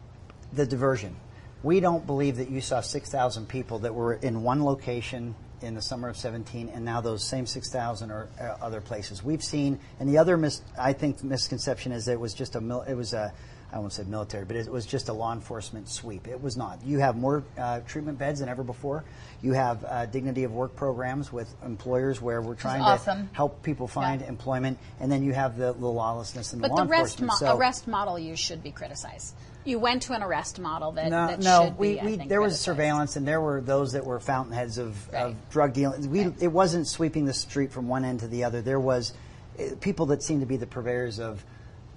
the 0.52 0.66
diversion. 0.66 1.16
We 1.62 1.80
don't 1.80 2.06
believe 2.06 2.36
that 2.36 2.50
you 2.50 2.60
saw 2.60 2.80
6,000 2.80 3.48
people 3.48 3.80
that 3.80 3.94
were 3.94 4.14
in 4.14 4.42
one 4.42 4.64
location 4.64 5.34
in 5.60 5.74
the 5.74 5.82
summer 5.82 6.08
of 6.08 6.16
17, 6.16 6.70
and 6.74 6.84
now 6.84 7.00
those 7.00 7.22
same 7.22 7.46
6,000 7.46 8.10
are 8.10 8.28
uh, 8.40 8.56
other 8.60 8.80
places. 8.80 9.22
We've 9.22 9.42
seen, 9.42 9.78
and 10.00 10.08
the 10.08 10.18
other, 10.18 10.36
mis- 10.36 10.60
I 10.76 10.92
think, 10.92 11.22
misconception 11.22 11.92
is 11.92 12.06
that 12.06 12.12
it 12.12 12.20
was 12.20 12.34
just 12.34 12.56
a, 12.56 12.60
mil- 12.60 12.82
it 12.82 12.94
was 12.94 13.12
a, 13.12 13.32
I 13.72 13.78
won't 13.78 13.92
say 13.92 14.02
military, 14.04 14.44
but 14.44 14.56
it 14.56 14.68
was 14.70 14.84
just 14.84 15.08
a 15.08 15.12
law 15.14 15.32
enforcement 15.32 15.88
sweep. 15.88 16.28
It 16.28 16.42
was 16.42 16.56
not. 16.56 16.80
You 16.84 16.98
have 16.98 17.16
more 17.16 17.42
uh, 17.58 17.80
treatment 17.80 18.18
beds 18.18 18.40
than 18.40 18.48
ever 18.50 18.62
before. 18.62 19.02
You 19.40 19.54
have 19.54 19.82
uh, 19.84 20.06
dignity 20.06 20.44
of 20.44 20.52
work 20.52 20.76
programs 20.76 21.32
with 21.32 21.52
employers 21.64 22.20
where 22.20 22.42
we're 22.42 22.54
trying 22.54 22.82
awesome. 22.82 23.28
to 23.28 23.34
help 23.34 23.62
people 23.62 23.88
find 23.88 24.20
Yeah. 24.20 24.28
employment, 24.28 24.78
and 25.00 25.10
then 25.10 25.22
you 25.22 25.32
have 25.32 25.56
the, 25.56 25.72
the 25.72 25.86
lawlessness 25.86 26.52
and 26.52 26.60
But 26.60 26.68
the 26.68 26.74
law 26.74 26.84
the 26.84 26.92
enforcement. 26.92 27.28
mo- 27.32 27.36
So- 27.38 27.56
arrest 27.56 27.88
model 27.88 28.18
you 28.18 28.36
should 28.36 28.62
be 28.62 28.70
criticized. 28.72 29.34
You 29.64 29.78
went 29.78 30.02
to 30.02 30.12
an 30.12 30.22
arrest 30.22 30.58
model 30.58 30.92
that, 30.92 31.08
no, 31.08 31.26
that 31.28 31.40
no. 31.40 31.64
should 31.66 31.78
we, 31.78 31.94
be. 31.98 32.04
We 32.06 32.16
think, 32.16 32.28
there 32.28 32.40
was 32.40 32.50
criticized. 32.54 32.64
surveillance, 32.64 33.16
and 33.16 33.26
there 33.26 33.40
were 33.40 33.60
those 33.60 33.92
that 33.92 34.04
were 34.04 34.18
fountainheads 34.20 34.76
of, 34.76 35.10
Right. 35.12 35.26
of 35.26 35.50
drug 35.50 35.72
dealing. 35.72 36.10
We 36.10 36.24
Right. 36.24 36.34
it 36.42 36.48
wasn't 36.48 36.88
sweeping 36.88 37.24
the 37.26 37.32
street 37.32 37.70
from 37.72 37.88
one 37.88 38.04
end 38.04 38.20
to 38.20 38.28
the 38.28 38.44
other. 38.44 38.60
There 38.60 38.80
was 38.80 39.12
uh, 39.58 39.62
people 39.80 40.06
that 40.06 40.22
seemed 40.22 40.40
to 40.40 40.46
be 40.46 40.56
the 40.56 40.66
purveyors 40.66 41.18
of 41.20 41.44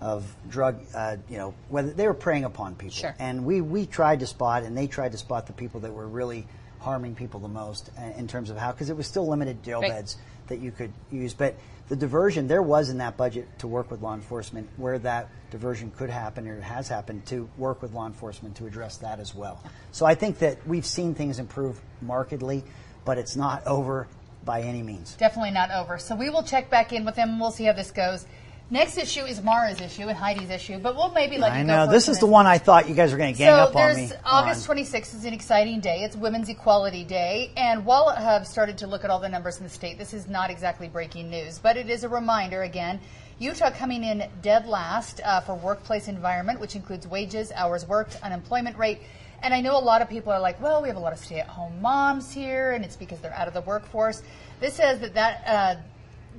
of 0.01 0.23
drug. 0.49 0.79
Uh, 0.93 1.17
you 1.29 1.37
know, 1.37 1.53
whether 1.69 1.91
they 1.91 2.07
were 2.07 2.13
preying 2.13 2.43
upon 2.43 2.75
people, 2.75 2.95
Sure. 2.95 3.15
and 3.19 3.45
we 3.45 3.61
we 3.61 3.85
tried 3.85 4.19
to 4.21 4.27
spot, 4.27 4.63
and 4.63 4.77
they 4.77 4.87
tried 4.87 5.11
to 5.13 5.17
spot 5.17 5.47
the 5.47 5.53
people 5.53 5.81
that 5.81 5.93
were 5.93 6.07
really 6.07 6.47
harming 6.79 7.15
people 7.15 7.39
the 7.39 7.47
most 7.47 7.89
uh, 7.97 8.03
in 8.17 8.27
terms 8.27 8.49
of 8.49 8.57
how 8.57 8.71
because 8.71 8.89
it 8.89 8.97
was 8.97 9.07
still 9.07 9.27
limited 9.27 9.63
jail 9.63 9.81
Right. 9.81 9.91
beds 9.91 10.17
that 10.47 10.59
you 10.59 10.71
could 10.71 10.91
use, 11.11 11.33
but. 11.33 11.55
The 11.87 11.95
diversion 11.95 12.47
there 12.47 12.63
was 12.63 12.89
in 12.89 12.97
that 12.97 13.15
budget 13.15 13.47
to 13.59 13.67
work 13.67 13.91
with 13.91 14.01
law 14.01 14.15
enforcement, 14.15 14.67
where 14.75 14.97
that 14.97 15.29
diversion 15.51 15.91
could 15.95 16.09
happen 16.09 16.47
or 16.47 16.59
has 16.59 16.87
happened 16.87 17.27
to 17.27 17.47
work 17.59 17.83
with 17.83 17.93
law 17.93 18.07
enforcement 18.07 18.55
to 18.55 18.65
address 18.65 18.97
that 18.97 19.19
as 19.19 19.35
well. 19.35 19.61
So 19.91 20.03
I 20.03 20.15
think 20.15 20.39
that 20.39 20.65
we've 20.67 20.83
seen 20.83 21.13
things 21.13 21.37
improve 21.37 21.79
markedly, 22.01 22.63
but 23.05 23.19
it's 23.19 23.35
not 23.35 23.67
over 23.67 24.07
by 24.43 24.61
any 24.63 24.81
means. 24.81 25.13
Definitely 25.13 25.51
not 25.51 25.69
over. 25.69 25.99
So 25.99 26.15
we 26.15 26.31
will 26.31 26.41
check 26.41 26.71
back 26.71 26.91
in 26.91 27.05
with 27.05 27.13
them. 27.17 27.29
and 27.29 27.39
We'll 27.39 27.51
see 27.51 27.65
how 27.65 27.73
this 27.73 27.91
goes. 27.91 28.25
Next 28.71 28.97
issue 28.97 29.21
is 29.25 29.43
Maura's 29.43 29.79
issue 29.79 30.07
and 30.07 30.17
Heidi's 30.17 30.49
issue, 30.49 30.79
but 30.79 30.95
we'll 30.95 31.11
maybe 31.11 31.37
let 31.37 31.51
I 31.51 31.59
you 31.59 31.65
know 31.65 31.85
this 31.85 32.09
is 32.09 32.17
the 32.17 32.25
one 32.25 32.47
I 32.47 32.57
thought 32.57 32.89
you 32.89 32.95
guys 32.95 33.11
were 33.11 33.17
going 33.19 33.31
to 33.31 33.37
gang 33.37 33.49
so 33.49 33.53
up 33.53 33.75
on 33.75 33.75
there's 33.75 34.09
me. 34.09 34.17
August 34.25 34.67
26th 34.67 35.13
is 35.13 35.23
an 35.23 35.35
exciting 35.35 35.81
day. 35.81 36.01
It's 36.01 36.15
Women's 36.15 36.49
Equality 36.49 37.03
Day, 37.03 37.51
and 37.55 37.85
while 37.85 38.09
I 38.09 38.19
have 38.19 38.47
started 38.47 38.79
to 38.79 38.87
look 38.87 39.03
at 39.03 39.11
all 39.11 39.19
the 39.19 39.29
numbers 39.29 39.57
in 39.57 39.65
the 39.65 39.69
state, 39.69 39.99
this 39.99 40.15
is 40.15 40.27
not 40.27 40.49
exactly 40.49 40.87
breaking 40.87 41.29
news, 41.29 41.59
but 41.59 41.77
it 41.77 41.91
is 41.91 42.03
a 42.03 42.09
reminder 42.09 42.63
again. 42.63 42.99
Utah 43.37 43.69
coming 43.69 44.03
in 44.03 44.27
dead 44.41 44.65
last 44.65 45.21
uh, 45.23 45.41
for 45.41 45.53
workplace 45.53 46.07
environment, 46.07 46.59
which 46.59 46.75
includes 46.75 47.05
wages, 47.05 47.51
hours 47.51 47.87
worked, 47.87 48.17
unemployment 48.23 48.77
rate. 48.79 48.99
And 49.43 49.53
I 49.53 49.61
know 49.61 49.77
a 49.77 49.83
lot 49.83 50.01
of 50.01 50.09
people 50.09 50.31
are 50.31 50.39
like, 50.39 50.59
well, 50.59 50.81
we 50.81 50.87
have 50.87 50.97
a 50.97 51.01
lot 51.01 51.13
of 51.13 51.19
stay-at-home 51.19 51.81
moms 51.81 52.31
here, 52.31 52.71
and 52.71 52.83
it's 52.83 52.95
because 52.95 53.19
they're 53.19 53.33
out 53.33 53.47
of 53.47 53.53
the 53.53 53.61
workforce. 53.61 54.23
This 54.59 54.73
says 54.73 55.01
that 55.01 55.13
that 55.13 55.43
uh, 55.45 55.75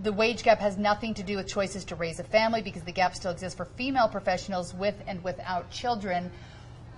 the 0.02 0.12
wage 0.12 0.42
gap 0.42 0.58
has 0.60 0.76
nothing 0.76 1.14
to 1.14 1.22
do 1.22 1.36
with 1.36 1.46
choices 1.46 1.84
to 1.86 1.94
raise 1.94 2.18
a 2.20 2.24
family 2.24 2.62
because 2.62 2.82
the 2.82 2.92
gap 2.92 3.14
still 3.14 3.30
exists 3.32 3.56
for 3.56 3.64
female 3.64 4.08
professionals 4.08 4.74
with 4.74 4.94
and 5.06 5.22
without 5.24 5.70
children. 5.70 6.30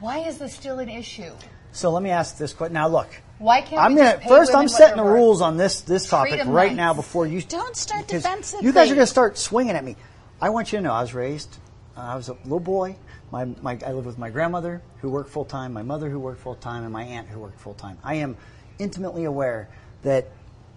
Why 0.01 0.19
is 0.19 0.39
this 0.39 0.55
still 0.55 0.79
an 0.79 0.89
issue? 0.89 1.31
So 1.73 1.91
let 1.91 2.03
me 2.03 2.11
ask 2.11 2.39
this 2.39 2.53
question. 2.53 2.75
Now, 2.75 2.89
look. 2.89 3.09
Why 3.39 3.61
can't 3.61 3.81
I'm 3.81 3.93
we 3.95 3.99
gonna 3.99 4.11
just 4.13 4.23
pay 4.23 4.29
first? 4.29 4.51
women 4.53 4.63
I'm 4.63 4.69
setting 4.69 4.97
the 4.97 5.05
worth? 5.05 5.15
rules 5.15 5.41
on 5.43 5.57
this 5.57 5.83
this 5.83 6.09
topic 6.09 6.33
Treat 6.33 6.41
'em 6.41 6.51
right 6.51 6.69
nice. 6.69 6.77
now 6.77 6.95
before 6.95 7.27
you 7.27 7.41
Don't 7.43 7.77
start 7.77 8.07
because 8.07 8.23
defensively. 8.23 8.67
You 8.67 8.73
guys 8.73 8.91
are 8.91 8.95
going 8.95 9.07
to 9.07 9.11
start 9.11 9.39
swinging 9.39 9.77
at 9.77 9.85
me. 9.85 9.97
I 10.41 10.51
want 10.51 10.73
you 10.73 10.79
to 10.79 10.83
know 10.83 10.93
I 10.93 11.03
was 11.03 11.15
raised. 11.15 11.57
Uh, 11.97 12.01
I 12.01 12.17
was 12.17 12.29
a 12.29 12.33
little 12.45 12.59
boy. 12.61 12.97
My, 13.31 13.45
my 13.45 13.79
I 13.87 13.93
lived 13.93 14.07
with 14.07 14.19
my 14.19 14.31
grandmother 14.31 14.83
who 15.01 15.11
worked 15.11 15.31
full 15.31 15.45
time, 15.45 15.73
my 15.73 15.83
mother 15.83 16.09
who 16.09 16.19
worked 16.19 16.41
full 16.41 16.55
time, 16.55 16.83
and 16.85 16.93
my 16.93 17.05
aunt 17.05 17.29
who 17.29 17.39
worked 17.39 17.61
full 17.61 17.75
time. 17.75 17.99
I 18.03 18.15
am 18.15 18.37
intimately 18.79 19.25
aware 19.25 19.69
that 20.03 20.29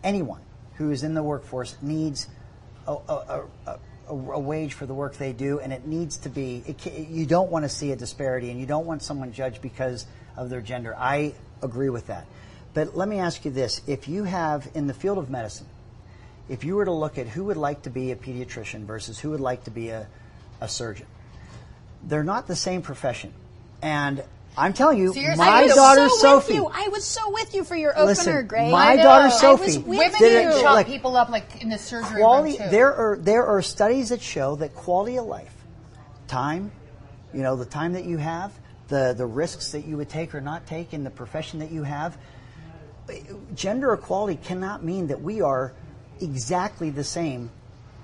anyone 0.03 0.41
who 0.75 0.91
is 0.91 1.03
in 1.03 1.13
the 1.13 1.23
workforce 1.23 1.75
needs 1.81 2.27
a, 2.87 2.93
a, 2.93 3.43
a, 3.67 3.79
a, 4.07 4.39
wage 4.39 4.73
for 4.73 4.85
the 4.85 4.93
work 4.93 5.15
they 5.15 5.33
do, 5.33 5.59
and 5.59 5.71
it 5.71 5.85
needs 5.85 6.17
to 6.17 6.29
be. 6.29 6.63
It, 6.65 7.09
you 7.09 7.25
don't 7.25 7.51
want 7.51 7.63
to 7.63 7.69
see 7.69 7.91
a 7.91 7.95
disparity, 7.95 8.51
and 8.51 8.59
you 8.59 8.65
don't 8.65 8.85
want 8.85 9.03
someone 9.03 9.31
judged 9.33 9.61
because 9.61 10.05
of 10.35 10.49
their 10.49 10.61
gender. 10.61 10.95
I 10.97 11.33
agree 11.61 11.89
with 11.89 12.07
that. 12.07 12.25
But 12.73 12.95
let 12.95 13.07
me 13.07 13.19
ask 13.19 13.45
you 13.45 13.51
this: 13.51 13.81
If 13.87 14.07
you 14.07 14.23
have 14.23 14.69
in 14.73 14.87
the 14.87 14.93
field 14.93 15.17
of 15.17 15.29
medicine, 15.29 15.67
if 16.49 16.63
you 16.63 16.75
were 16.75 16.85
to 16.85 16.91
look 16.91 17.17
at 17.17 17.27
who 17.27 17.45
would 17.45 17.57
like 17.57 17.83
to 17.83 17.89
be 17.89 18.11
a 18.11 18.15
pediatrician 18.15 18.85
versus 18.85 19.19
who 19.19 19.31
would 19.31 19.39
like 19.39 19.65
to 19.65 19.71
be 19.71 19.89
a, 19.89 20.07
a 20.59 20.67
surgeon, 20.67 21.07
they're 22.03 22.23
not 22.23 22.47
the 22.47 22.55
same 22.55 22.81
profession. 22.81 23.33
And 23.81 24.23
I'm 24.61 24.73
telling 24.73 24.99
you, 24.99 25.11
you're 25.15 25.35
my 25.37 25.47
I 25.47 25.63
was 25.63 25.73
daughter 25.73 26.07
so 26.07 26.17
Sophie. 26.17 26.53
With 26.53 26.61
you. 26.61 26.71
I 26.71 26.87
was 26.89 27.03
so 27.03 27.31
with 27.31 27.55
you 27.55 27.63
for 27.63 27.75
your 27.75 27.93
opener, 27.93 28.05
Listen, 28.05 28.47
Greg. 28.47 28.71
my 28.71 28.93
know. 28.95 29.03
daughter 29.03 29.25
I 29.25 29.29
Sophie 29.29 29.63
was 29.65 29.77
with 29.79 29.87
Women 29.97 30.19
did 30.19 30.47
it 30.47 30.61
chop 30.61 30.75
like 30.75 30.85
people 30.85 31.17
up 31.17 31.29
like 31.29 31.63
in 31.63 31.69
the 31.69 31.79
surgery 31.79 32.17
quality. 32.21 32.51
room 32.51 32.57
too. 32.59 32.69
There 32.69 32.93
are 32.93 33.17
there 33.17 33.45
are 33.47 33.61
studies 33.63 34.09
that 34.09 34.21
show 34.21 34.55
that 34.57 34.75
quality 34.75 35.17
of 35.17 35.25
life, 35.25 35.53
time, 36.27 36.71
you 37.33 37.41
know, 37.41 37.55
the 37.55 37.65
time 37.65 37.93
that 37.93 38.05
you 38.05 38.17
have, 38.17 38.51
the 38.87 39.15
the 39.17 39.25
risks 39.25 39.71
that 39.71 39.85
you 39.87 39.97
would 39.97 40.09
take 40.09 40.35
or 40.35 40.41
not 40.41 40.67
take 40.67 40.93
in 40.93 41.03
the 41.03 41.09
profession 41.09 41.57
that 41.59 41.71
you 41.71 41.81
have. 41.81 42.15
Gender 43.55 43.93
equality 43.93 44.39
cannot 44.43 44.83
mean 44.85 45.07
that 45.07 45.21
we 45.21 45.41
are 45.41 45.73
exactly 46.19 46.91
the 46.91 47.03
same 47.03 47.49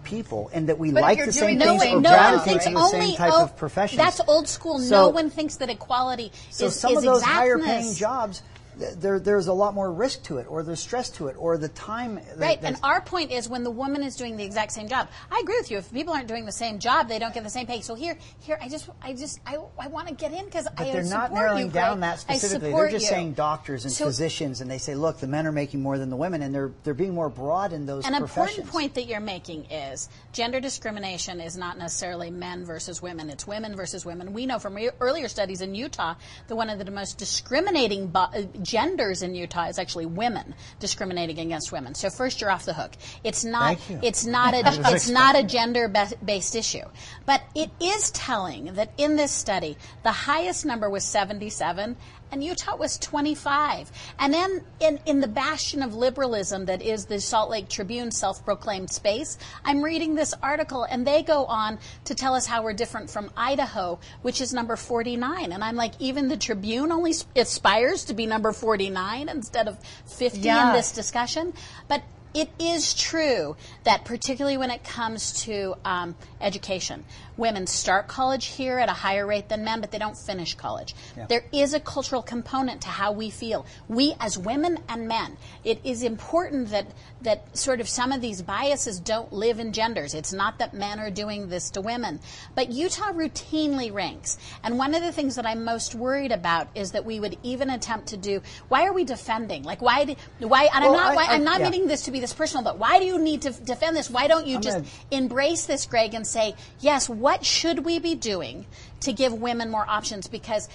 people 0.08 0.50
and 0.54 0.70
that 0.70 0.80
we 0.80 0.91
But 0.91 1.02
like 1.02 1.24
the 1.24 1.34
same 1.34 1.60
things 1.60 1.84
or 1.84 2.00
no 2.00 2.10
gravitate 2.10 2.62
to 2.62 2.72
the 2.72 2.88
same 2.88 3.15
type 3.15 3.34
of 3.34 3.58
professions. 3.58 3.98
That's 3.98 4.22
old 4.28 4.48
school. 4.48 4.80
no 4.80 5.10
one 5.10 5.30
thinks 5.30 5.58
that 5.58 5.70
equality 5.70 6.32
so 6.50 6.67
is, 6.67 6.80
some 6.80 6.91
is 6.93 6.98
of 7.00 7.04
those 7.04 7.22
exactness. 7.22 7.38
higher 7.38 7.60
paying 7.60 7.93
jobs, 7.93 8.41
there, 8.78 9.20
there's 9.20 9.48
a 9.48 9.54
lot 9.54 9.74
more 9.74 9.92
risk 9.92 10.24
to 10.24 10.38
it, 10.38 10.48
or 10.50 10.63
there's 10.63 10.80
stress 10.80 11.10
to 11.12 11.28
it, 11.28 11.36
or 11.38 11.58
the 11.58 11.70
time. 11.70 12.16
that- 12.16 12.38
Right, 12.38 12.60
and 12.62 12.78
our 12.84 13.02
point 13.02 13.32
is 13.32 13.50
when 13.50 13.63
the 13.63 13.72
woman 13.72 14.04
is 14.04 14.16
doing 14.16 14.38
the 14.38 14.44
exact 14.44 14.72
same 14.72 14.88
job. 14.88 15.08
I 15.32 15.40
agree 15.42 15.58
with 15.58 15.72
you. 15.72 15.78
If 15.78 15.92
people 15.92 16.13
aren't 16.13 16.28
doing 16.28 16.46
the 16.46 16.52
same 16.52 16.80
job, 16.80 17.08
they 17.08 17.20
don't 17.20 17.34
get 17.34 17.44
the 17.44 17.50
same 17.50 17.68
pay. 17.68 17.82
So 17.82 17.96
here, 17.96 18.18
here, 18.42 18.58
I 18.62 18.70
just, 18.70 18.90
I 19.02 19.13
just, 19.13 19.40
I, 19.46 19.58
I 19.80 19.88
want 19.88 20.08
to 20.08 20.13
get 20.13 20.32
in 20.34 20.46
because 20.46 20.68
I 20.68 20.72
But 20.76 20.92
they're 20.94 21.04
not 21.04 21.34
narrowing 21.34 21.66
you, 21.68 21.72
down 21.72 22.00
that 22.02 22.20
specifically. 22.20 22.72
They're 22.72 22.90
just 22.90 23.06
you. 23.06 23.10
saying 23.10 23.34
doctors 23.34 23.84
and 23.86 23.92
So- 23.94 24.06
physicians, 24.06 24.62
and 24.62 24.70
they 24.70 24.78
say, 24.78 24.96
look, 24.96 25.20
the 25.20 25.28
men 25.28 25.48
are 25.48 25.52
making 25.52 25.82
more 25.82 25.98
than 25.98 26.10
the 26.10 26.16
women, 26.16 26.42
and 26.42 26.54
they're 26.54 26.72
they're 26.84 26.94
being 26.94 27.13
more 27.13 27.30
broad 27.30 27.74
in 27.74 27.86
those 27.86 28.06
An 28.06 28.13
professions. 28.16 28.58
important 28.60 28.72
point 28.72 28.94
that 28.96 29.06
you're 29.08 29.20
making 29.20 29.66
is 29.72 30.10
gender 30.34 30.60
discrimination 30.60 31.40
is 31.42 31.58
not 31.58 31.78
necessarily 31.78 32.30
men 32.32 32.66
versus 32.66 33.02
women. 33.02 33.30
It's 33.30 33.48
women 33.48 33.76
versus 33.76 34.06
women. 34.06 34.34
We 34.34 34.46
know 34.46 34.60
from 34.60 34.76
re- 34.76 34.90
earlier 35.00 35.28
studies 35.28 35.62
in 35.62 35.76
Utah 35.76 36.16
that 36.48 36.56
one 36.56 36.70
of 36.70 36.84
the 36.84 36.92
most 36.92 37.18
discriminating 37.18 38.08
bo- 38.08 38.20
uh, 38.34 38.42
genders 38.67 39.23
in 39.23 39.34
Utah 39.34 39.65
is 39.65 39.80
actually 39.80 40.06
women 40.06 40.53
discriminating 40.80 41.39
against 41.39 41.71
women. 41.71 41.95
So 41.95 42.10
first, 42.10 42.41
you're 42.41 42.51
off 42.51 42.65
the 42.65 42.73
hook. 42.73 42.91
It's 43.23 43.43
not. 43.43 43.77
It's 44.03 44.25
not 44.25 44.53
a. 44.53 44.62
it's 44.93 45.10
not 45.10 45.36
a 45.36 45.43
gender-based 45.43 46.56
issue, 46.56 46.86
but 47.25 47.41
it 47.56 47.71
is 47.82 48.12
telling 48.12 48.73
that 48.75 48.91
in 48.97 49.15
this 49.15 49.32
study 49.32 49.77
the 50.03 50.12
highest 50.12 50.65
number 50.65 50.89
was 50.89 51.03
77 51.03 51.95
and 52.32 52.44
Utah 52.44 52.76
was 52.76 52.98
25. 52.98 53.92
And 54.20 54.34
then 54.34 54.62
in, 54.80 55.00
in 55.06 55.22
the 55.22 55.28
bastion 55.28 55.82
of 55.82 55.96
liberalism 55.96 56.66
that 56.66 56.82
is 56.82 57.06
the 57.06 57.20
Salt 57.20 57.50
Lake 57.50 57.70
Tribune 57.70 58.12
self 58.12 58.44
proclaimed 58.44 58.90
space, 58.92 59.38
I'm 59.63 59.84
reading 59.84 60.16
this 60.16 60.34
article 60.42 60.84
and 60.84 61.06
they 61.06 61.24
go 61.24 61.46
on 61.46 61.80
to 62.06 62.16
tell 62.16 62.34
us 62.36 62.46
how 62.46 62.63
we're 62.63 62.74
different 62.74 63.10
from 63.10 63.30
Idaho, 63.38 64.00
which 64.22 64.42
is 64.42 64.54
number 64.54 64.76
49. 64.76 65.52
And 65.52 65.63
I'm 65.63 65.76
like, 65.76 65.94
even 66.00 66.28
the 66.28 66.38
Tribune 66.38 66.92
only 66.92 67.13
aspires 67.36 68.06
to 68.06 68.13
be 68.13 68.26
number 68.26 68.52
49 68.52 69.30
instead 69.30 69.68
of 69.68 69.78
50 70.06 70.40
Yeah. 70.40 70.68
in 70.70 70.74
this 70.74 70.92
discussion. 70.92 71.54
But 71.88 72.04
it 72.38 72.50
is 72.60 72.93
true 72.93 73.56
that 73.84 74.06
particularly 74.06 74.58
when 74.58 74.69
it 74.69 74.84
comes 74.84 75.41
to 75.45 75.73
um, 75.84 76.15
education, 76.39 77.04
women 77.36 77.65
start 77.65 78.08
college 78.08 78.45
here 78.45 78.78
at 78.78 78.89
a 78.89 78.93
higher 78.93 79.26
rate 79.26 79.50
than 79.50 79.63
men, 79.63 79.82
but 79.82 79.89
they 79.89 79.97
don't 79.97 80.15
finish 80.17 80.54
college. 80.54 80.93
There 81.30 81.45
is 81.52 81.73
a 81.73 81.80
cultural 81.80 82.21
component 82.21 82.82
to 82.82 82.89
how 82.89 83.12
we 83.12 83.32
feel. 83.32 83.65
We, 83.88 84.13
as 84.19 84.38
women 84.38 84.78
and 84.88 85.08
men, 85.08 85.36
it 85.63 85.82
is 85.84 86.04
important 86.04 86.69
that 86.69 86.86
that 87.21 87.58
sort 87.58 87.82
of 87.82 87.89
some 87.89 88.12
of 88.12 88.21
these 88.21 88.43
biases 88.43 89.00
don't 89.00 89.34
live 89.34 89.60
in 89.60 89.73
genders. 89.73 90.13
It's 90.13 90.32
not 90.32 90.60
that 90.60 90.76
men 90.76 91.00
are 91.00 91.10
doing 91.10 91.50
this 91.50 91.71
to 91.71 91.82
women, 91.82 92.19
but 92.54 92.69
Utah 92.71 93.13
routinely 93.13 93.91
ranks. 93.91 94.38
And 94.63 94.78
one 94.78 94.93
of 94.93 95.02
the 95.02 95.12
things 95.12 95.36
that 95.36 95.45
I'm 95.47 95.63
most 95.63 95.95
worried 95.95 96.32
about 96.32 96.67
is 96.76 96.91
that 96.91 97.04
we 97.04 97.19
would 97.19 97.36
even 97.41 97.71
attempt 97.71 98.10
to 98.10 98.17
do. 98.17 98.41
Why 98.67 98.86
are 98.86 98.93
we 98.93 99.04
defending? 99.06 99.63
Like 99.63 99.82
why? 99.82 100.06
Do, 100.06 100.15
why? 100.39 100.69
And 100.73 100.86
I'm 100.86 100.91
not. 100.91 101.13
I- 101.13 101.15
why, 101.15 101.26
I- 101.26 101.34
I'm 101.34 101.43
not 101.43 101.60
yeah. 101.60 101.69
meaning 101.69 101.88
this 101.88 102.04
to 102.04 102.12
be 102.12 102.19
this 102.30 102.38
personal, 102.38 102.63
but 102.63 102.78
why 102.78 103.00
do 103.00 103.06
you 103.06 103.18
need 103.20 103.44
to 103.44 103.52
defend 103.52 103.96
this? 103.96 104.10
Why 104.10 104.28
don't 104.28 104.46
you 104.48 104.56
I'm 104.58 104.62
just 104.62 104.78
gonna- 104.78 104.88
embrace 105.12 105.66
this, 105.66 105.86
Greg, 105.86 106.13
and 106.13 106.26
say, 106.28 106.56
yes, 106.80 107.08
what 107.10 107.46
should 107.46 107.86
we 107.86 108.00
be 108.00 108.16
doing 108.16 108.66
to 109.02 109.13
give 109.13 109.34
women 109.34 109.70
more 109.72 109.86
options? 109.88 110.28
Because 110.28 110.68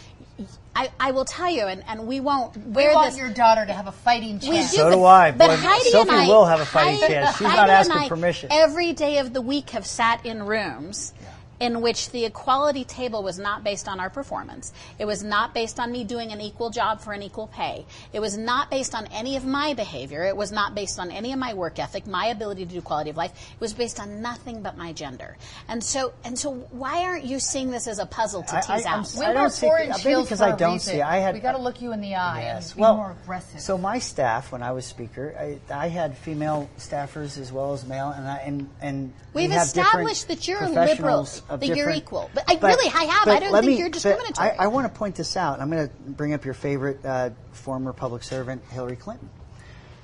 I, 0.75 0.91
I 0.99 1.11
will 1.13 1.27
tell 1.27 1.51
you, 1.51 1.67
and, 1.67 1.85
and 1.87 2.07
we 2.07 2.19
won't 2.21 2.57
we 2.57 2.89
want 2.89 3.11
this. 3.11 3.19
your 3.19 3.29
daughter 3.31 3.67
to 3.67 3.73
have 3.73 3.87
a 3.87 3.93
fighting 3.93 4.39
We 4.41 4.49
chance. 4.57 4.71
do, 4.71 4.77
So 4.79 4.89
but, 4.91 4.97
do 4.97 5.05
I. 5.05 5.31
But 5.31 5.49
Boy, 5.49 5.57
Heidi 5.57 5.91
Sophie 5.91 6.09
and 6.11 6.19
I 6.21 6.27
will 6.27 6.47
have 6.47 6.61
a 6.61 6.65
fighting 6.65 7.01
Heidi- 7.01 7.13
chance. 7.13 7.37
She's 7.37 7.47
Heidi 7.47 7.57
not 7.57 7.69
and 7.69 7.73
asking 7.73 7.97
I 7.99 8.09
permission. 8.09 8.49
Every 8.51 8.93
day 8.95 9.19
of 9.19 9.35
the 9.35 9.43
week 9.43 9.71
have 9.71 9.87
sat 9.87 10.25
in 10.25 10.43
rooms 10.45 11.13
in 11.63 11.81
which 11.81 12.11
the 12.11 12.25
equality 12.25 12.83
table 12.83 13.23
was 13.23 13.39
not 13.39 13.63
based 13.63 13.87
on 13.87 14.01
our 14.01 14.11
performance. 14.11 14.73
It 14.99 15.05
was 15.05 15.23
not 15.23 15.55
based 15.55 15.79
on 15.79 15.93
me 15.93 16.03
doing 16.03 16.33
an 16.33 16.41
equal 16.41 16.71
job 16.71 17.01
for 17.01 17.13
an 17.13 17.23
equal 17.23 17.47
pay. 17.47 17.87
It 18.13 18.19
was 18.19 18.37
not 18.37 18.69
based 18.69 18.97
on 18.97 19.07
any 19.13 19.37
of 19.37 19.45
my 19.45 19.73
behavior. 19.75 20.25
It 20.25 20.37
was 20.37 20.51
not 20.51 20.75
based 20.75 20.99
on 20.99 21.13
any 21.13 21.33
of 21.33 21.39
my 21.39 21.55
work 21.55 21.79
ethic, 21.79 22.05
my 22.05 22.27
ability 22.27 22.67
to 22.67 22.73
do 22.75 22.81
quality 22.83 23.11
of 23.11 23.17
life. 23.17 23.31
It 23.55 23.61
was 23.61 23.73
based 23.75 24.01
on 24.01 24.21
nothing 24.21 24.61
but 24.63 24.77
my 24.77 24.93
gender. 24.93 25.37
And 25.69 25.85
so, 25.85 26.13
and 26.25 26.37
so, 26.37 26.51
why 26.73 27.05
aren't 27.05 27.25
you 27.27 27.39
seeing 27.39 27.71
this 27.71 27.87
as 27.87 28.01
a 28.01 28.07
puzzle 28.07 28.43
to 28.43 28.57
I- 28.57 28.61
tease 28.61 28.85
I- 28.85 28.91
I'm 28.91 28.99
out? 28.99 29.05
s- 29.05 29.17
We 29.17 29.25
I 29.25 29.29
wear 29.29 29.35
don't 29.39 29.51
see- 29.53 29.67
orange 29.69 29.89
maybe 29.91 30.01
shields 30.03 30.27
because 30.27 30.43
I 30.43 30.57
don't 30.57 30.73
reason. 30.73 30.95
see- 30.95 31.03
I 31.03 31.19
had- 31.19 31.35
we 31.35 31.41
got 31.41 31.53
to 31.53 31.59
look 31.59 31.81
you 31.81 31.93
in 31.93 32.01
the 32.01 32.17
eye 32.17 32.41
Yes. 32.43 32.71
and 32.71 32.77
be 32.77 32.81
well, 32.83 32.97
more 32.97 33.13
aggressive. 33.23 33.61
So 33.61 33.79
my 33.79 34.01
staff, 34.01 34.51
when 34.51 34.65
I 34.65 34.73
was 34.73 34.85
speaker, 34.85 35.33
I, 35.39 35.59
I 35.73 35.87
had 35.91 36.19
female 36.19 36.69
staffers 36.77 37.39
as 37.39 37.53
well 37.53 37.73
as 37.73 37.85
male, 37.87 38.09
and 38.09 38.27
I, 38.27 38.39
and 38.39 38.69
and 38.81 39.13
we 39.33 39.43
We've 39.43 39.51
different 39.51 39.69
established 39.69 40.29
that 40.29 40.49
you're 40.49 40.63
a 40.65 40.69
liberal, 40.69 41.27
of 41.53 41.61
that 41.61 41.77
you're 41.77 41.91
equal. 41.91 42.31
But 42.35 42.45
I 42.49 42.55
really- 42.55 42.89
I 42.89 43.05
have. 43.05 43.29
I 43.29 43.41
don't 43.41 43.53
think 43.53 43.67
me- 43.67 43.79
you're 43.79 43.89
but 43.89 43.95
discriminatory. 43.95 44.51
I, 44.51 44.65
I 44.65 44.67
want 44.69 44.93
to 44.93 44.99
point 44.99 45.15
this 45.17 45.37
out. 45.37 45.61
I'm 45.61 45.71
going 45.71 45.89
to 45.89 45.95
bring 46.11 46.35
up 46.35 46.45
your 46.45 46.55
favorite 46.55 47.05
uh, 47.05 47.31
former 47.53 47.93
public 47.93 48.23
servant, 48.23 48.63
Hillary 48.71 48.97
Clinton. 48.97 49.29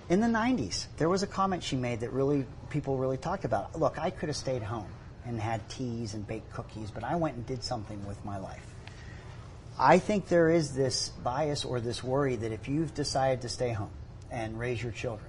In 0.09 0.21
the 0.21 0.27
90s, 0.27 0.87
there 0.97 1.09
was 1.09 1.23
a 1.23 1.27
comment 1.27 1.63
she 1.63 1.77
made 1.77 2.01
that 2.01 2.13
really 2.13 2.47
people 2.71 2.97
really 2.97 3.19
talked 3.19 3.45
about. 3.45 3.79
Look, 3.79 3.99
I 3.99 4.11
could 4.11 4.29
have 4.29 4.37
stayed 4.37 4.63
home 4.63 4.89
and 5.27 5.39
had 5.39 5.69
teas 5.69 6.15
and 6.15 6.27
baked 6.27 6.53
cookies, 6.53 6.91
but 6.91 7.05
I 7.05 7.17
went 7.17 7.37
and 7.37 7.47
did 7.47 7.63
something 7.63 8.07
with 8.07 8.23
my 8.25 8.39
life. 8.39 8.65
I 9.79 9.99
think 9.99 10.29
there 10.29 10.51
is 10.51 10.75
this 10.75 11.11
bias 11.11 11.65
or 11.65 11.81
this 11.81 12.03
worry 12.03 12.37
that 12.37 12.53
if 12.53 12.69
you've 12.69 12.95
decided 12.95 13.43
to 13.43 13.49
stay 13.49 13.73
home 13.73 13.91
and 14.31 14.59
raise 14.59 14.83
your 14.83 14.93
children, 14.93 15.29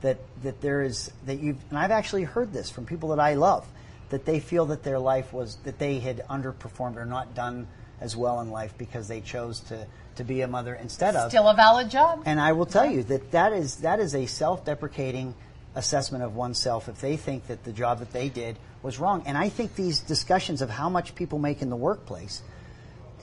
that 0.00 0.18
that 0.42 0.60
there 0.60 0.82
is 0.82 1.10
that 1.26 1.38
you've 1.38 1.58
and 1.70 1.78
I've 1.78 1.90
actually 1.90 2.24
heard 2.24 2.52
this 2.52 2.70
from 2.70 2.86
people 2.86 3.10
that 3.10 3.20
I 3.20 3.34
love 3.34 3.66
that 4.10 4.24
they 4.24 4.40
feel 4.40 4.66
that 4.66 4.82
their 4.82 4.98
life 4.98 5.32
was 5.32 5.56
that 5.64 5.78
they 5.78 5.98
had 5.98 6.26
underperformed 6.28 6.96
or 6.96 7.04
not 7.06 7.34
done 7.34 7.66
as 8.00 8.16
well 8.16 8.40
in 8.40 8.50
life 8.50 8.74
because 8.78 9.08
they 9.08 9.20
chose 9.20 9.60
to 9.60 9.86
to 10.16 10.24
be 10.24 10.42
a 10.42 10.46
mother 10.48 10.74
instead 10.74 11.16
of 11.16 11.30
Still 11.30 11.48
a 11.48 11.54
valid 11.54 11.90
job. 11.90 12.22
and 12.24 12.40
I 12.40 12.52
will 12.52 12.66
tell 12.66 12.86
you 12.88 13.02
that 13.04 13.32
that 13.32 13.52
is 13.52 13.76
that 13.76 13.98
is 14.00 14.14
a 14.14 14.26
self-deprecating 14.26 15.34
assessment 15.74 16.22
of 16.22 16.36
oneself 16.36 16.88
if 16.88 17.00
they 17.00 17.16
think 17.16 17.48
that 17.48 17.64
the 17.64 17.72
job 17.72 17.98
that 17.98 18.12
they 18.12 18.28
did 18.28 18.56
was 18.82 18.98
wrong. 19.00 19.24
And 19.26 19.36
I 19.36 19.48
think 19.48 19.74
these 19.74 19.98
discussions 20.00 20.62
of 20.62 20.70
how 20.70 20.88
much 20.88 21.14
people 21.16 21.38
make 21.40 21.62
in 21.62 21.70
the 21.70 21.76
workplace, 21.76 22.42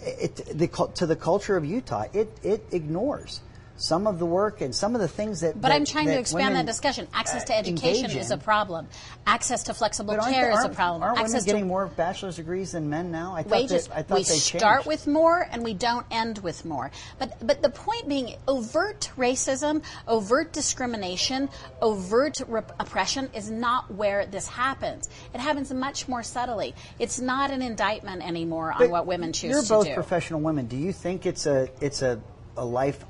it, 0.02 0.36
the, 0.58 0.68
to 0.96 1.06
the 1.06 1.16
culture 1.16 1.56
of 1.56 1.64
Utah, 1.64 2.06
it 2.12 2.30
it 2.44 2.64
ignores 2.72 3.40
some 3.82 4.06
of 4.06 4.20
the 4.20 4.26
work 4.26 4.62
and 4.62 4.76
some 4.76 4.94
of 4.94 5.02
the 5.02 5.08
things 5.08 5.42
that. 5.42 5.60
But 5.60 5.70
that- 5.70 5.72
I'm 5.72 5.86
trying 5.86 6.06
to 6.06 6.20
expand 6.20 6.56
that 6.56 6.68
discussion. 6.68 7.08
Access 7.14 7.46
to 7.46 7.54
uh, 7.54 7.58
education 7.58 8.12
is 8.12 8.30
a 8.30 8.38
problem. 8.38 8.88
Access 9.26 9.64
to 9.64 9.74
flexible 9.74 10.16
care 10.18 10.52
is 10.52 10.64
a 10.64 10.70
problem. 10.70 11.02
Aren't 11.02 11.18
Access 11.18 11.34
women 11.34 11.46
getting 11.46 11.68
more 11.68 11.88
bachelor's 11.88 12.36
degrees 12.36 12.74
than 12.74 12.90
men 12.90 13.12
now? 13.12 13.34
I 13.36 13.42
thought 13.42 13.52
wages. 13.52 13.88
that 13.88 13.98
I 13.98 14.04
thought 14.04 14.20
we 14.20 14.24
they 14.24 14.36
start 14.36 14.84
changed. 14.84 14.88
with 14.88 15.08
more 15.08 15.48
and 15.52 15.64
we 15.64 15.74
don't 15.74 16.06
end 16.12 16.38
with 16.40 16.64
more. 16.64 16.92
But 17.18 17.46
but 17.46 17.64
the 17.64 17.70
point 17.70 18.08
being, 18.08 18.36
overt 18.48 19.12
racism, 19.18 19.84
overt 20.08 20.54
discrimination, 20.54 21.50
overt 21.82 22.40
oppression 22.80 23.30
is 23.34 23.50
not 23.50 23.92
where 23.92 24.28
this 24.28 24.48
happens. 24.48 25.10
It 25.34 25.40
happens 25.40 25.74
much 25.74 26.08
more 26.08 26.22
subtly. 26.22 26.76
It's 27.00 27.20
not 27.20 27.50
an 27.50 27.64
indictment 27.64 28.22
anymore 28.22 28.72
on 28.74 28.78
But 28.78 28.90
what 28.92 29.08
women 29.08 29.34
choose 29.34 29.52
You're 29.52 29.64
both 29.64 29.92
professional 29.96 30.40
women. 30.40 30.68
Do 30.68 30.78
you 30.78 30.94
think 30.94 31.26
it's 31.26 31.48
a 31.48 31.68
it's 31.82 32.04
a, 32.04 32.22
a 32.58 32.66
life 32.66 33.04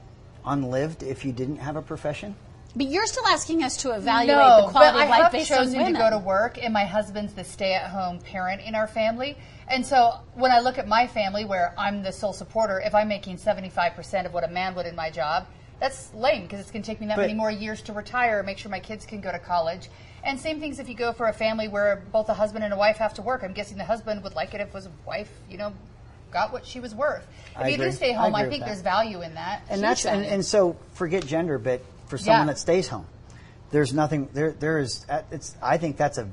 unlived 0.46 1.04
if 1.04 1.26
you 1.26 1.32
didn't 1.32 1.58
have 1.58 1.76
a 1.76 1.82
profession? 1.82 2.36
But 2.76 2.88
you're 2.88 3.06
still 3.06 3.28
asking 3.28 3.64
us 3.64 3.76
to 3.78 3.92
evaluate 3.92 4.38
no, 4.38 4.66
the 4.66 4.72
quality 4.72 5.00
but 5.00 5.04
of 5.04 5.10
life 5.10 5.20
I 5.20 5.24
have 5.24 5.32
based 5.32 5.52
on 5.52 5.58
chosen 5.58 5.78
women. 5.80 5.94
to 5.94 6.00
go 6.00 6.10
to 6.10 6.18
work, 6.20 6.58
and 6.62 6.74
my 6.74 6.86
husband's 6.86 7.34
the 7.34 7.44
stay-at-home 7.44 8.20
parent 8.20 8.62
in 8.62 8.76
our 8.76 8.88
family. 8.88 9.38
And 9.68 9.86
so 9.86 10.14
when 10.36 10.52
I 10.52 10.60
look 10.60 10.78
at 10.78 10.88
my 10.88 11.06
family, 11.06 11.44
where 11.44 11.74
I'm 11.78 12.02
the 12.02 12.14
sole 12.14 12.32
supporter, 12.32 12.80
if 12.80 12.96
I'm 12.96 13.10
making 13.10 13.38
75% 13.38 14.26
of 14.26 14.34
what 14.34 14.46
a 14.46 14.48
man 14.48 14.74
would 14.76 14.86
in 14.86 14.96
my 14.96 15.10
job, 15.10 15.48
that's 15.82 16.14
lame 16.14 16.44
because 16.44 16.60
it's 16.62 16.72
going 16.72 16.84
to 16.84 16.88
take 16.88 17.02
me 17.02 17.08
that 17.08 17.18
But- 17.18 17.24
many 17.24 17.34
more 17.34 17.52
years 17.52 17.82
to 17.84 17.94
retire, 17.94 18.42
make 18.42 18.58
sure 18.58 18.72
my 18.72 18.80
kids 18.80 19.06
can 19.06 19.20
go 19.20 19.32
to 19.32 19.40
college. 19.40 19.90
And 20.24 20.40
same 20.40 20.60
things 20.60 20.80
if 20.80 20.88
you 20.88 20.96
go 20.96 21.12
for 21.12 21.28
a 21.28 21.34
family 21.34 21.68
where 21.68 22.04
both 22.12 22.30
a 22.30 22.36
husband 22.36 22.64
and 22.64 22.74
a 22.74 22.78
wife 22.78 22.98
have 22.98 23.16
to 23.16 23.22
work. 23.24 23.44
I'm 23.44 23.54
guessing 23.54 23.78
the 23.78 23.86
husband 23.86 24.24
would 24.24 24.36
like 24.36 24.54
it 24.54 24.62
if 24.62 24.72
his 24.72 24.88
wife, 25.06 25.32
you 25.50 25.58
know, 25.58 25.74
got 26.32 26.52
what 26.54 26.66
she 26.66 26.80
was 26.80 26.96
worth. 26.96 27.28
If 27.52 27.58
I 27.58 27.68
you 27.68 27.76
agree. 27.76 27.88
do 27.88 27.92
stay 27.92 28.14
home, 28.14 28.34
I, 28.34 28.44
with 28.44 28.52
think 28.52 28.66
there's 28.66 28.82
value 28.82 29.22
in 29.22 29.36
that. 29.36 29.62
and 29.70 29.80
Huge 29.80 29.82
that's 29.82 30.06
and, 30.06 30.26
and 30.26 30.46
so 30.46 30.78
forget 30.94 31.26
gender, 31.26 31.58
but 31.58 31.82
for 32.08 32.18
someone 32.18 32.48
Yeah. 32.48 32.54
that 32.54 32.60
stays 32.60 32.88
home, 32.88 33.06
there's 33.72 33.94
nothing 33.94 34.30
there. 34.34 34.52
There 34.52 34.80
is 34.80 35.06
uh, 35.10 35.22
it's. 35.32 35.56
I 35.62 35.78
think 35.78 35.98
that's 35.98 36.18
a 36.18 36.28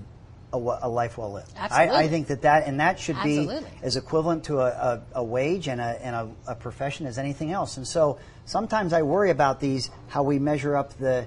a, 0.53 0.57
a 0.57 0.89
life 0.89 1.19
well 1.19 1.33
lived. 1.33 1.53
I, 1.59 1.89
I 1.89 2.09
think 2.09 2.29
that 2.29 2.43
that 2.43 2.67
and 2.67 2.81
that 2.81 2.99
should 2.99 3.17
Absolutely. 3.17 3.61
be 3.61 3.67
as 3.83 3.97
equivalent 3.97 4.45
to 4.45 4.61
a, 4.61 4.67
a, 4.67 5.03
a 5.17 5.25
wage 5.25 5.69
and, 5.69 5.81
a, 5.81 5.99
and 6.05 6.35
a, 6.47 6.55
profession 6.55 7.07
as 7.07 7.19
anything 7.19 7.53
else. 7.53 7.77
And 7.77 7.87
so 7.87 8.19
sometimes 8.47 8.93
I 8.93 9.03
worry 9.03 9.31
about 9.31 9.61
these 9.61 9.91
how 10.09 10.23
we 10.23 10.39
measure 10.39 10.77
up 10.77 10.95
the 10.95 11.27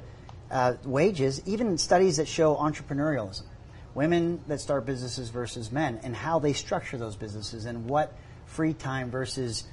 uh, 0.49 0.73
wages, 0.83 1.41
even 1.45 1.77
studies 1.77 2.17
that 2.17 2.27
show 2.27 2.55
entrepreneurialism, 2.55 3.43
women 3.93 4.41
that 4.47 4.59
start 4.59 4.85
businesses 4.85 5.29
versus 5.29 5.71
men, 5.71 5.99
and 6.03 6.15
how 6.15 6.39
they 6.39 6.53
structure 6.53 6.97
those 6.97 7.15
businesses 7.15 7.65
and 7.65 7.87
what 7.87 8.13
free 8.51 8.73
time 8.73 9.09
versus 9.11 9.63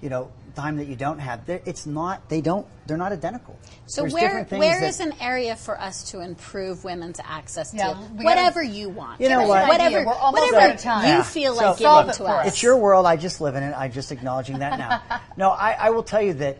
you 0.00 0.08
know 0.08 0.30
time 0.56 0.76
that 0.78 0.86
you 0.88 0.96
don't 0.96 1.18
have. 1.18 1.46
They're, 1.46 1.60
it's 1.64 1.86
not. 1.86 2.28
They 2.28 2.40
don't. 2.40 2.66
They're 2.86 2.96
not 2.96 3.12
identical. 3.12 3.56
So 3.86 4.00
There's 4.02 4.14
where 4.14 4.22
different 4.22 4.48
things 4.48 4.60
where 4.60 4.80
that- 4.80 4.88
is 4.88 4.98
an 5.00 5.14
area 5.20 5.54
for 5.54 5.80
us 5.80 6.10
to 6.10 6.20
improve 6.20 6.82
women's 6.82 7.20
access 7.22 7.72
Yeah, 7.72 7.92
to 7.92 7.98
we 8.00 8.06
gotta- 8.06 8.24
whatever 8.24 8.62
you 8.62 8.88
want? 8.88 9.20
You 9.20 9.28
know 9.28 9.46
what? 9.46 9.68
Whatever, 9.68 9.98
idea. 9.98 10.06
We're 10.06 10.14
almost 10.14 10.52
whatever 10.52 10.76
time. 10.76 11.04
you 11.04 11.08
Yeah. 11.10 11.22
feel 11.22 11.54
So- 11.54 11.64
like 11.66 11.78
Solve 11.78 12.06
giving 12.06 12.10
it 12.14 12.16
to 12.16 12.24
us. 12.24 12.40
us. 12.40 12.46
It's 12.48 12.62
your 12.62 12.76
world. 12.78 13.06
I 13.06 13.16
just 13.16 13.40
live 13.40 13.54
in 13.54 13.62
it. 13.62 13.74
I'm 13.76 13.92
just 13.92 14.10
acknowledging 14.10 14.58
that 14.58 14.78
now. 14.78 15.20
no, 15.36 15.50
I, 15.50 15.72
I 15.72 15.90
will 15.90 16.02
tell 16.02 16.22
you 16.22 16.34
that 16.34 16.58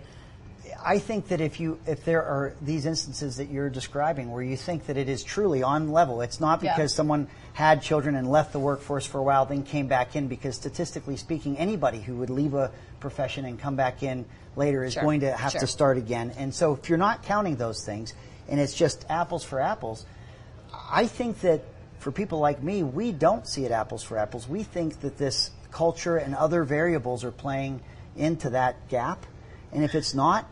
I 0.84 0.98
think 0.98 1.28
that 1.28 1.40
if 1.40 1.60
you 1.60 1.78
if 1.86 2.04
there 2.04 2.22
are 2.22 2.54
these 2.62 2.86
instances 2.86 3.36
that 3.36 3.50
you're 3.50 3.70
describing 3.70 4.30
where 4.30 4.42
you 4.42 4.56
think 4.56 4.86
that 4.86 4.96
it 4.96 5.08
is 5.08 5.22
truly 5.22 5.62
on 5.62 5.92
level, 5.92 6.20
it's 6.22 6.40
not 6.40 6.62
Yeah. 6.62 6.74
because 6.74 6.94
someone 6.94 7.28
had 7.52 7.82
children 7.82 8.14
and 8.14 8.30
left 8.30 8.52
the 8.52 8.58
workforce 8.58 9.04
for 9.06 9.18
a 9.18 9.22
while, 9.22 9.44
then 9.44 9.62
came 9.62 9.88
back 9.88 10.16
in. 10.16 10.28
Because 10.28 10.56
statistically 10.56 11.16
speaking, 11.16 11.58
anybody 11.58 12.00
who 12.00 12.16
would 12.16 12.30
leave 12.30 12.54
a 12.54 12.70
profession 13.00 13.44
and 13.44 13.58
come 13.58 13.76
back 13.76 14.02
in 14.02 14.24
later 14.56 14.82
is 14.84 14.94
Sure. 14.94 15.02
going 15.02 15.20
to 15.20 15.32
have 15.32 15.52
Sure. 15.52 15.60
to 15.60 15.66
start 15.66 15.98
again. 15.98 16.32
And 16.38 16.54
so, 16.54 16.72
if 16.74 16.88
you're 16.88 16.98
not 16.98 17.22
counting 17.22 17.56
those 17.56 17.84
things, 17.84 18.14
and 18.48 18.58
it's 18.58 18.74
just 18.74 19.04
apples 19.08 19.44
for 19.44 19.60
apples, 19.60 20.06
I 20.90 21.06
think 21.06 21.40
that 21.40 21.62
for 21.98 22.10
people 22.10 22.38
like 22.38 22.62
me, 22.62 22.82
we 22.82 23.12
don't 23.12 23.46
see 23.46 23.64
it 23.64 23.70
apples 23.70 24.02
for 24.02 24.16
apples. 24.16 24.48
We 24.48 24.62
think 24.62 25.00
that 25.00 25.18
this 25.18 25.50
culture 25.70 26.16
and 26.16 26.34
other 26.34 26.64
variables 26.64 27.22
are 27.24 27.30
playing 27.30 27.80
into 28.16 28.50
that 28.50 28.88
gap. 28.88 29.26
And 29.72 29.84
if 29.84 29.94
it's 29.94 30.14
not, 30.14 30.46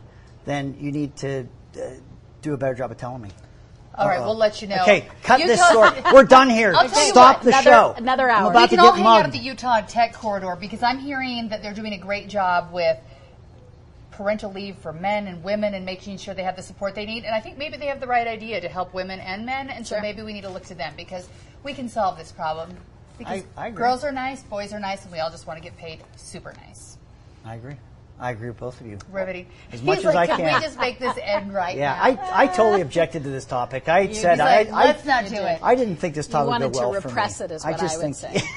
then 0.45 0.75
you 0.79 0.91
need 0.91 1.15
to 1.17 1.45
uh, 1.75 1.79
do 2.41 2.53
a 2.53 2.57
better 2.57 2.73
job 2.75 2.91
of 2.91 2.97
telling 2.97 3.21
me. 3.21 3.29
All 3.95 4.07
right, 4.07 4.19
Uh-oh. 4.19 4.27
we'll 4.27 4.37
let 4.37 4.61
you 4.61 4.67
know. 4.69 4.81
Okay, 4.83 5.07
cut 5.23 5.39
this 5.39 5.59
Utah- 5.59 5.71
short. 5.93 6.03
We're 6.13 6.23
done 6.23 6.49
here. 6.49 6.73
I'll 6.73 6.87
tell 6.87 7.03
you 7.05 7.11
Stop 7.11 7.37
what, 7.37 7.43
the 7.43 7.49
another- 7.49 7.63
show. 7.63 7.93
another 7.97 8.29
I'm 8.29 8.43
hour. 8.45 8.51
about 8.51 8.61
we 8.61 8.67
to 8.67 8.75
can 8.77 8.79
all 8.79 8.91
get 8.91 8.97
hang 8.97 9.05
out 9.05 9.17
at 9.19 9.21
mugged. 9.23 9.33
the 9.33 9.39
Utah 9.39 9.81
Tech 9.81 10.13
Corridor 10.13 10.55
because 10.59 10.81
I'm 10.83 10.99
hearing 10.99 11.49
that 11.49 11.61
they're 11.61 11.73
doing 11.73 11.93
a 11.93 11.97
great 11.97 12.29
job 12.29 12.71
with 12.71 12.97
parental 14.11 14.51
leave 14.53 14.77
for 14.77 14.93
men 14.93 15.27
and 15.27 15.43
women 15.43 15.73
and 15.73 15.85
making 15.85 16.17
sure 16.17 16.33
they 16.33 16.43
have 16.43 16.55
the 16.55 16.61
support 16.61 16.95
they 16.95 17.05
need. 17.05 17.23
And 17.25 17.33
I 17.35 17.39
think 17.41 17.57
maybe 17.57 17.77
they 17.77 17.87
have 17.87 17.99
the 17.99 18.07
right 18.07 18.27
idea 18.27 18.61
to 18.61 18.67
help 18.69 18.93
women 18.93 19.19
and 19.19 19.45
men. 19.45 19.69
And 19.69 19.85
so 19.85 19.95
Sure. 19.95 20.01
maybe 20.01 20.21
we 20.21 20.33
need 20.33 20.41
to 20.43 20.49
look 20.49 20.63
to 20.65 20.75
them 20.75 20.93
because 20.95 21.27
we 21.63 21.73
can 21.73 21.89
solve 21.89 22.17
this 22.17 22.31
problem. 22.31 22.75
Because 23.17 23.43
I- 23.57 23.63
I 23.65 23.67
agree. 23.67 23.77
girls 23.83 24.03
are 24.05 24.11
nice, 24.13 24.43
boys 24.43 24.71
are 24.73 24.79
nice, 24.79 25.03
and 25.03 25.11
we 25.11 25.19
all 25.19 25.29
just 25.29 25.45
want 25.47 25.57
to 25.57 25.63
get 25.63 25.77
paid 25.77 25.99
super 26.15 26.53
nice. 26.67 26.97
I 27.45 27.55
agree. 27.55 27.75
I 28.19 28.31
agree 28.31 28.49
with 28.49 28.57
both 28.59 28.81
of 28.81 28.87
you. 28.87 28.97
Riveting. 29.11 29.47
As 29.71 29.81
much 29.81 29.97
He's 29.99 30.07
as 30.07 30.13
like, 30.15 30.29
I 30.29 30.35
can 30.35 30.45
can. 30.45 30.55
we 30.59 30.65
just 30.65 30.77
make 30.79 30.99
this 30.99 31.17
end 31.21 31.53
right 31.53 31.77
Yeah, 31.77 31.93
now? 31.95 32.21
I, 32.23 32.43
I 32.43 32.47
totally 32.47 32.81
objected 32.81 33.23
to 33.23 33.29
this 33.29 33.45
topic. 33.45 33.87
I 33.87 34.07
He's 34.07 34.19
said 34.19 34.39
like, 34.39 34.69
I, 34.69 34.85
let's 34.87 35.07
I, 35.07 35.21
not 35.21 35.29
do 35.29 35.35
it. 35.37 35.59
I 35.63 35.75
didn't 35.75 35.95
think 35.97 36.15
this 36.15 36.27
topic 36.27 36.47
would 36.47 36.51
wanted 36.61 36.73
go 36.73 36.79
to 36.81 36.89
well 36.89 37.01
for 37.01 37.07
me. 37.07 37.11
repress 37.13 37.39
it 37.39 37.51
is 37.51 37.63
what 37.63 37.75
I 37.75 37.77
just 37.77 37.95
would 37.97 38.03
think, 38.03 38.15
say. 38.15 38.41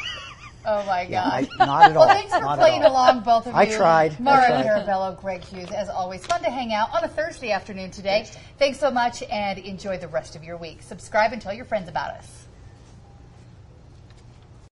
Oh 0.65 0.85
my 0.87 1.03
Yeah, 1.03 1.25
God! 1.29 1.49
I- 1.59 1.65
not 1.67 1.83
at 1.91 1.97
all. 1.97 2.07
well, 2.07 2.15
thanks 2.15 2.33
for 2.33 2.41
Not 2.41 2.53
at 2.53 2.59
playing 2.61 2.85
all. 2.85 2.93
along, 2.93 3.21
both 3.25 3.47
of 3.49 3.53
you. 3.53 3.59
I 3.59 3.67
tried. 3.67 4.13
I 4.13 4.23
Maura 4.23 4.47
tried. 4.47 4.65
Carabello, 4.65 5.21
Greg 5.21 5.43
Hughes, 5.43 5.73
as 5.73 5.89
always, 5.89 6.25
fun 6.25 6.41
to 6.45 6.51
hang 6.51 6.73
out 6.73 6.95
on 6.95 7.03
a 7.03 7.09
Thursday 7.09 7.51
afternoon 7.51 7.91
today. 7.91 8.29
Thanks 8.61 8.79
so 8.79 8.89
much, 8.89 9.25
and 9.25 9.59
enjoy 9.59 9.99
the 9.99 10.07
rest 10.07 10.37
of 10.37 10.45
your 10.45 10.57
week. 10.57 10.81
Subscribe 10.83 11.33
and 11.33 11.43
tell 11.43 11.53
your 11.53 11.65
friends 11.65 11.89
about 11.89 12.11
us. 12.13 12.47